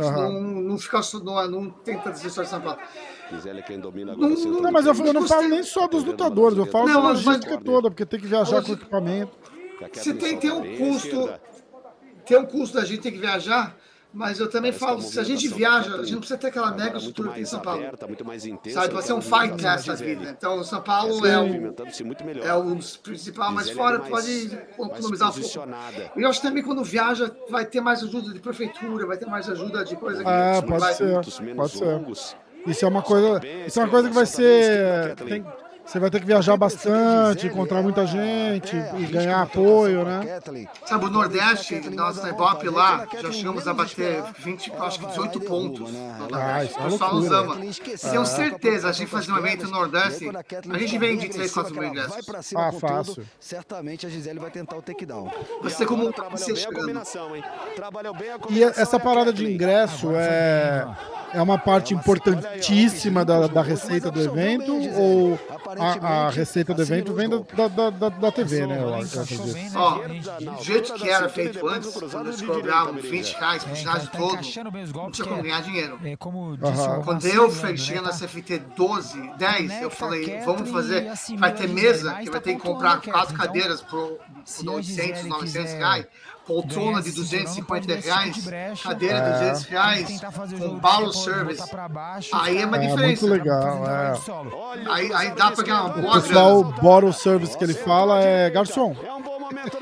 [0.00, 2.82] Não, não fica não, não tenta desistir de plata.
[3.30, 4.28] Gisele quem domina agora.
[4.28, 7.02] Não, não, não mas eu, eu não falo nem só dos lutadores, eu falo não,
[7.02, 9.32] da logística toda, porque tem que viajar com equipamento.
[9.92, 11.30] Se tem, tem um custo.
[12.26, 13.76] Tem um custo da gente ter que viajar,
[14.14, 16.70] mas eu também Parece falo, se a gente viaja, a gente não precisa ter aquela
[16.70, 17.80] mega estrutura aqui em São Paulo.
[17.80, 18.06] Aberta,
[18.46, 20.30] intensa, Sabe, vai ser um fight test vida.
[20.30, 21.66] Então, São Paulo é, o
[22.44, 23.00] é um dos
[23.50, 25.68] mas fora pode economizar um pouco.
[26.16, 29.50] E eu acho também quando viaja, vai ter mais ajuda de prefeitura, vai ter mais
[29.50, 30.22] ajuda de coisa.
[30.22, 30.94] É, pode vai...
[30.94, 31.14] ser,
[31.56, 32.36] pode ser.
[32.66, 35.16] Isso é uma coisa, isso é uma coisa que vai ser...
[35.16, 35.44] Tem
[35.86, 40.40] você vai ter que viajar bastante, encontrar muita gente e ganhar apoio, né?
[40.86, 45.40] Sabe, o Nordeste, nós na Ibope lá, já chegamos a bater 20, acho que 18
[45.40, 45.90] pontos.
[46.32, 47.56] Ah, isso pessoal nos ama.
[47.56, 51.84] Tenho certeza, a gente faz um evento no Nordeste, a gente vende 3, 4 mil
[51.84, 52.54] ingressos.
[52.56, 53.24] Ah, fácil.
[53.38, 55.30] Certamente a Gisele vai tentar o takedown.
[55.62, 57.02] Você como você chegando.
[58.50, 60.86] E essa parada de ingresso é,
[61.32, 65.38] é uma parte importantíssima da, da receita do evento ou
[65.74, 66.06] aparentemente.
[66.06, 68.78] A, a receita do evento vem do, da, da, da, da, TV, né?
[68.78, 74.38] Do jeito que era feito antes, quando eles cobravam 20 reais pro ginásio todo,
[74.94, 75.98] não tinha como ganhar dinheiro.
[77.04, 81.12] Quando eu fechei na CFT 12, 10, eu falei, vamos fazer.
[81.38, 84.18] Vai ter mesa que vai ter que comprar quatro cadeiras por
[84.66, 86.06] 800, 900 reais
[86.46, 88.44] poltrona de 250 reais,
[88.82, 89.32] cadeira de É.
[89.50, 90.20] 200 reais,
[90.58, 91.62] com balo service.
[92.32, 93.26] Aí é uma É diferença.
[93.26, 94.14] muito legal, é.
[94.90, 96.82] Aí, aí dá pra ganhar uma O boa pessoal, grana.
[96.82, 98.94] bottle service que ele fala é garçom.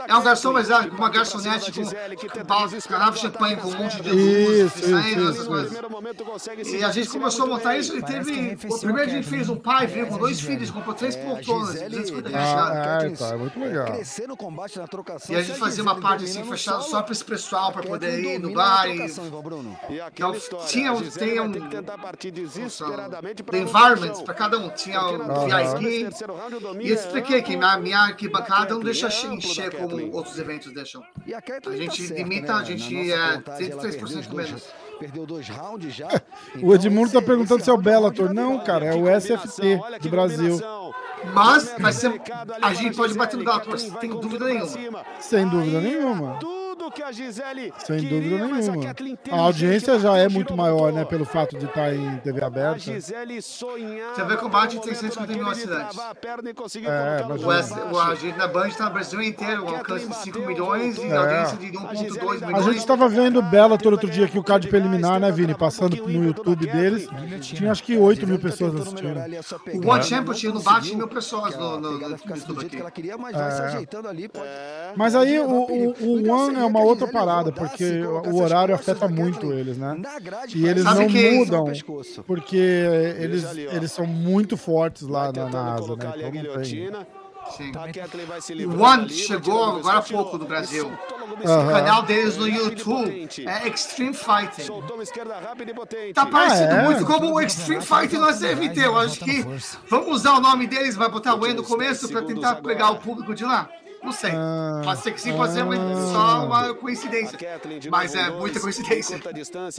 [0.09, 3.77] É um garçom, mas é uma garçonete com, com pau- garrafa de champanhe com um
[3.77, 5.47] monte de luz, Isso, saindo, isso, essas isso.
[5.49, 5.73] coisas.
[6.73, 8.59] E a gente começou a montar isso, ele teve.
[8.69, 12.53] O primeiro dia fez um pai, veio com dois filhos, comprou três poltronas, 250 reais.
[13.23, 13.87] É, tá, é muito legal.
[15.31, 18.39] E a gente fazia uma parte assim fechada só para esse pessoal, para poder ir
[18.39, 18.99] no bar e.
[19.91, 20.33] E Então,
[20.67, 21.51] tinha um, tem um
[22.31, 24.69] desesperadamente the para environment para cada um.
[24.71, 25.19] Tinha o.
[25.79, 26.15] VIP.
[26.81, 31.03] E eu expliquei que minha, minha arquibancada não deixa encher como outros eventos deixam.
[31.27, 32.61] E a Kathleen A tá gente certa, limita, né?
[32.61, 34.65] a gente é contagem, ela 33% perdeu os dois- menos.
[34.99, 36.09] Perdeu dois rounds já.
[36.63, 38.33] O Edmundo tá perguntando se é o Bellator.
[38.33, 40.61] Não, cara, é o SFT do Brasil.
[41.35, 42.21] Mas vai ser,
[42.61, 45.05] a gente pode bater no Bellator, sem dúvida nenhuma.
[45.21, 46.39] Sem dúvida nenhuma.
[46.95, 48.87] Que a Gisele Sem queria, dúvida mas a nenhuma.
[48.89, 51.05] Kathleen A audiência já é muito maior, né?
[51.05, 52.79] Pelo fato de estar em TV A aberta.
[52.81, 54.15] Gisele sonhava.
[54.15, 55.55] Você vê combate em pelo momento 350 mil a
[56.51, 59.69] e conseguir É, O, S, o a gente na Band tá no Brasil inteiro, um
[59.77, 61.17] alcance de 5 milhões e É.
[61.17, 62.65] audiência de 1,2 A milhões.
[62.67, 65.55] gente tava vendo o Bellator outro dia aqui, o card preliminar, né, Vini?
[65.55, 67.09] Passando no YouTube deles.
[67.41, 69.17] Tinha acho que 8 mil pessoas assistindo.
[69.85, 71.81] O One Championship não bate mil pessoas no,
[72.37, 72.81] YouTube jeito que aqui.
[72.83, 73.65] ela queria, mas vai se É.
[73.65, 74.29] ajeitando ali.
[74.29, 74.47] Pode...
[74.97, 79.53] Mas aí o, o, o One é uma outra parada, porque o horário afeta muito
[79.53, 80.01] eles, né?
[80.55, 81.65] E eles Sabe não mudam,
[82.27, 86.13] porque eles, eles são muito fortes lá na, na asa, né?
[86.17, 86.93] Então não tem.
[87.51, 87.73] Sim.
[87.73, 90.89] Kathleen vai se O One chegou agora há pouco no Brasil.
[90.89, 94.73] Do O canal deles no e YouTube é Extreme Fighting.
[96.09, 96.13] E.
[96.13, 96.85] Tá parecendo é?
[96.85, 98.81] muito como o Extreme Fighting no SFT.
[98.81, 99.45] Eu acho que
[99.89, 102.99] vamos usar o nome deles, vai botar o E no começo pra tentar pegar o
[102.99, 103.69] público de lá.
[104.03, 104.33] Não sei.
[104.35, 105.77] Ah, Pode ser que sim, pode ser uma-
[106.13, 107.39] só uma coincidência.
[107.91, 109.15] Mas é muita coincidência.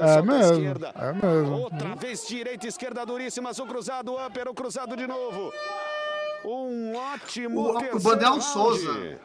[0.02, 0.56] É mesmo,
[0.96, 1.54] é mesmo.
[1.60, 5.52] Outra vez direita, esquerda duríssimas, o cruzado, upper, o cruzado de novo.
[6.46, 8.42] Um ótimo O- o Bandel.
[8.42, 9.20] Souza.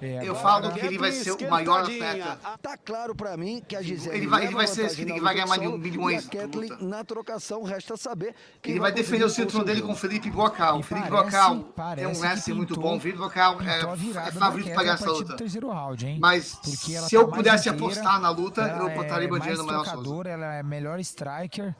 [0.00, 2.38] É, Eu falo que ele vai ser o maior atleta.
[2.60, 5.34] Tá claro pra mim que a Gisele Ele vai- ele vai ser que na vai
[5.34, 9.30] ganhar mais um milhões a Kathleen na trocação, resta saber quem Ele vai defender o
[9.30, 9.96] cinturão dele com o.
[9.96, 10.78] Felipe Bocal.
[10.80, 11.64] O Felipe Bocal
[11.96, 12.96] tem um que wrestling muito pintou- bom.
[12.96, 15.36] O Felipe Bocal é, é favorito Kathleen ganhar essa luta.
[15.36, 16.18] terceiro round, hein?
[16.20, 19.58] Mas se tá eu mais pudesse inteira, apostar na luta, eu botaria é Bandeira mais
[19.58, 19.94] no Manuel Souza.
[20.28, 21.74] ela é melhor striker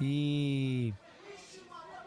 [0.00, 0.94] e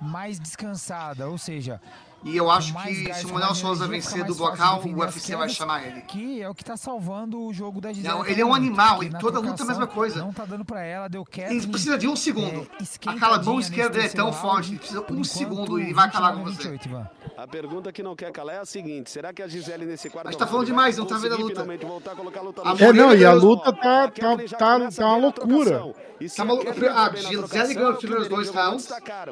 [0.01, 1.79] mais descansada, ou seja,
[2.23, 5.87] E eu acho que se o Manuel Souza vencer do defender o UFC vai chamar
[5.87, 6.01] ele.
[6.01, 8.13] Que é o que tá salvando o jogo da Gisele.
[8.13, 10.19] Não, ele é um animal, na toda luta é a mesma coisa.
[10.19, 11.51] Não tá dando pra ela, deu quieto.
[11.51, 12.67] Ele precisa de um segundo.
[12.79, 16.07] É, Aquela mão esquerda é tão forte, ele precisa por um segundo e ele vai
[16.07, 16.69] acabar com 29 você.
[16.69, 17.09] 28, Ivan.
[17.37, 20.27] A pergunta que não quer calar é a seguinte: será que a Gisele nesse quarto
[20.27, 21.61] Mas tá round falando vai demais, não tá vendo a luta.
[21.61, 25.93] a a A É, não, e a luta tá, A tá, tá, tá uma loucura.
[26.19, 26.65] E Tá a maluco.
[26.65, 28.91] Kathleen A tá Gisele ganhou os primeiros dois rounds.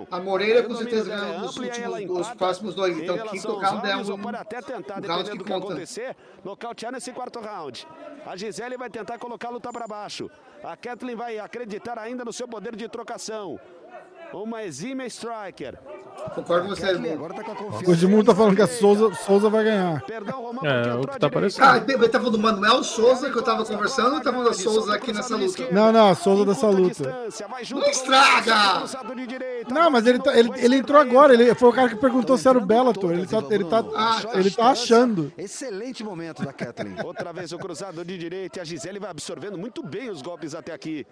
[0.10, 2.98] A Moreira com certeza é ganhou os e próximos dois.
[2.98, 4.14] Então, é rounds, um.
[4.14, 5.66] ou pode até tentar, dependendo do que conta.
[5.68, 7.88] acontecer, nocautear nesse quarto round.
[8.26, 10.30] A Gisele vai tentar colocar a luta para baixo.
[10.64, 13.60] A Kathleen vai acreditar ainda no seu poder de trocação.
[14.34, 15.78] Uma exímia striker.
[16.36, 17.94] Concordo com você, agora tá com a O.
[17.94, 20.02] Edmundo tá falando que a Souza, Souza vai ganhar.
[20.06, 21.30] Perdão, Romão, É, porque o que tá direita.
[21.32, 21.66] parecendo.
[21.68, 24.54] Ah, ele tá falando do Manuel Souza que eu tava conversando ou tá falando da
[24.54, 25.68] Souza aqui nessa luta?
[25.72, 27.28] Não, não, a Souza dessa luta.
[27.72, 28.84] Não estraga!
[29.70, 32.48] Não, mas ele, tá- ele, ele entrou agora, ele foi o cara que perguntou se
[32.48, 33.12] era o Bellator.
[33.14, 33.84] Ele tá, ele tá,
[34.34, 35.32] ele tá achando.
[35.38, 36.96] Excelente momento da Kathleen.
[37.04, 40.54] Outra vez o cruzado de direita e a Gisele vai absorvendo muito bem os golpes
[40.54, 41.08] até aqui.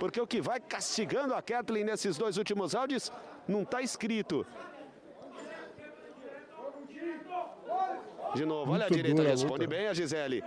[0.00, 3.12] Porque o que vai castigando a Kathleen nesses dois últimos rounds
[3.46, 4.46] não está escrito.
[8.34, 9.76] De novo, olha a Muito direita, a responde luta.
[9.76, 10.42] bem a Gisele.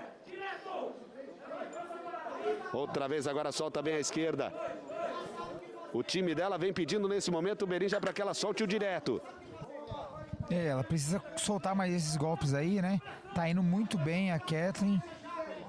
[2.74, 4.52] Outra vez agora solta bem a esquerda.
[5.94, 9.22] O time dela vem pedindo nesse momento o Berin para que ela solte o direto.
[10.50, 13.00] É, ela precisa soltar mais esses golpes aí, né?
[13.36, 15.00] Tá indo muito bem a Kathleen.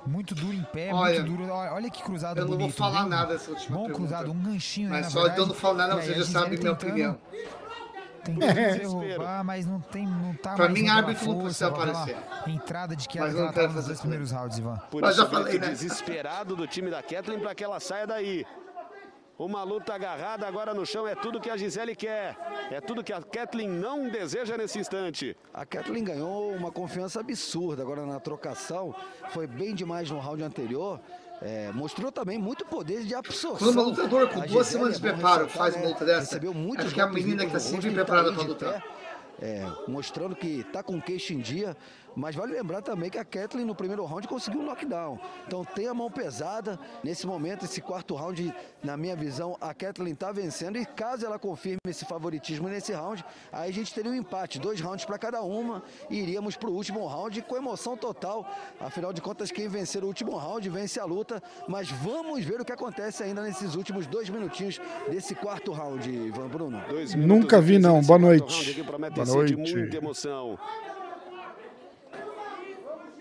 [0.07, 1.51] Muito duro em pé, Olha, muito duro.
[1.53, 2.77] Olha, que cruzado Eu não vou bonito.
[2.77, 3.09] falar viu?
[3.09, 4.09] nada dessa última Bom pergunta.
[4.09, 5.35] cruzado, um ganchinho, né, Mas na só verdade.
[5.37, 7.19] de eu não falar nada, aí você já Gisele sabe minha opinião.
[8.25, 8.79] Tentando É.
[8.79, 12.51] derrubar, mas não tem, não tá Pra mim, árbitro não precisa força, com aquela aparecer.
[12.51, 14.77] Entrada de que Mas ela, não tava nos fazer dois isso, primeiros rounds, Ivan.
[14.91, 15.69] Por Mas já falei, né?
[15.69, 18.47] desesperado do time da Kathleen para que ela saia daí.
[19.37, 22.37] Uma luta agarrada agora no chão é tudo que a Gisele quer.
[22.71, 25.37] É tudo que a Kathleen não deseja nesse instante.
[25.53, 28.95] A Kathleen ganhou uma confiança absurda agora na trocação.
[29.31, 31.01] Foi bem demais no round anterior.
[31.43, 33.59] É, mostrou também muito poder de absorção.
[33.59, 36.37] Quando uma lutadora com A duas semanas de é preparo faz uma né, luta dessa,
[36.39, 38.85] acho que é a menina que tá sempre preparada de lutar.
[39.43, 41.77] é, mostrando que está com queixo em dia.
[42.17, 45.19] Mas vale lembrar também que a Kathleen no primeiro round conseguiu um knockdown.
[45.47, 46.79] Então tem a mão pesada.
[47.03, 50.79] Nesse momento, esse quarto round, na minha visão, a Kathleen está vencendo.
[50.79, 54.59] E caso ela confirme esse favoritismo nesse round, aí a gente teria um empate.
[54.59, 55.83] Dois rounds para cada uma.
[56.09, 58.49] E iríamos para o último round com emoção total.
[58.81, 61.43] Afinal de contas, quem vencer o último round vence a luta.
[61.69, 66.49] Mas vamos ver o que acontece ainda nesses últimos dois minutinhos desse quarto round, Ivan
[66.49, 66.81] Bruno.
[67.17, 68.01] Nunca vi, não.
[68.03, 68.75] Boa noite.
[69.15, 69.55] Boa noite.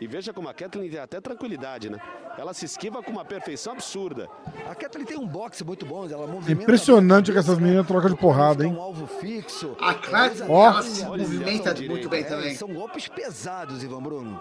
[0.02, 1.98] E veja como a Kathleen tem até tranquilidade, né?
[2.38, 4.28] Ela se esquiva com uma perfeição absurda.
[4.70, 6.64] A Kathleen tem um boxe muito bom, ela movimenta.
[6.64, 8.74] Impressionante que essas meninas trocam de porrada, hein?
[8.74, 9.78] Um alvo fixo.
[9.80, 10.68] A Kathleen, Ó.
[10.72, 12.56] ela se movimenta muito bem É, também.
[12.56, 14.40] São golpes pesados, Ivan Bruno.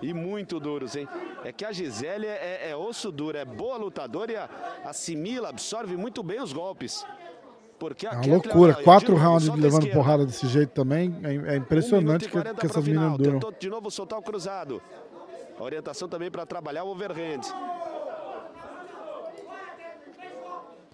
[0.00, 1.08] E muito duros, hein?
[1.44, 4.48] É que a Gisele é, é osso duro, é boa lutadora e a-
[4.84, 7.04] assimila, absorve muito bem os golpes.
[7.84, 8.74] Porque É uma Kathleen, loucura.
[8.82, 11.14] Quatro rounds levando porrada desse jeito também.
[11.22, 13.40] É, é Um impressionante e que, 40 que essas meninas duram.
[13.60, 14.80] De novo soltar o cruzado.
[15.58, 17.42] A orientação também para trabalhar o overhand.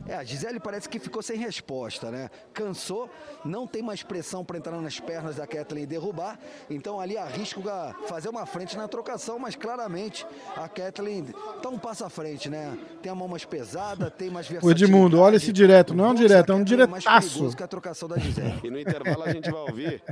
[0.07, 2.31] É, a Gisele parece que ficou sem resposta, né?
[2.53, 3.09] Cansou,
[3.45, 6.39] não tem mais pressão para entrar nas pernas da Kathleen e derrubar.
[6.69, 11.27] Então ali arrisca fazer uma frente na trocação, mas claramente a Kathleen
[11.63, 12.77] tá um passo à frente, né?
[13.03, 14.85] Tem a mão mais pesada, tem mais O versatilidade.
[14.85, 15.95] Edmundo, olha esse direto.
[15.95, 17.29] Não é um direto, é um diretaço.
[17.31, 18.61] perigoso que a trocação da Gisele.
[18.65, 20.03] E no intervalo a gente vai ouvir.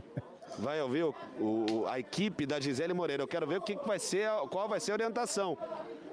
[0.58, 3.22] Vai ouvir o- o- a equipe da Gisele Moreira.
[3.22, 5.56] Eu quero ver o que, que vai ser, qual vai ser a orientação.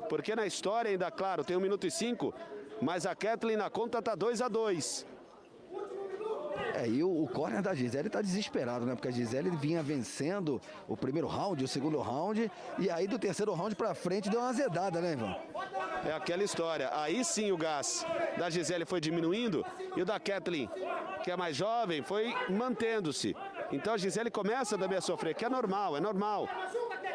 [0.10, 2.31] Porque na história ainda, claro, tem um minuto e cinco,
[2.81, 5.06] mas a Kathleen na conta tá 2 a 2
[6.76, 8.95] É, e o, o corner da Gisele tá desesperado, né?
[8.95, 13.53] Porque a Gisele vinha vencendo o primeiro round, o segundo round, e aí do terceiro
[13.53, 15.35] round pra frente deu uma azedada, né, Ivan?
[16.06, 16.89] É aquela história.
[16.93, 18.06] Aí sim o gás
[18.38, 19.65] da Gisele foi diminuindo
[19.95, 20.69] e o da Kathleen,
[21.23, 23.35] que é mais jovem, foi mantendo-se.
[23.72, 26.47] Então a Gisele começa também a sofrer, que é normal, é normal.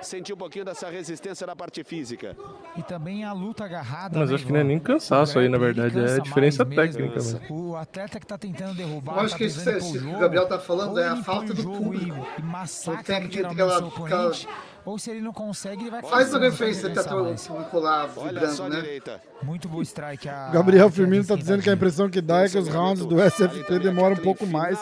[0.03, 2.37] Sentir um pouquinho dessa resistência na parte física.
[2.77, 4.19] E também a luta agarrada.
[4.19, 5.99] Mas né, acho que não é nem cansaço aí, na O verdade.
[5.99, 7.13] É cansa diferença mais mesmo.
[7.13, 7.39] técnica.
[7.39, 7.47] né?
[7.51, 9.17] O atleta que tá tentando derrubar.
[9.17, 11.17] Eu acho tá que isso, isso o que o jogo, Gabriel tá falando é a
[11.17, 12.27] falta do o jogo público.
[12.39, 14.49] E, e técnico, aquela- o seu oponente.
[14.83, 17.81] Ou se ele não consegue, ele vai Faz uma forçando pra referência ele tá o
[17.81, 18.77] lá vibrando, a né?
[18.81, 19.23] direita.
[19.43, 20.27] Muito boa strike.
[20.27, 23.05] A, Gabriel a Firmino tá dizendo que a impressão que dá é que os rounds
[23.05, 24.79] do SFT demoram um pouco mais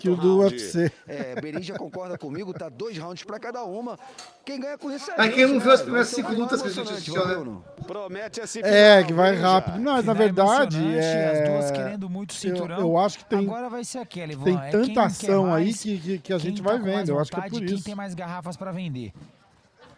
[0.00, 0.90] que o do UFC.
[1.06, 3.96] É, Berija concorda comigo, tá dois rounds pra cada uma.
[4.46, 5.14] Quem ganha com isso é.
[5.16, 7.56] É a quem não viu as primeiras cinco mais lutas que a gente assistiu, né?
[7.86, 9.80] Promete esse É, que vai rápido.
[9.80, 11.72] Mas, na verdade, emocionante, As duas é...
[11.72, 12.78] querendo muito eu, cinturão.
[12.78, 14.44] eu acho que tem, Agora vai ser aquela, Ivan.
[14.44, 16.78] tem é quem tanta ação aí mais, que, que, que a quem gente tá vai
[16.78, 17.08] mais vendo.
[17.10, 17.84] Eu acho que é por Quem isso.
[17.84, 19.12] tem mais garrafas pra vender.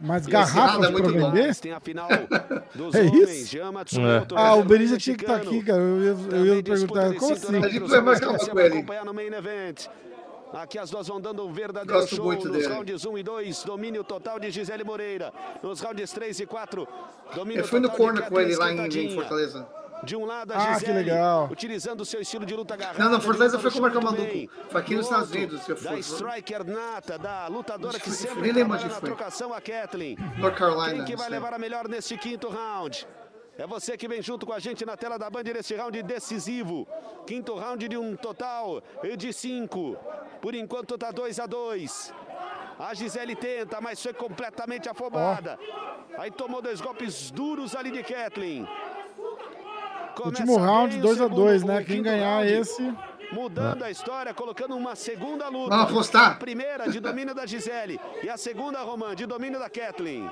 [0.01, 1.13] Mas esse garrafas é igual.
[1.33, 1.55] vender?
[1.57, 2.09] Tem a final
[2.75, 3.29] dos É homens.
[3.31, 3.51] isso?
[3.53, 5.59] Jean Matsumoto, Ah, o Berija tinha que estar mexicano.
[5.59, 5.83] aqui, cara.
[5.83, 7.57] Eu ia, eu ia perguntar, como assim?
[7.65, 8.87] A gente vai marcar homens, uma com ele.
[10.53, 12.75] Aqui as duas vão dando um verdadeiro Gosto show muito nos dele.
[12.75, 15.33] rounds 1 e 2, domínio total de Gisele Moreira.
[15.63, 16.89] Nos rounds 3 e 4,
[17.35, 19.15] domínio Eu fui no total de corner com ele lá em, em.
[19.15, 19.67] Fortaleza.
[20.05, 21.49] De um lado a Ah, Gisele, que legal.
[21.51, 23.03] utilizando o seu estilo de luta agarrada.
[23.03, 24.49] Não, não, Fortaleza foi com o Marcão bem.
[24.71, 25.99] Foi aqui nos Do Estados Unidos que eu Da fui.
[25.99, 30.17] striker nata, da lutadora que sempre trabalha na trocação, a Kathleen.
[30.39, 30.95] North Carolina.
[30.95, 33.07] Quem que vai levar a melhor neste quinto round?
[33.59, 36.87] É você que vem junto com a gente na tela da Band neste round decisivo.
[37.27, 38.81] Quinto round de um total
[39.17, 39.97] de cinco.
[40.41, 42.15] Por enquanto tá 2 a 2
[42.79, 45.59] A Gisele tenta, mas foi completamente afobada.
[46.17, 48.65] Aí tomou dois golpes duros ali de Kathleen.
[50.15, 51.85] Começa Último round, bem o 2 a segundo, 2 o né?
[51.85, 52.53] Quem ganhar round.
[52.53, 52.95] esse...
[53.33, 55.71] Mudando a história, colocando uma segunda luta.
[55.71, 56.33] Vamos apostar?
[56.33, 60.31] A primeira de domínio da Gisele e a segunda, Roman, de domínio da Kathleen.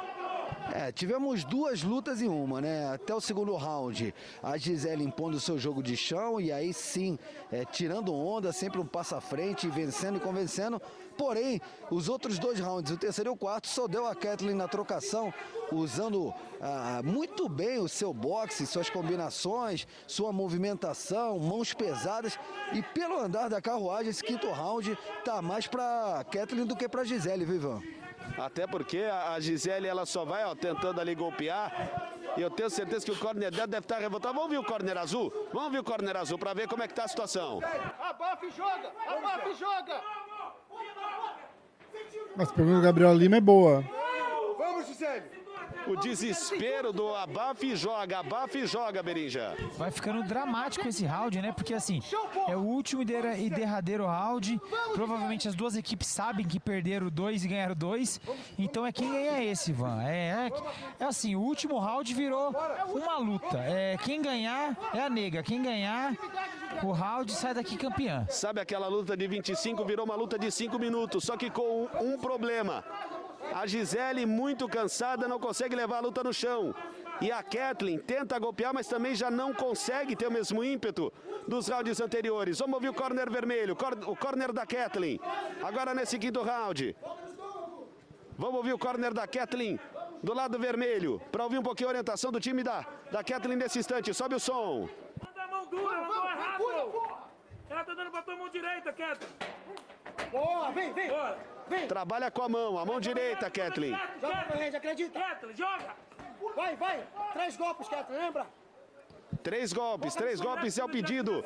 [0.73, 2.93] É, tivemos duas lutas em uma, né?
[2.93, 4.13] Até o segundo round,
[4.43, 7.19] a Gisele impondo o seu jogo de chão e aí sim,
[7.53, 10.81] é, tirando onda, sempre um passo à frente, vencendo e convencendo.
[11.17, 11.61] Porém,
[11.91, 15.33] os outros dois rounds, o terceiro e o quarto, só deu a Kathleen na trocação,
[15.73, 22.39] usando ah, muito bem o seu boxe, suas combinações, sua movimentação, mãos pesadas.
[22.75, 27.05] E pelo andar da carruagem, esse quinto round tá mais pra Kathleen do que pra
[27.05, 28.06] Gisele, viu, Ivan?
[28.39, 31.73] Até porque a Gisele ela só vai ó, tentando ali golpear.
[32.37, 34.35] E eu tenho certeza que o corner dela deve estar revoltado.
[34.35, 35.33] Vamos ver o corner azul?
[35.53, 37.61] Vamos ver o corner azul para ver como é que tá a situação.
[37.99, 38.93] Abafa e joga!
[39.09, 40.03] Abafa e joga!
[42.37, 43.83] Mas a pergunta do Gabriel Lima é boa.
[44.59, 45.36] Vamos, Gisele!
[45.87, 49.57] O desespero do abafa e joga, abafa e joga, Berinja.
[49.77, 51.53] Vai ficando dramático esse round, né?
[51.53, 52.01] Porque assim,
[52.49, 53.07] é o último e
[53.47, 54.61] e derradeiro round.
[54.95, 58.21] Provavelmente as duas equipes sabem que perderam dois e ganharam dois.
[58.59, 60.03] Então é quem ganha esse, Van.
[60.03, 60.53] É, é,
[61.01, 62.55] é assim, o último round virou
[62.89, 63.59] uma luta.
[63.59, 65.43] É, quem ganhar é a nega.
[65.43, 66.17] Quem ganhar
[66.83, 68.27] o round sai daqui campeã.
[68.29, 72.19] Sabe aquela luta de 25 virou uma luta de 5 minutos, só que com um
[72.19, 72.85] problema.
[73.55, 76.75] A Gisele, muito cansada, não consegue levar a luta no chão.
[77.21, 81.13] E a Kathleen tenta golpear, mas também já não consegue ter o mesmo ímpeto
[81.49, 82.59] dos rounds anteriores.
[82.59, 85.19] Vamos ouvir o corner vermelho, o corner da Kathleen.
[85.63, 86.95] Agora nesse quinto round.
[88.37, 89.81] Vamos ouvir o corner da Kathleen
[90.23, 93.79] do lado vermelho, para ouvir um pouquinho a orientação do time da, da Kathleen nesse
[93.79, 94.13] instante.
[94.13, 94.89] Sobe o som.
[95.51, 97.27] mão dura, não mão errado.
[97.71, 99.27] Ela tá dando pra tua mão direita, Keto.
[100.31, 101.09] Boa, vem, vem.
[101.09, 101.56] Bora.
[101.69, 101.87] Vem.
[101.89, 103.99] Trabalha com a mão, a mão direita, Kathleen.
[104.21, 105.19] Joga pra frente, acredita.
[105.19, 105.95] Keto, joga.
[106.55, 107.07] Vai, vai.
[107.33, 108.47] Três golpes, Keto, lembra?
[109.43, 111.43] Três golpes, três golpes é o pedido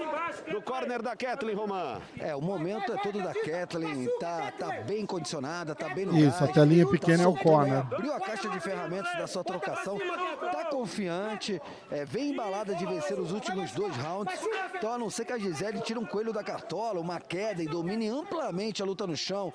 [0.50, 2.00] do corner da Kathleen Roman.
[2.18, 6.38] É, o momento é todo da Kathleen, tá, tá bem condicionada, tá bem no Isso,
[6.38, 7.78] gás, a telinha tá pequena é o corner.
[7.78, 11.60] Abriu a caixa de ferramentas da sua trocação, tá confiante,
[11.90, 14.40] é, vem embalada de vencer os últimos dois rounds.
[14.74, 17.66] Então, a não ser que a Gisele tire um coelho da cartola, uma queda e
[17.66, 19.52] domine amplamente a luta no chão.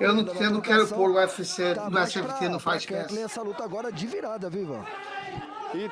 [0.00, 2.86] Eu não, eu não quero pôr o UFC tá no SFT Pass.
[2.86, 4.84] Kathleen essa luta agora de virada, viva.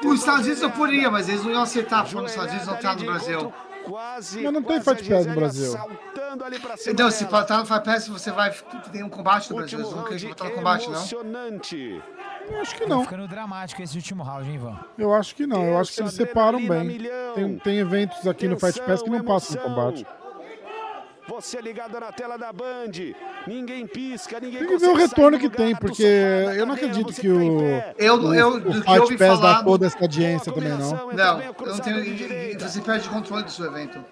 [0.05, 2.77] Os Estados Unidos eu poderia, mas eles não iam aceitar, porque os Estados Unidos não
[2.77, 3.53] tá no Brasil.
[3.85, 5.73] Quase, Mas não tem Fight Pass no Brasil.
[5.73, 8.51] saltando ali pra cima Então, se tá no Fight Pass, você vai
[8.91, 9.79] tem um combate no Brasil.
[9.79, 10.95] Último Eles não querem botar no combate, não?
[10.95, 12.03] emocionante.
[12.49, 13.03] Eu acho que Tá não.
[13.03, 14.79] ficando dramático esse último round, hein, Ivan?
[14.97, 15.65] Eu acho que não.
[15.67, 16.99] Eu acho que eles separam bem.
[17.35, 19.75] Tem, tem eventos aqui no Fight Pass que não passam no emoção.
[19.85, 20.07] combate.
[21.27, 22.91] Você ligado na tela da Band.
[23.47, 27.29] Ninguém pisca, ninguém Tem que ver o retorno que tem, porque eu não acredito que
[27.29, 27.95] tá o.
[27.99, 31.13] Eu- o, eu- o Fight ouvi Pass dá toda essa audiência também, não.
[31.13, 32.59] Não, eu não tenho.
[32.61, 34.05] Você perde controle do seu evento.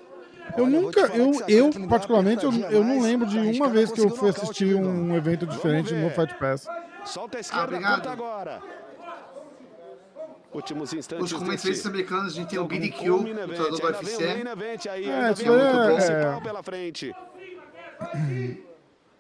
[0.56, 4.30] Eu nunca, eu, eu particularmente, eu, eu não lembro de uma vez que eu fui
[4.30, 6.66] assistir um evento diferente no Fight Pass.
[7.04, 7.96] Solta a Ah, esquerda, obrigado.
[7.96, 8.62] conta agora.
[10.54, 13.48] Últimos instantes Os comentaristas desse americanos, a gente tem o com main event.
[13.48, 14.22] lutador do UFC.
[14.24, 16.40] É, isso é- é.
[16.42, 17.14] pela frente.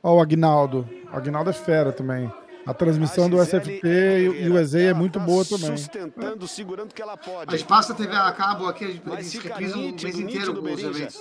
[0.02, 0.88] Ó, o Agnaldo.
[1.12, 2.30] O Agnaldo é fera também.
[2.66, 5.76] A transmissão do Gisele SFT e o- e o EZ é muito tá boa também.
[5.76, 7.52] Sustentando, segurando que ela pode.
[7.52, 10.62] A gente passa a TV a cabo aqui, a gente reprisam o mês inteiro nítido,
[10.62, 11.20] os eventos.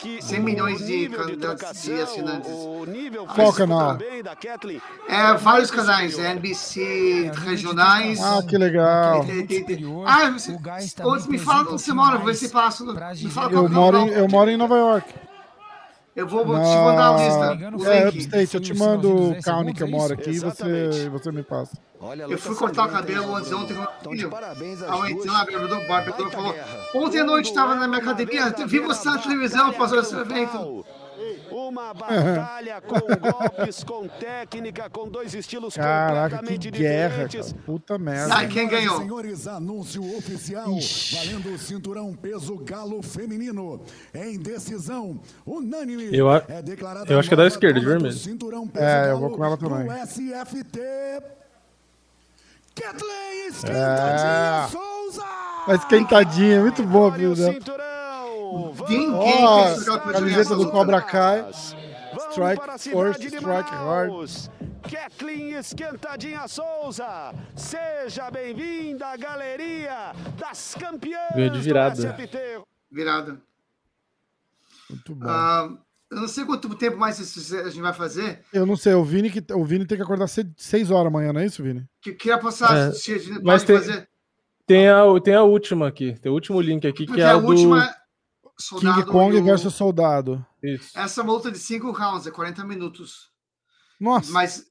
[0.00, 2.50] Que 100 o milhões de candidatos trocação, de assinantes.
[2.50, 3.98] O nível Qual canal?
[4.40, 4.80] Kathleen.
[5.08, 8.20] É, vários canais, NBC, regionais.
[8.20, 9.24] Ah, que legal.
[10.06, 10.56] Ah, você,
[11.04, 12.84] onde me fala onde você mora, vou ver se passa.
[12.84, 15.29] Me fala Eu moro, em, eu moro em Nova York.
[16.16, 17.76] Eu vou, vou te mandar a lista.
[17.76, 18.08] O É.
[18.08, 18.54] Upstate.
[18.54, 21.76] Eu te mando o county que eu moro aqui e você, você me passa.
[22.00, 23.60] Olha, Eu fui cortar o cabelo ontem, Bruno?
[23.62, 25.24] ontem com meu Então, parabéns A duas.
[25.26, 26.54] lá, o barbedor Baita falou.
[26.94, 30.84] Ontem à noite estava na minha academia, vi você na televisão, passou esse evento.
[31.70, 32.98] Uma batalha com
[33.30, 37.52] golpes, com técnica, com dois estilos Caraca, que completamente guerra, diferentes.
[37.52, 37.64] cara.
[37.64, 38.34] Puta merda.
[38.34, 38.98] Ai, quem ganhou?
[38.98, 40.66] Senhores, anúncio oficial.
[40.66, 43.80] Valendo o cinturão peso galo feminino.
[44.12, 46.08] Em decisão unânime.
[46.16, 48.12] Eu a- é declarada eu acho que é da esquerda, de vermelho.
[48.12, 49.88] cinturão peso É, eu vou com ela também.
[50.02, 50.80] SFT.
[52.74, 53.48] Kathleen É.
[53.48, 55.24] Esquentadinha Souza.
[55.66, 57.34] A esquentadinha, muito boa, filho
[58.88, 60.70] Ninguém Ó, fez camiseta do.
[60.70, 61.46] Cobra Kai.
[62.30, 64.10] Strike a first, strike hard.
[64.90, 72.16] Kathleen Esquentadinha Souza, seja bem-vinda à galeria das campeãs Ganhou de virada.
[72.90, 73.40] Virada.
[74.88, 75.26] Muito bom.
[75.28, 75.68] Ah,
[76.10, 78.42] eu não sei quanto tempo mais a gente vai fazer.
[78.52, 81.40] Eu não sei, o Vini, que, o Vini tem que acordar 6 horas amanhã, não
[81.40, 81.86] é isso, Vini?
[82.02, 84.08] Que queria passar, É, se a gente pode tem- fazer.
[84.66, 86.14] Tem a, tem a última aqui.
[86.20, 87.46] Tem o último link aqui, que Porque é a o do.
[88.60, 90.46] É King soldado Kong o- versus Soldado.
[90.62, 90.98] Isso.
[90.98, 93.30] Essa é uma luta de 5 rounds, é 40 minutos.
[93.98, 94.30] Nossa.
[94.32, 94.64] Mas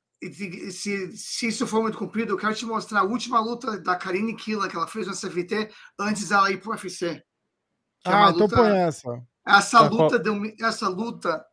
[0.71, 4.35] se, se isso for muito comprido, eu quero te mostrar a última luta da Karine
[4.35, 7.23] Killa que ela fez no SFT antes dela ir pro UFC.
[8.03, 9.21] Que é Ah, uma então luta- põe essa.
[9.47, 11.45] Essa Tá, qual- luta, deu, essa luta,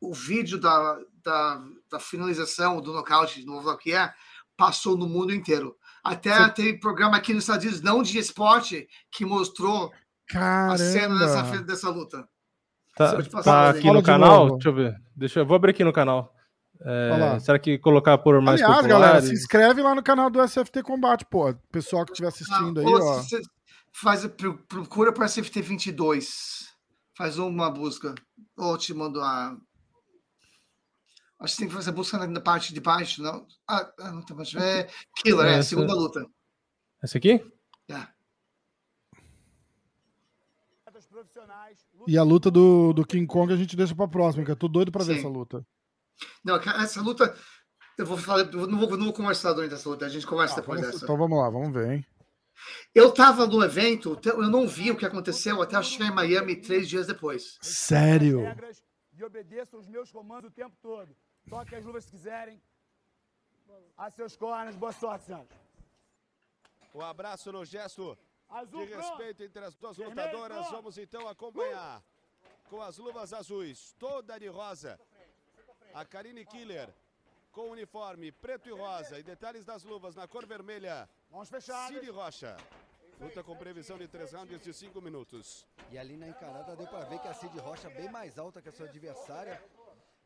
[0.00, 4.12] o vídeo da, da, da finalização do nocaute no Overlock é,
[4.56, 5.76] passou no mundo inteiro.
[6.04, 9.90] Até teve programa aqui nos Estados Unidos, não de esporte, que mostrou
[10.34, 11.62] a cena dessa, Caramba.
[11.64, 12.28] dessa luta.
[12.96, 14.46] Tá, tá aqui no canal?
[14.46, 14.54] novo.
[14.56, 14.96] Deixa eu ver.
[15.16, 16.32] Deixa eu, vou abrir aqui no canal.
[16.82, 19.06] É, será que colocar por mais Aliás, populares?
[19.06, 21.54] galera, se inscreve lá no canal do SFT Combate, pô.
[21.70, 23.22] Pessoal que estiver assistindo aí, Ou ó.
[23.92, 26.68] faz, pro- procura para CFT 22.
[27.16, 28.14] Faz uma busca.
[28.56, 29.56] Ou te mando a.
[31.40, 33.46] Acho que tem que fazer a busca na, na parte de baixo, não?
[33.68, 34.52] Ah, ah, não tem mais.
[34.54, 34.88] É
[35.18, 36.24] Killer, é, Essa- segunda luta.
[37.02, 37.44] Esse aqui?
[37.90, 38.13] É.
[42.06, 44.68] E a luta do, do King Kong a gente deixa pra próxima, que eu tô
[44.68, 45.18] doido pra ver Sim.
[45.20, 45.66] essa luta.
[46.44, 47.34] Não, essa luta.
[47.96, 48.40] Eu vou falar.
[48.52, 51.04] eu não, vou, não vou conversar durante essa luta, a gente conversa depois Vamos- dessa.
[51.04, 52.06] então vamos lá, vamos ver, hein?
[52.94, 56.56] Eu tava no evento, eu não vi o que aconteceu até eu chegar em Miami
[56.56, 57.58] três dias depois.
[57.60, 58.40] Sério?
[58.40, 58.82] regras
[59.16, 61.14] e obedeçam os meus comandos o tempo todo.
[61.48, 62.60] Toquem as luvas se quiserem.
[63.96, 65.48] A seus cornos, boa sorte, senhores.
[66.94, 68.16] Um abraço no gesto
[68.58, 69.06] Azul, de pronto.
[69.08, 70.58] respeito entre as duas Vermelho, lutadoras.
[70.58, 70.72] pronto.
[70.76, 72.02] Vamos então acompanhar
[72.70, 74.98] com as luvas azuis, toda de rosa.
[75.92, 76.92] A Karine Killer
[77.52, 81.08] com uniforme preto e rosa e detalhes das luvas na cor vermelha.
[81.30, 81.96] Mãos fechadas.
[81.96, 82.56] Cid Rocha.
[83.20, 85.64] Luta com previsão de três rounds de cinco minutos.
[85.90, 88.60] E ali na encarada deu para ver que a Cid Rocha é bem mais alta
[88.60, 89.62] que a sua adversária.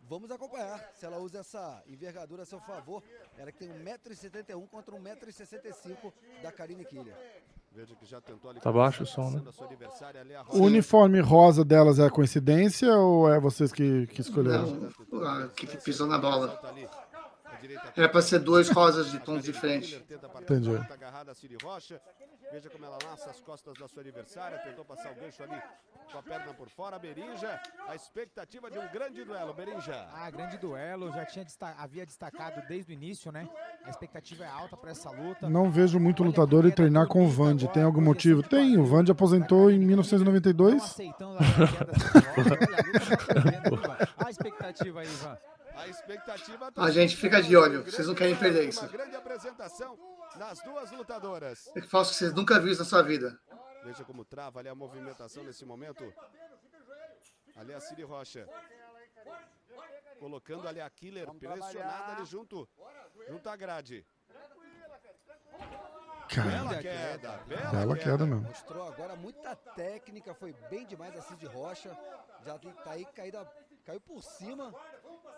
[0.01, 3.03] Vamos acompanhar se ela usa essa envergadura a seu favor.
[3.37, 7.15] Ela que tem 1,71m contra 1,65m da Karine Killer.
[8.63, 9.43] Tá baixo o som, né?
[10.51, 14.91] O uniforme rosa delas é coincidência ou é vocês que, que escolheram?
[15.11, 16.59] Não, a que pisou na bola.
[17.97, 20.01] Era para ser dois rosas de tons diferentes.
[20.41, 20.71] Entendi.
[22.51, 24.59] Veja como ela laça as costas da sua adversária.
[24.59, 25.61] Tentou passar o gancho ali
[26.11, 26.99] com a perna por fora.
[26.99, 29.53] Berinja, a expectativa de um grande duelo.
[29.53, 30.09] Berinja.
[30.15, 31.47] Ah, grande duelo, já tinha
[31.77, 33.49] havia destacado desde o início, né?
[33.85, 35.49] A expectativa é alta para essa luta.
[35.49, 37.69] Não vejo muito lutador ir treinar com o Vande.
[37.69, 38.43] Tem algum motivo?
[38.43, 38.79] Tem.
[38.79, 40.83] O Vande aposentou em 1992.
[40.83, 43.97] Aceitando a queda dessa Olha, a luta tá perdendo, Ivan.
[44.17, 45.39] A expectativa aí, Ivan.
[45.77, 48.81] A expectativa A gente fica de olho, vocês não querem perder isso.
[48.81, 49.97] Uma grande apresentação
[50.39, 51.71] das duas lutadoras.
[51.75, 53.39] Eu faço que vocês nunca viram isso na sua vida.
[53.85, 56.13] Veja como trava ali a movimentação nesse momento.
[57.57, 58.49] Ali a Ciri Rocha.
[60.19, 62.69] Colocando ali a Killer pressionada ali junto,
[63.29, 64.07] junto à grade.
[66.29, 68.43] Cara, Bela queda, bela, bela queda mesmo.
[68.43, 71.97] Mostrou agora muita técnica, foi bem demais a Cid Rocha.
[72.45, 73.51] Já tem- tá aí caída,
[73.85, 74.73] caiu por cima.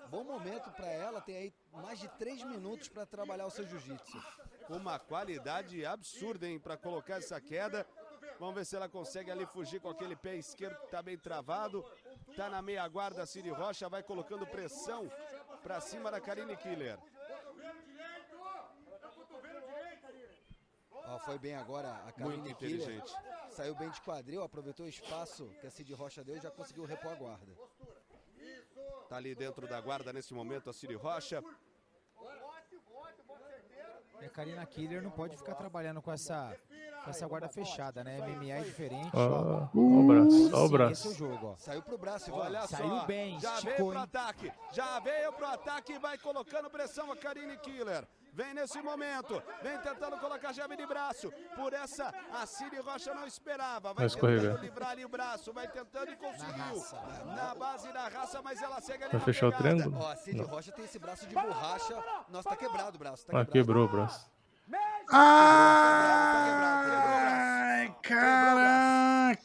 [0.09, 4.19] Bom momento para ela, tem aí mais de três minutos para trabalhar o seu jiu-jitsu.
[4.69, 7.87] Uma qualidade absurda, hein, para colocar essa queda.
[8.39, 11.85] Vamos ver se ela consegue ali fugir com aquele pé esquerdo que tá bem travado.
[12.37, 15.11] Tá na meia guarda a Ciri Rocha, vai colocando pressão
[15.63, 16.99] para cima da Karine Killer.
[21.11, 22.75] Ó, foi bem agora a Muito Karine Killer.
[22.77, 23.13] inteligente.
[23.51, 26.85] Saiu bem de quadril, aproveitou o espaço que a Cid Rocha deu e já conseguiu
[26.85, 27.53] repor a guarda.
[29.09, 31.43] Tá ali dentro da guarda nesse momento a Ciri Rocha.
[34.21, 36.57] E a Karina Killer não pode ficar trabalhando com essa,
[37.03, 38.19] com essa guarda fechada, né?
[38.21, 39.11] MMA é diferente.
[39.15, 41.11] Ó, ó o braço, ó o braço.
[41.11, 41.57] É jogo, ó.
[41.57, 42.33] Saiu pro braço.
[42.33, 44.05] Olha Saiu só, bem, já esticou, veio pro hein?
[44.05, 48.07] ataque, já veio pro ataque e vai colocando pressão a Karine Killer.
[48.33, 51.33] Vem nesse momento, vem tentando colocar chave de braço.
[51.57, 53.93] Por essa, a Ciri Rocha não esperava.
[53.93, 56.85] Vai tentando livrar ali o braço, vai tentando e conseguiu.
[57.27, 59.99] Na, base da raça, mas ela segue ali Vai fechar o triângulo?
[60.01, 60.47] Ó, a Cid Não.
[60.47, 62.03] Rocha tem esse braço de borracha.
[62.29, 63.27] Nossa, tá quebrado o braço.
[63.27, 63.53] Tá Ah, quebrado.
[63.53, 64.31] quebrou o braço.
[65.13, 66.51] Ai,
[68.03, 69.41] caraca!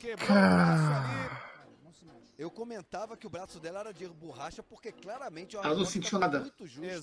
[2.55, 5.57] Eu comentava que o braço dela era de borracha porque claramente...
[5.57, 6.45] Ela não sentiu nada.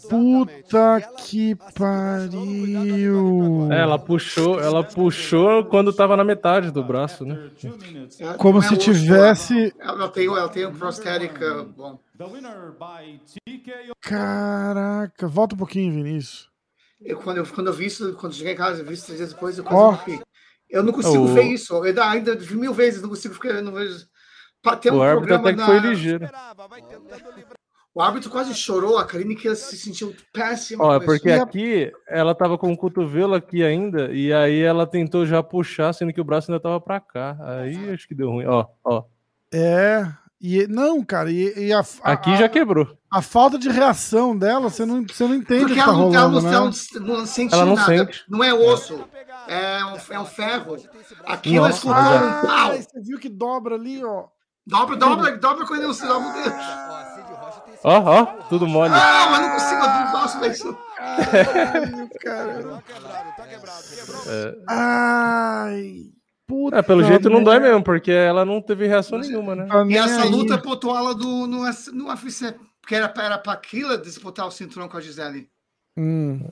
[0.09, 3.69] Puta que pariu!
[3.71, 7.51] É, ela puxou, ela puxou quando tava na metade do braço, né?
[8.19, 11.35] Ela Como é se tivesse- Ela, tem, ela tem um prosthetic
[11.77, 12.01] bom.
[14.01, 16.49] Caraca, volta um pouquinho, Vinícius.
[16.99, 19.19] Eu, quando, eu, quando eu vi isso, quando cheguei em casa, eu vi isso três
[19.19, 19.77] dias depois, eu quase
[20.17, 20.23] morri.
[20.71, 21.75] Eu não consigo O- ver isso.
[21.75, 23.51] Eu ainda, ainda vi mil vezes, não consigo ficar.
[23.51, 24.11] Eu não vejo.
[24.81, 26.29] Tem um O árbitro programa até que na- foi ligeiro.
[27.95, 30.83] O árbitro quase chorou, a Karine que se sentiu péssima.
[30.83, 31.43] Ó, é porque isso.
[31.43, 36.11] aqui ela tava com o cotovelo aqui ainda, e aí ela tentou já puxar, sendo
[36.13, 37.37] que o braço ainda tava pra cá.
[37.41, 38.47] Aí acho que deu ruim.
[38.47, 39.05] Ó, ó.
[39.53, 40.07] É.
[40.41, 42.97] E, não, cara, e, e a, a- Aqui já a- quebrou.
[43.13, 45.99] A falta de reação dela, você não, você não entende o Porque que tá ela,
[45.99, 46.57] não, ela, rolando, não, né?
[46.57, 47.87] ela não- sente Ela não nada.
[47.95, 48.25] sente.
[48.29, 49.05] Não é osso.
[49.47, 50.77] É um, é um ferro.
[51.27, 52.47] Aquilo é Nossa, escutou exato.
[52.47, 52.73] um pau.
[52.73, 54.25] Você viu que dobra ali, ó.
[54.67, 56.55] Dobra, dobra, dobra quando eu dobra o dedo.
[57.85, 58.93] Ó, ó, tudo mole.
[58.95, 60.79] Ah, mas não consigo, eu não posso ver isso.
[60.97, 62.83] Caralho, cara.
[64.29, 65.95] É, Ai.
[66.47, 69.67] Puta é, pelo jeito não dói mesmo, porque ela não teve reação nenhuma, né?
[69.67, 70.31] Tá E essa aí.
[70.31, 72.55] luta botou ela do, no, no UFC.
[72.81, 75.49] Porque era, era pra Killer disputar o cinturão com a Gisele.
[75.97, 76.49] Hum.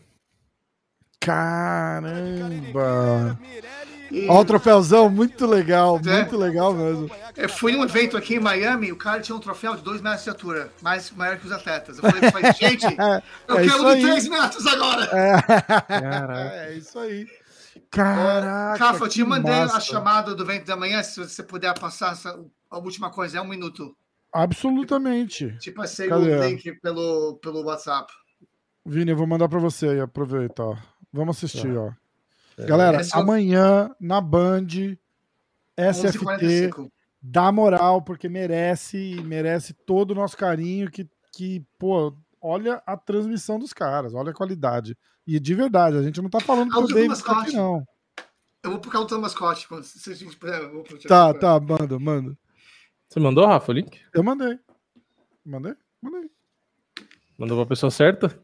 [1.21, 2.09] Caramba.
[4.29, 6.17] Ó, o troféuzão, muito legal, É.
[6.19, 7.11] muito legal mesmo.
[7.37, 10.25] Eu fui num evento aqui em Miami, o cara tinha um troféu de 2 metros
[10.25, 11.99] de altura, mais maior que os atletas.
[11.99, 12.85] Eu falei, falei, gente,
[13.49, 14.03] eu É quero de aí.
[14.03, 15.07] 3 metros agora.
[15.87, 16.55] Caraca.
[16.57, 17.27] É isso aí.
[17.91, 18.85] Caraca.
[18.85, 19.81] Rafa, eu te mandei a massa.
[19.81, 22.39] chamada do vento da manhã, se você puder passar essa,
[22.71, 23.95] a última coisa, é um minuto.
[24.33, 25.57] Absolutamente.
[25.59, 26.37] Te passei Cadê?
[26.37, 28.13] o link pelo, pelo WhatsApp.
[28.87, 30.77] Vini, eu vou mandar pra você aí, aproveita, ó.
[31.13, 31.81] Vamos assistir, Tá.
[31.81, 31.91] ó.
[32.67, 34.67] Galera, Esse é o- amanhã na Band,
[35.77, 36.91] SFT, 11h45.
[37.23, 40.91] dá moral, porque merece, merece todo o nosso carinho.
[40.91, 44.97] Que, que, pô, olha a transmissão dos caras, olha a qualidade.
[45.27, 47.87] E de verdade, a gente não tá falando Ah, pro o do David aqui, não.
[48.63, 49.67] Eu vou causa do mascote.
[49.69, 52.37] quando- Se a gente puder, eu vou pro Tá, tá, manda, manda.
[53.09, 53.99] Você mandou, Rafa, o link?
[54.13, 54.59] Eu mandei.
[55.45, 55.75] Mandei?
[56.03, 56.31] Mandei.
[57.39, 58.39] Mandou pra pessoa certa?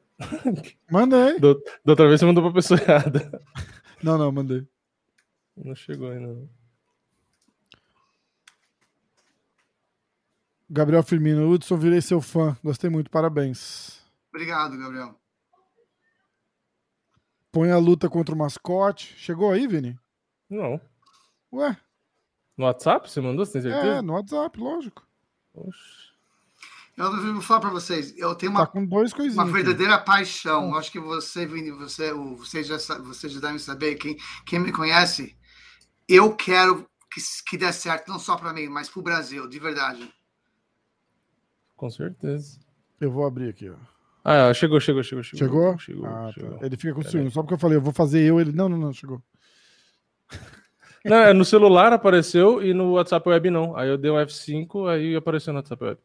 [0.91, 1.39] Mandei.
[1.39, 1.49] Da
[1.87, 3.41] outra vez você mandou pra pessoa errada.
[4.07, 4.65] Não, não, mandei.
[5.57, 6.29] Não chegou ainda.
[6.33, 6.49] não.
[10.71, 12.57] Gabriel Firmino, Hudson, virei seu fã.
[12.63, 14.01] Gostei muito, parabéns.
[14.29, 15.21] Obrigado, Gabriel.
[17.51, 19.13] Põe a luta contra o mascote.
[19.17, 19.99] Chegou aí, Vini?
[20.49, 20.81] Não.
[21.53, 21.77] Ué?
[22.57, 23.97] No WhatsApp você mandou, você tem certeza?
[23.97, 25.05] É, no WhatsApp, lógico.
[26.97, 28.17] Eu vou falar pra vocês.
[28.17, 29.37] Eu tenho uma, Tá com dois coisinhas.
[29.37, 29.53] uma aqui.
[29.53, 30.71] verdadeira paixão.
[30.71, 33.97] Eu acho que você, Vini, você, o- vocês já, vocês já devem saber.
[33.97, 34.17] Quem,
[34.47, 35.37] quem me conhece,
[36.09, 40.11] eu quero que, que dê certo, não só pra mim, mas pro Brasil, de verdade.
[41.77, 42.59] Com certeza.
[42.99, 43.75] Eu vou abrir aqui, ó.
[44.25, 45.23] Ah, chegou, chegou, chegou.
[45.23, 45.79] Chegou?
[45.79, 46.07] Chegou.
[46.07, 46.33] Ah, tá.
[46.33, 46.59] chegou.
[46.63, 47.31] Ele fica com ciúme.
[47.31, 48.53] Só porque eu falei, eu vou fazer eu, ele.
[48.53, 49.23] Não, não, não, chegou.
[51.05, 53.77] Não, é, no celular apareceu e no WhatsApp Web não.
[53.77, 56.01] Aí eu dei um F5, aí apareceu no WhatsApp Web.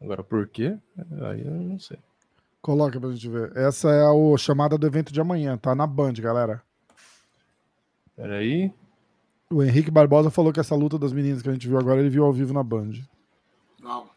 [0.00, 0.78] Agora, por quê?
[1.28, 1.98] Aí eu não sei.
[2.62, 3.56] Coloca pra gente ver.
[3.56, 5.74] Essa é a chamada do evento de amanhã, tá?
[5.74, 6.62] Na Band, galera.
[8.16, 8.72] Peraí.
[9.50, 12.10] O Henrique Barbosa falou que essa luta das meninas que a gente viu agora, ele
[12.10, 12.92] viu ao vivo na Band.
[13.82, 14.14] Uau.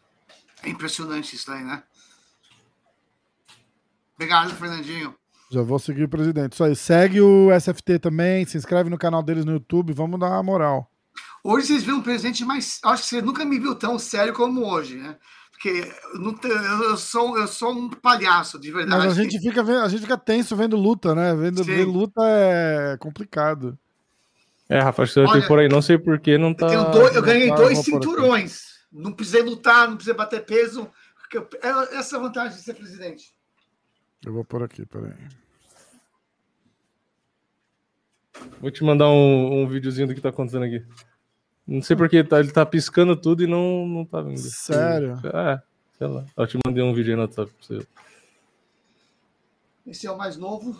[0.62, 1.82] É impressionante isso daí, né?
[4.14, 5.14] Obrigado, Fernandinho.
[5.50, 6.52] Já vou seguir o presidente.
[6.52, 6.76] Isso aí.
[6.76, 10.90] Segue o SFT também, se inscreve no canal deles no YouTube, vamos dar uma moral.
[11.42, 12.80] Hoje vocês viram um presente mais.
[12.82, 15.16] Acho que você nunca me viu tão sério como hoje, né?
[15.54, 19.06] Porque eu, não te- eu sou, eu sou um palhaço, de verdade.
[19.06, 21.34] Mas a gente fica, vendo- a gente fica tenso vendo luta, né?
[21.34, 23.78] Vendo, ver luta é complicado.
[24.68, 25.68] É, Rafa, acho que você Olha, que por aí.
[25.68, 26.66] Não sei por que não tá.
[26.72, 28.62] Eu, dois- eu ganhei tá- dois cinturões.
[28.92, 30.90] Não precisei lutar, não precisei bater peso.
[31.18, 33.32] porque eu- é- Essa é a vantagem de ser presidente.
[34.24, 35.14] Eu vou por aqui, peraí.
[38.60, 40.84] Vou te mandar um, um videozinho do que tá acontecendo aqui.
[41.66, 44.38] Não sei porque tá, ele tá piscando tudo e não, não tá vindo.
[44.38, 45.18] Sério?
[45.24, 45.62] É,
[45.98, 46.24] sei lá.
[46.36, 47.86] Eu te mandei um vídeo aí no WhatsApp pra você.
[49.86, 50.76] Esse é o mais novo,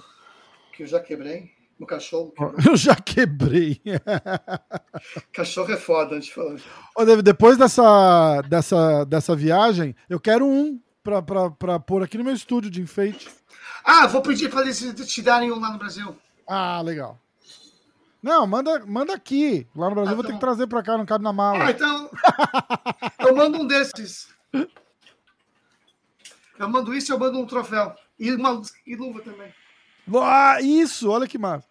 [0.72, 1.52] que eu já quebrei.
[1.78, 2.32] O cachorro.
[2.64, 3.80] Eu já quebrei.
[5.32, 6.56] Cachorro é foda, antes de falar.
[6.96, 12.16] Ô, David, depois dessa, dessa, dessa viagem, eu quero um pra, pra, pra pôr aqui
[12.16, 13.28] no meu estúdio de enfeite.
[13.84, 16.16] Ah, vou pedir para eles te darem um lá no Brasil.
[16.46, 17.18] Ah, legal.
[18.24, 19.68] Não, manda, manda aqui.
[19.76, 21.66] Lá no Brasil eu vou ter que trazer pra cá, não cabe na mala.
[21.66, 22.10] Ah, então.
[23.20, 24.28] eu mando um desses.
[26.58, 27.94] Eu mando isso e eu mando um troféu.
[28.18, 29.52] E uma e luva também.
[30.22, 31.68] Ah, isso, olha que massa.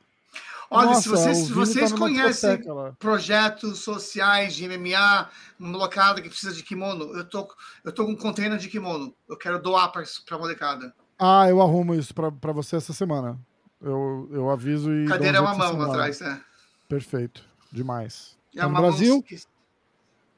[0.70, 2.62] Olha, se Nossa, vocês, o se Vini vocês tá conhecem
[3.00, 7.52] projetos sociais de MMA, uma molecada que precisa de kimono, eu tô,
[7.84, 9.12] eu tô com um container de kimono.
[9.28, 10.94] Eu quero doar pra, pra molecada.
[11.18, 13.40] Ah, eu arrumo isso pra você essa semana.
[13.84, 15.04] Eu, eu aviso e.
[15.04, 16.42] um Cadeira é uma mão atrás, né?
[16.88, 17.44] Perfeito.
[17.72, 18.38] Demais.
[18.56, 19.24] É Tá no Brasil?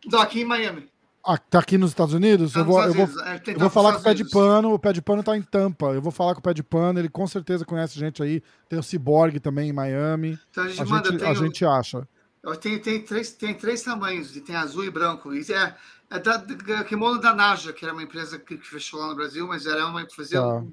[0.10, 0.90] Tô aqui em Miami.
[1.24, 2.54] Ah, tá aqui nos Estados Unidos?
[2.54, 4.74] Tá eu vou, eu vou, é, eu vou tantos falar com o pé de pano.
[4.74, 5.88] O pé de pano tá em Tampa.
[5.88, 7.00] Eu vou falar com o pé de pano.
[7.00, 8.44] Ele com certeza conhece gente aí.
[8.70, 10.40] Tem o Cyborg também em Miami.
[10.52, 12.08] Então a gente a, manda, gente, tem a gente acha.
[12.44, 15.34] Eu tenho, tem, três, tem três tamanhos, e tem azul e branco.
[15.34, 15.76] Isso é,
[16.12, 19.16] é da, da kimono da Naja, que era uma empresa que, que fechou lá no
[19.16, 20.40] Brasil, mas era uma que fazia.
[20.40, 20.64] Tá.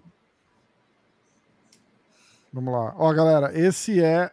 [2.53, 2.95] Vamos lá.
[2.97, 4.31] Ó, galera, esse é.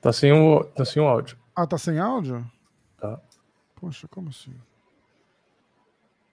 [0.00, 1.38] Tá sem o, tá sem o áudio.
[1.54, 2.44] Ah, tá sem áudio?
[2.98, 3.20] Tá.
[3.76, 4.54] Poxa, como assim?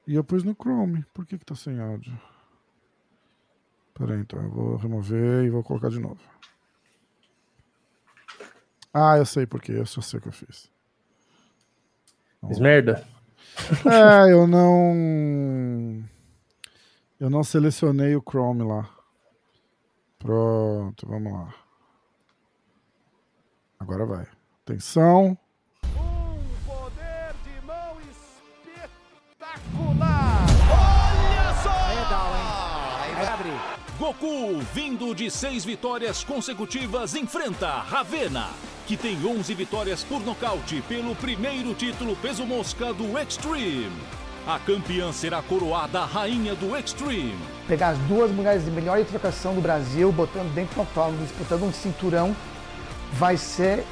[0.07, 1.05] E eu pus no Chrome.
[1.13, 2.19] Por que que tá sem áudio?
[3.93, 4.41] Pera aí, então.
[4.41, 6.19] Eu vou remover e vou colocar de novo.
[8.91, 9.73] Ah, eu sei por quê.
[9.73, 10.71] Eu só sei o que eu fiz.
[12.47, 13.05] Fiz merda?
[13.85, 16.03] É, eu não.
[17.19, 18.89] Eu não selecionei o Chrome lá.
[20.17, 21.53] Pronto, vamos lá.
[23.77, 24.25] Agora vai.
[24.63, 25.37] Atenção.
[26.65, 27.97] Poder de mão
[29.29, 30.45] espetacular!
[30.71, 31.69] Olha só!
[33.15, 33.59] Vai abrir.
[33.97, 38.49] Goku, vindo de seis vitórias consecutivas, enfrenta Ravena,
[38.87, 43.91] que tem 11 vitórias por nocaute pelo primeiro título peso mosca do Extreme.
[44.49, 47.37] A campeã será coroada rainha do Extreme.
[47.67, 51.71] pegar as duas mulheres de melhor trocação do Brasil, botando dentro do octógono, disputando um
[51.71, 52.35] cinturão,
[53.13, 53.85] vai ser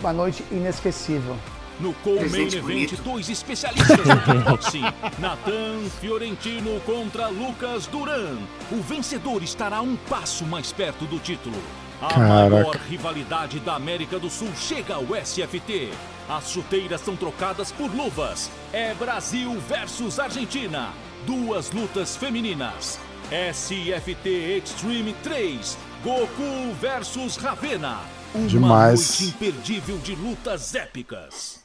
[0.00, 1.34] uma noite inesquecível.
[1.80, 3.02] No co-main event, bonito.
[3.02, 4.82] dois especialistas do kickboxing.
[5.18, 8.36] Nathan Fiorentino contra Lucas Duran.
[8.70, 11.56] O vencedor estará um passo mais perto do título.
[12.02, 12.50] A Caraca.
[12.50, 15.88] maior rivalidade da América do Sul chega ao SFT.
[16.28, 18.50] As chuteiras são trocadas por luvas.
[18.72, 20.92] É Brasil versus Argentina.
[21.24, 22.98] Duas lutas femininas.
[23.30, 25.78] SFT Extreme 3.
[26.02, 28.00] Goku versus Ravena.
[28.34, 29.20] Uma Demais.
[29.20, 31.62] noite imperdível de lutas épicas.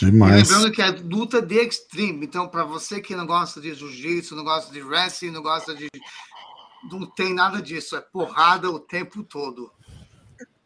[0.00, 0.48] E Demais.
[0.48, 2.24] lembrando que é luta de extreme.
[2.24, 5.88] Então, para você que não gosta de jiu-jitsu, não gosta de wrestling, não gosta de.
[6.90, 7.96] Não tem nada disso.
[7.96, 9.70] É porrada o tempo todo.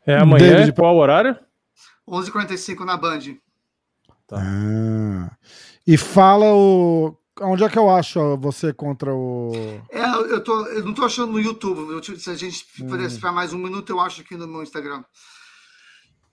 [0.07, 1.39] É amanhã, David, qual horário?
[2.09, 3.21] 11h45 na Band.
[4.33, 5.31] Ah.
[5.87, 7.17] E fala o.
[7.41, 9.53] Onde é que eu acho você contra o.
[9.91, 11.93] É, eu, tô, eu não tô achando no YouTube.
[11.93, 13.07] Eu, te- se a gente puder Hum.
[13.07, 15.05] esperar mais um minuto, eu acho aqui no meu Instagram.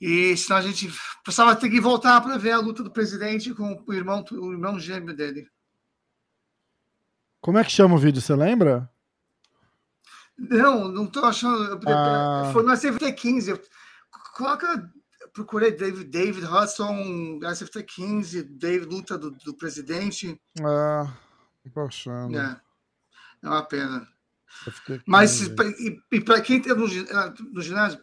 [0.02, 0.92] E senão a gente
[1.24, 4.80] precisava ter que voltar para ver a luta do presidente com o irmão, o irmão
[4.80, 5.48] gêmeo dele.
[7.40, 8.22] Como é que chama o vídeo?
[8.22, 8.90] Você lembra?
[10.38, 11.80] Não, não tô achando.
[11.88, 12.50] Ah.
[12.54, 13.52] Foi no SFT 15.
[13.52, 13.62] Eu-
[14.36, 14.92] Coloca.
[15.34, 20.40] Procurei David, David Hudson, SFT 15, David luta do, do presidente.
[20.62, 21.12] Ah,
[21.74, 22.38] tô achando.
[22.38, 22.62] É,
[23.44, 24.08] é uma pena.
[25.06, 28.00] Mas no- e, e para quem tem no, gi- ah, no ginásio,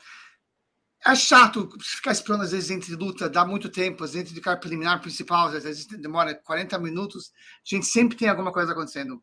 [1.06, 4.56] é chato ficar esperando, às vezes, entre luta, dá muito tempo, às vezes, entre ficar
[4.58, 7.32] preliminar principal, às vezes demora 40 minutos.
[7.64, 9.22] A gente sempre tem alguma coisa acontecendo.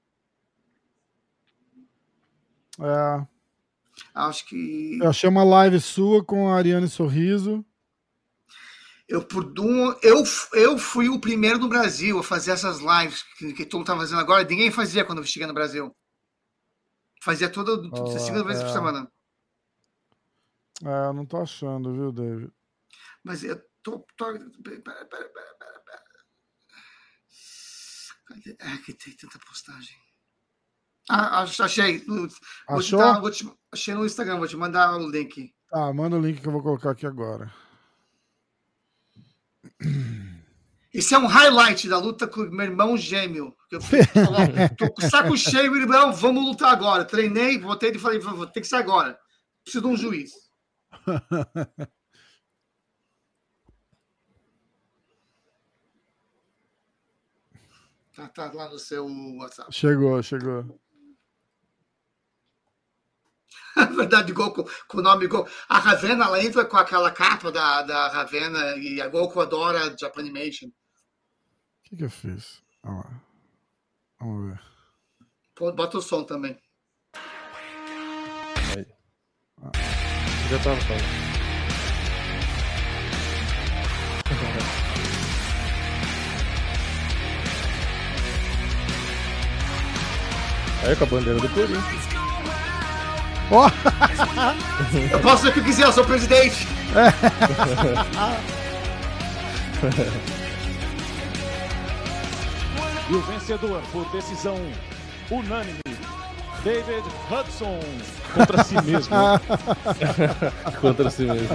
[2.82, 3.28] É,
[4.14, 5.00] Acho que.
[5.02, 7.66] eu achei uma live sua com a Ariane Sorriso.
[9.08, 10.24] Eu, por um, eu,
[10.54, 13.98] eu fui o primeiro no Brasil a fazer essas lives que, que todo mundo tá
[13.98, 14.44] fazendo agora.
[14.44, 15.96] Ninguém fazia quando eu cheguei no Brasil.
[17.22, 18.74] Fazia toda, Oh, cinco vezes por é.
[18.74, 19.12] semana.
[20.86, 22.52] É, eu não tô achando, viu, David?
[23.24, 24.06] Mas eu tô.
[24.16, 24.28] tô
[24.64, 25.50] pera, pera, pera, pera?
[28.60, 29.98] É que tem tanta postagem.
[31.10, 32.04] Ah, ach- achei.
[32.68, 33.00] Achou?
[33.00, 35.52] dar- te- achei no Instagram, vou te mandar o link.
[35.70, 37.52] Tá, manda o link que eu vou colocar aqui agora.
[40.94, 43.56] Isso é um highlight da luta com o meu irmão gêmeo.
[43.72, 43.80] Eu
[44.78, 47.04] tô com o saco cheio, irmão, vamos lutar agora.
[47.06, 49.18] Treinei, voltei e falei, vou ter que ser agora.
[49.64, 50.32] Preciso de um juiz.
[58.16, 59.06] Tá, tá lá no seu
[59.38, 59.74] WhatsApp.
[59.74, 60.80] chegou, chegou.
[63.76, 65.50] Na verdade, Goku, com o nome Goku.
[65.68, 70.68] A Ravena, ela entra com aquela capa da, da Ravena e a Goku adora Japanimation.
[70.68, 70.74] O
[71.84, 72.62] que, que eu fiz?
[72.84, 73.22] Olha lá.
[74.20, 74.62] Vamos ver.
[75.56, 76.58] Pô, Bota o som também.
[78.76, 78.86] Aí.
[80.50, 81.30] Já tava falando.
[90.88, 92.09] Aí com a bandeira do Corinthians.
[93.52, 93.70] Ó!
[95.12, 96.68] Eu posso ser o que eu quiser, eu sou presidente.
[103.10, 104.56] E o vencedor por decisão
[105.32, 105.80] unânime,
[106.64, 107.80] David Hudson,
[108.34, 109.16] contra si mesmo.
[110.82, 111.48] Contra si mesmo.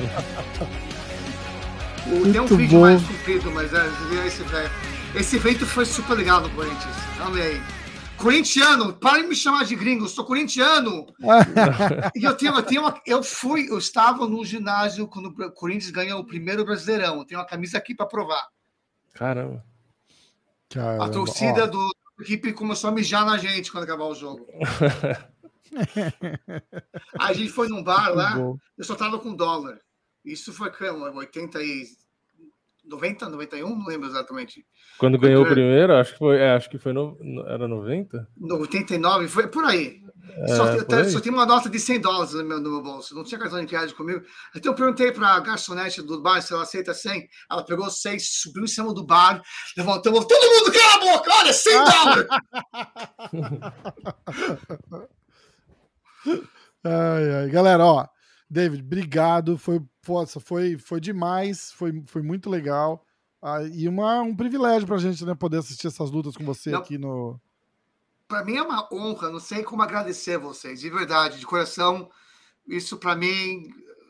[2.06, 2.84] O- Tem um Muito vídeo bom.
[2.86, 3.86] mais comprido, mas é,
[4.26, 4.70] esse, é,
[5.14, 6.94] esse evento foi super legal no Corinthians.
[7.36, 7.62] Aí.
[8.24, 11.04] Corintiano, para de me chamar de gringo, eu sou corintiano.
[12.16, 15.90] e eu tenho, eu tenho uma, eu fui, eu estava no ginásio quando o Corinthians
[15.90, 17.18] ganhou o primeiro Brasileirão.
[17.18, 18.48] Eu tenho uma camisa aqui para provar.
[19.12, 19.62] Caramba.
[20.70, 21.04] Caramba.
[21.04, 24.46] A torcida Ó, do da equipe começou a mijar na gente quando acabar o jogo.
[27.18, 28.36] A gente foi num bar lá,
[28.78, 29.80] eu só tava com dólar.
[30.24, 31.84] Isso foi como, 80 e
[32.86, 34.64] 90, 91, não lembro exatamente.
[34.98, 36.36] Quando ganhou o primeiro, acho que foi.
[36.36, 37.16] é, acho que foi no,
[37.46, 38.28] era 90?
[38.36, 40.00] No 89, foi por aí.
[40.36, 41.10] É, só, por aí.
[41.10, 43.14] só tem uma nota de 100 dólares no meu, no meu bolso.
[43.14, 44.22] Não tinha cartão de crédito comigo.
[44.54, 47.28] Então eu perguntei para a garçonete do bar se ela aceita 100.
[47.50, 49.42] Ela pegou 100, subiu em cima do bar,
[49.76, 52.26] levantou, falou, todo mundo cala a boca, olha, 100 dólares!
[56.84, 57.48] Ai, ai.
[57.48, 58.06] Galera, ó.
[58.48, 59.56] David, obrigado.
[59.56, 59.80] Foi,
[60.40, 61.72] foi, foi demais.
[61.72, 63.04] Foi, foi muito legal.
[63.42, 65.34] Ah, e uma, um privilégio pra gente, né?
[65.34, 66.78] Poder assistir essas lutas com você Não.
[66.78, 67.38] aqui no.
[68.26, 72.08] para mim é uma honra, não sei como agradecer vocês, de verdade, de coração.
[72.66, 73.68] Isso para mim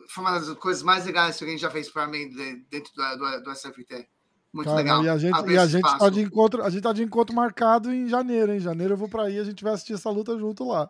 [0.08, 3.16] foi uma das coisas mais legais que alguém já fez para mim de- dentro do,
[3.18, 4.08] do, do SFT.
[4.52, 5.04] Muito Cara, legal.
[5.04, 5.98] E a gente, e a gente espaço.
[5.98, 8.52] tá de encontro, a gente tá de encontro marcado em janeiro?
[8.54, 10.88] Em janeiro eu vou pra aí, a gente vai assistir essa luta junto lá.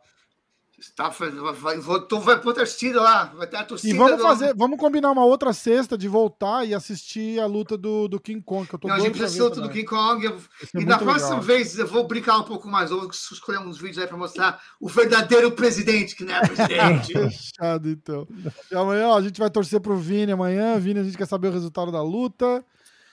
[0.97, 3.95] Tá, vai, vai, tô, vai pro torcida lá, vai ter a torcida.
[3.95, 7.77] E vamos do- fazer, vamos combinar uma outra sexta de voltar e assistir a luta
[7.79, 9.69] do, do King Kong, que eu tô Não, a gente precisa do.
[9.71, 10.25] King Kong.
[10.25, 10.37] eu-
[10.75, 11.43] E na próxima legal.
[11.43, 12.91] vez eu vou brincar um pouco mais.
[12.91, 17.13] Eu vou escolher uns vídeos aí pra mostrar o verdadeiro presidente, que não é presidente.
[17.13, 18.27] Fechado, então.
[18.71, 20.79] E amanhã, ó, a gente vai torcer pro Vini amanhã.
[20.79, 22.65] Vini, a gente quer saber o resultado da luta.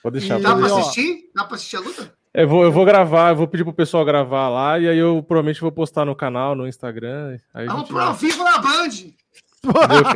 [0.02, 0.38] Pode deixar.
[0.40, 1.30] E, Dá pra ó, assistir?
[1.34, 2.12] Dá pra assistir a luta?
[2.34, 5.22] Eu vou, eu vou gravar, eu vou pedir pro pessoal gravar lá e aí eu
[5.22, 7.38] provavelmente vou postar no canal, no Instagram.
[7.52, 8.88] Aí Vamos pro ao vivo na Band.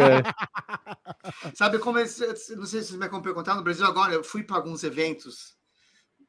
[0.01, 0.23] é.
[1.55, 4.43] Sabe como é, não sei se vocês me acompanham contar no Brasil agora, eu fui
[4.43, 5.55] para alguns eventos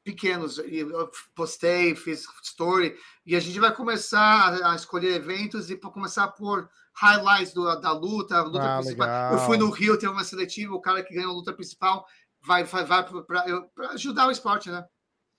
[0.03, 2.95] pequenos e eu postei, fiz story
[3.25, 7.53] e a gente vai começar a, a escolher eventos e para começar a pôr highlights
[7.53, 9.07] do- da luta, a luta Ah, principal.
[9.07, 9.33] legal.
[9.33, 12.05] Eu fui no Rio, teve uma seletiva, o cara que ganhou a luta principal
[12.45, 14.83] vai vai, vai para ajudar o esporte, né?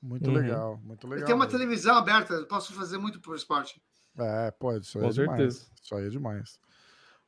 [0.00, 0.36] Muito Uhum.
[0.36, 1.26] legal, muito legal.
[1.26, 1.58] Tenho uma mesmo.
[1.58, 3.80] televisão aberta, eu posso fazer muito pro esporte.
[4.16, 5.38] É, pode, isso aí Com é demais.
[5.54, 5.66] certeza.
[5.82, 6.58] Isso aí é demais.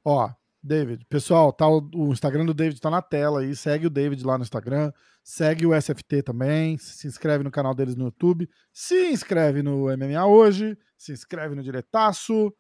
[0.05, 0.31] Ó,
[0.63, 3.55] David, pessoal, tá o, o Instagram do David tá na tela aí.
[3.57, 4.93] Segue o David lá no Instagram.
[5.23, 6.77] Segue o SFT também.
[6.79, 8.49] Se inscreve no canal deles no YouTube.
[8.73, 10.77] Se inscreve no MMA hoje.
[10.99, 12.53] Se inscreve no Diretaço.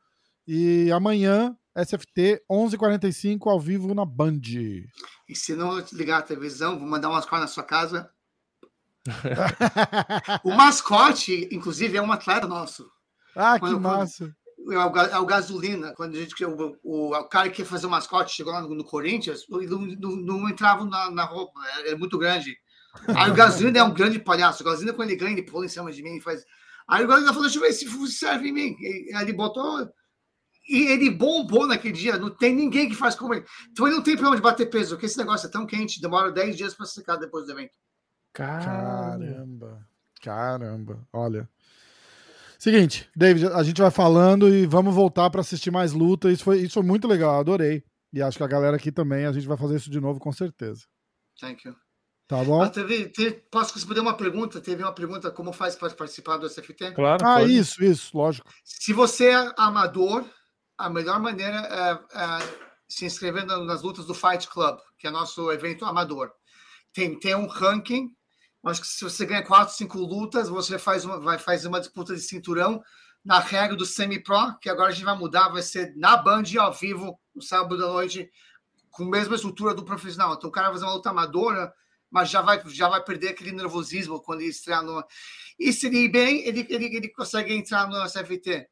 [0.46, 4.40] E amanhã, SFT 11h45 ao vivo na Band.
[5.28, 8.10] E se não ligar a televisão, vou mandar umas coisas na sua casa.
[10.44, 12.90] o mascote, inclusive, é um atleta nosso.
[13.34, 14.34] Ah, que Quando- quando- massa.
[14.70, 15.94] É o, é o gasolina.
[15.94, 18.74] Quando a gente, o, o, o cara que ia fazer o mascote chegou lá no,
[18.74, 22.54] no Corinthians, não, não, não entrava na, na roupa, é, é muito grande.
[23.16, 24.62] Aí o gasolina é um grande palhaço.
[24.62, 26.44] O gasolina, quando ele ganha, ele pula em cima de mim e faz.
[26.86, 28.76] Aí o gasolina falou: Deixa eu ver se serve em mim.
[28.80, 29.88] E, aí ele botou.
[30.68, 32.18] E ele bombou naquele dia.
[32.18, 33.44] Não tem ninguém que faz como ele.
[33.70, 36.30] Então ele não tem problema de bater peso, porque esse negócio é tão quente, demora
[36.30, 37.72] 10 dias para secar depois do evento.
[38.32, 39.86] Caramba.
[40.22, 41.06] Caramba.
[41.12, 41.48] Olha.
[42.58, 46.30] Seguinte, David, a gente vai falando e vamos voltar para assistir mais luta.
[46.30, 47.82] Isso foi, isso foi muito legal, adorei.
[48.12, 50.32] E acho que a galera aqui também, a gente vai fazer isso de novo com
[50.32, 50.84] certeza.
[51.40, 51.74] Thank you.
[52.28, 52.62] Tá bom?
[52.62, 54.60] Ah, teve, teve- posso responder uma pergunta?
[54.60, 56.92] Teve uma pergunta: como faz para participar do SFT?
[56.92, 57.24] Claro.
[57.26, 57.56] Ah, pode.
[57.56, 58.48] isso, isso, lógico.
[58.62, 60.24] Se você é amador,
[60.78, 62.38] a melhor maneira é, é
[62.88, 66.30] se inscrever na- nas lutas do Fight Club, que é nosso evento amador.
[66.92, 68.10] Tem, tem um ranking.
[68.64, 72.14] Acho que se você ganha quatro, cinco lutas, você faz uma, vai fazer uma disputa
[72.14, 72.82] de cinturão
[73.24, 76.72] na regra do semi-pro, que agora a gente vai mudar, vai ser na Band ao
[76.72, 78.30] vivo, no sábado à noite,
[78.90, 80.34] com a mesma estrutura do profissional.
[80.34, 81.72] Então o cara vai fazer uma luta amadora,
[82.10, 85.02] mas já vai, já vai perder aquele nervosismo quando ele estrear no.
[85.58, 88.68] E se ele ir bem, ele, ele, ele consegue entrar no SFT.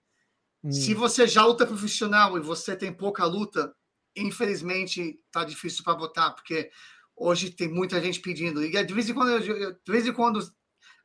[0.65, 0.73] Hum.
[0.73, 3.73] Se você já luta profissional e você tem pouca luta,
[4.16, 6.70] infelizmente tá difícil para votar, porque
[7.19, 8.62] hoje tem muita gente pedindo.
[8.65, 10.40] E de vez em quando, eu- eu- de vez em quando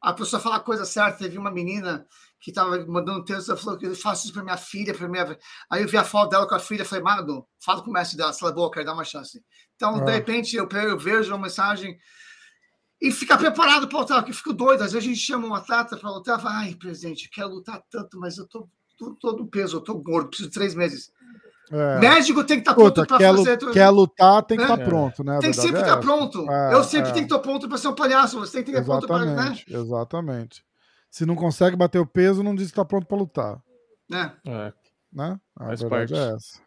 [0.01, 1.19] a pessoa fala a coisa certa.
[1.19, 2.05] Teve uma menina
[2.39, 5.37] que estava mandando texto, ela falou que eu faço isso para minha filha, para minha.
[5.71, 8.17] Aí eu vi a foto dela com a filha, falei, Mano, fala com o mestre
[8.17, 9.41] dela, se ela é boa, quero dar uma chance.
[9.75, 10.13] Então, de Ah.
[10.13, 11.97] repente, eu, eu vejo uma mensagem
[13.01, 14.81] e fica preparado para lutar, que fico doido.
[14.83, 18.19] Às vezes a gente chama um atleta para lutar, fala, ai, presidente, quero lutar tanto,
[18.19, 18.67] mas eu tô
[19.19, 21.11] todo peso, eu tô gordo, preciso de três meses.
[21.75, 21.99] É.
[21.99, 23.57] Médico tem que estar pronto Puta, para fazer.
[23.71, 24.67] quer lutar, tem que É.
[24.71, 25.39] estar pronto, né?
[25.39, 25.99] Tem que sempre estar é essa.
[26.01, 26.51] pronto.
[26.51, 27.13] É, eu sempre é.
[27.13, 28.39] tenho que estar pronto para ser um palhaço.
[28.39, 29.25] Você tem que estar pronto para.
[29.25, 29.31] Né?
[29.33, 30.65] Exatamente, exatamente.
[31.09, 33.61] Se não consegue bater o peso, não diz que tá pronto para lutar.
[34.09, 34.33] né?
[34.45, 34.73] É.
[35.11, 35.39] né?
[35.57, 36.13] A Faz parte.
[36.13, 36.59] é essa.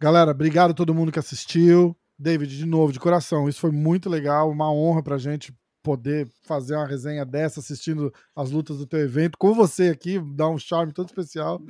[0.00, 1.94] Galera, obrigado a todo mundo que assistiu.
[2.18, 5.52] David, de novo, de coração, isso foi muito legal, uma honra pra gente
[5.82, 10.48] poder fazer uma resenha dessa, assistindo as lutas do teu evento, com você aqui, dar
[10.48, 11.60] um charme todo especial.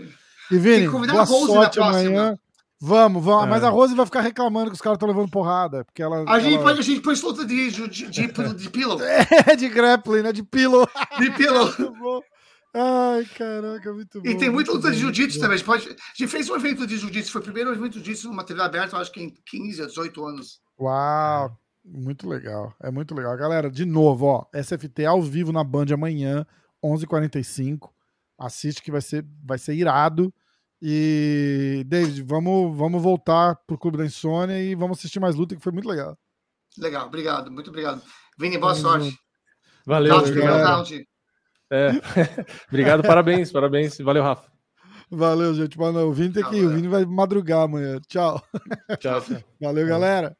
[0.51, 1.99] E Vini, que convidar boa a Rose na sorte próxima.
[1.99, 2.39] amanhã.
[2.87, 3.47] Vamos, vamos.
[3.47, 3.49] É.
[3.49, 5.85] Mas a Rose vai ficar reclamando que os caras estão levando porrada.
[5.85, 6.23] Porque ela.
[6.31, 8.99] A gente, ela- pode, a gente põe luta de, de, de, de, de pillow.
[9.51, 10.33] É de grappling, né?
[10.33, 10.87] De pillow.
[11.19, 12.23] De pillow.
[12.77, 14.29] Ai, caraca, muito bom.
[14.29, 15.55] E tem muita luta de jiu-jitsu também.
[15.55, 17.31] A gente, pode, a gente fez um evento de jiu-jitsu.
[17.31, 20.27] Foi o primeiro evento de jiu-jitsu numa TV aberta, acho que em 15 a 18
[20.27, 20.61] anos.
[20.79, 22.75] Uau, muito legal.
[22.83, 23.37] É muito legal.
[23.37, 26.45] Galera, de novo, ó, SFT ao vivo na Band amanhã,
[26.85, 27.89] 11h45.
[28.37, 30.35] Assiste que vai ser, vai ser irado.
[30.87, 35.63] E, David, vamos, vamos voltar pro Clube da Insônia e vamos assistir mais luta, que
[35.63, 36.15] foi muito legal.
[36.77, 38.03] Legal, obrigado, muito obrigado.
[38.39, 39.07] Vini, boa sorte.
[39.07, 39.19] junto.
[39.87, 40.77] Valeu, primeiro obrigado.
[40.77, 41.09] round.
[41.73, 41.89] É.
[42.69, 43.97] obrigado, parabéns, parabéns.
[43.97, 44.53] Valeu, Rafa.
[45.11, 45.79] Valeu, gente.
[45.79, 46.67] Mano, o Vini tem que ir.
[46.67, 47.99] O Vini vai madrugar amanhã.
[48.07, 48.43] Tchau.
[49.01, 49.43] Tchau, tchau.
[49.59, 50.37] Valeu, galera.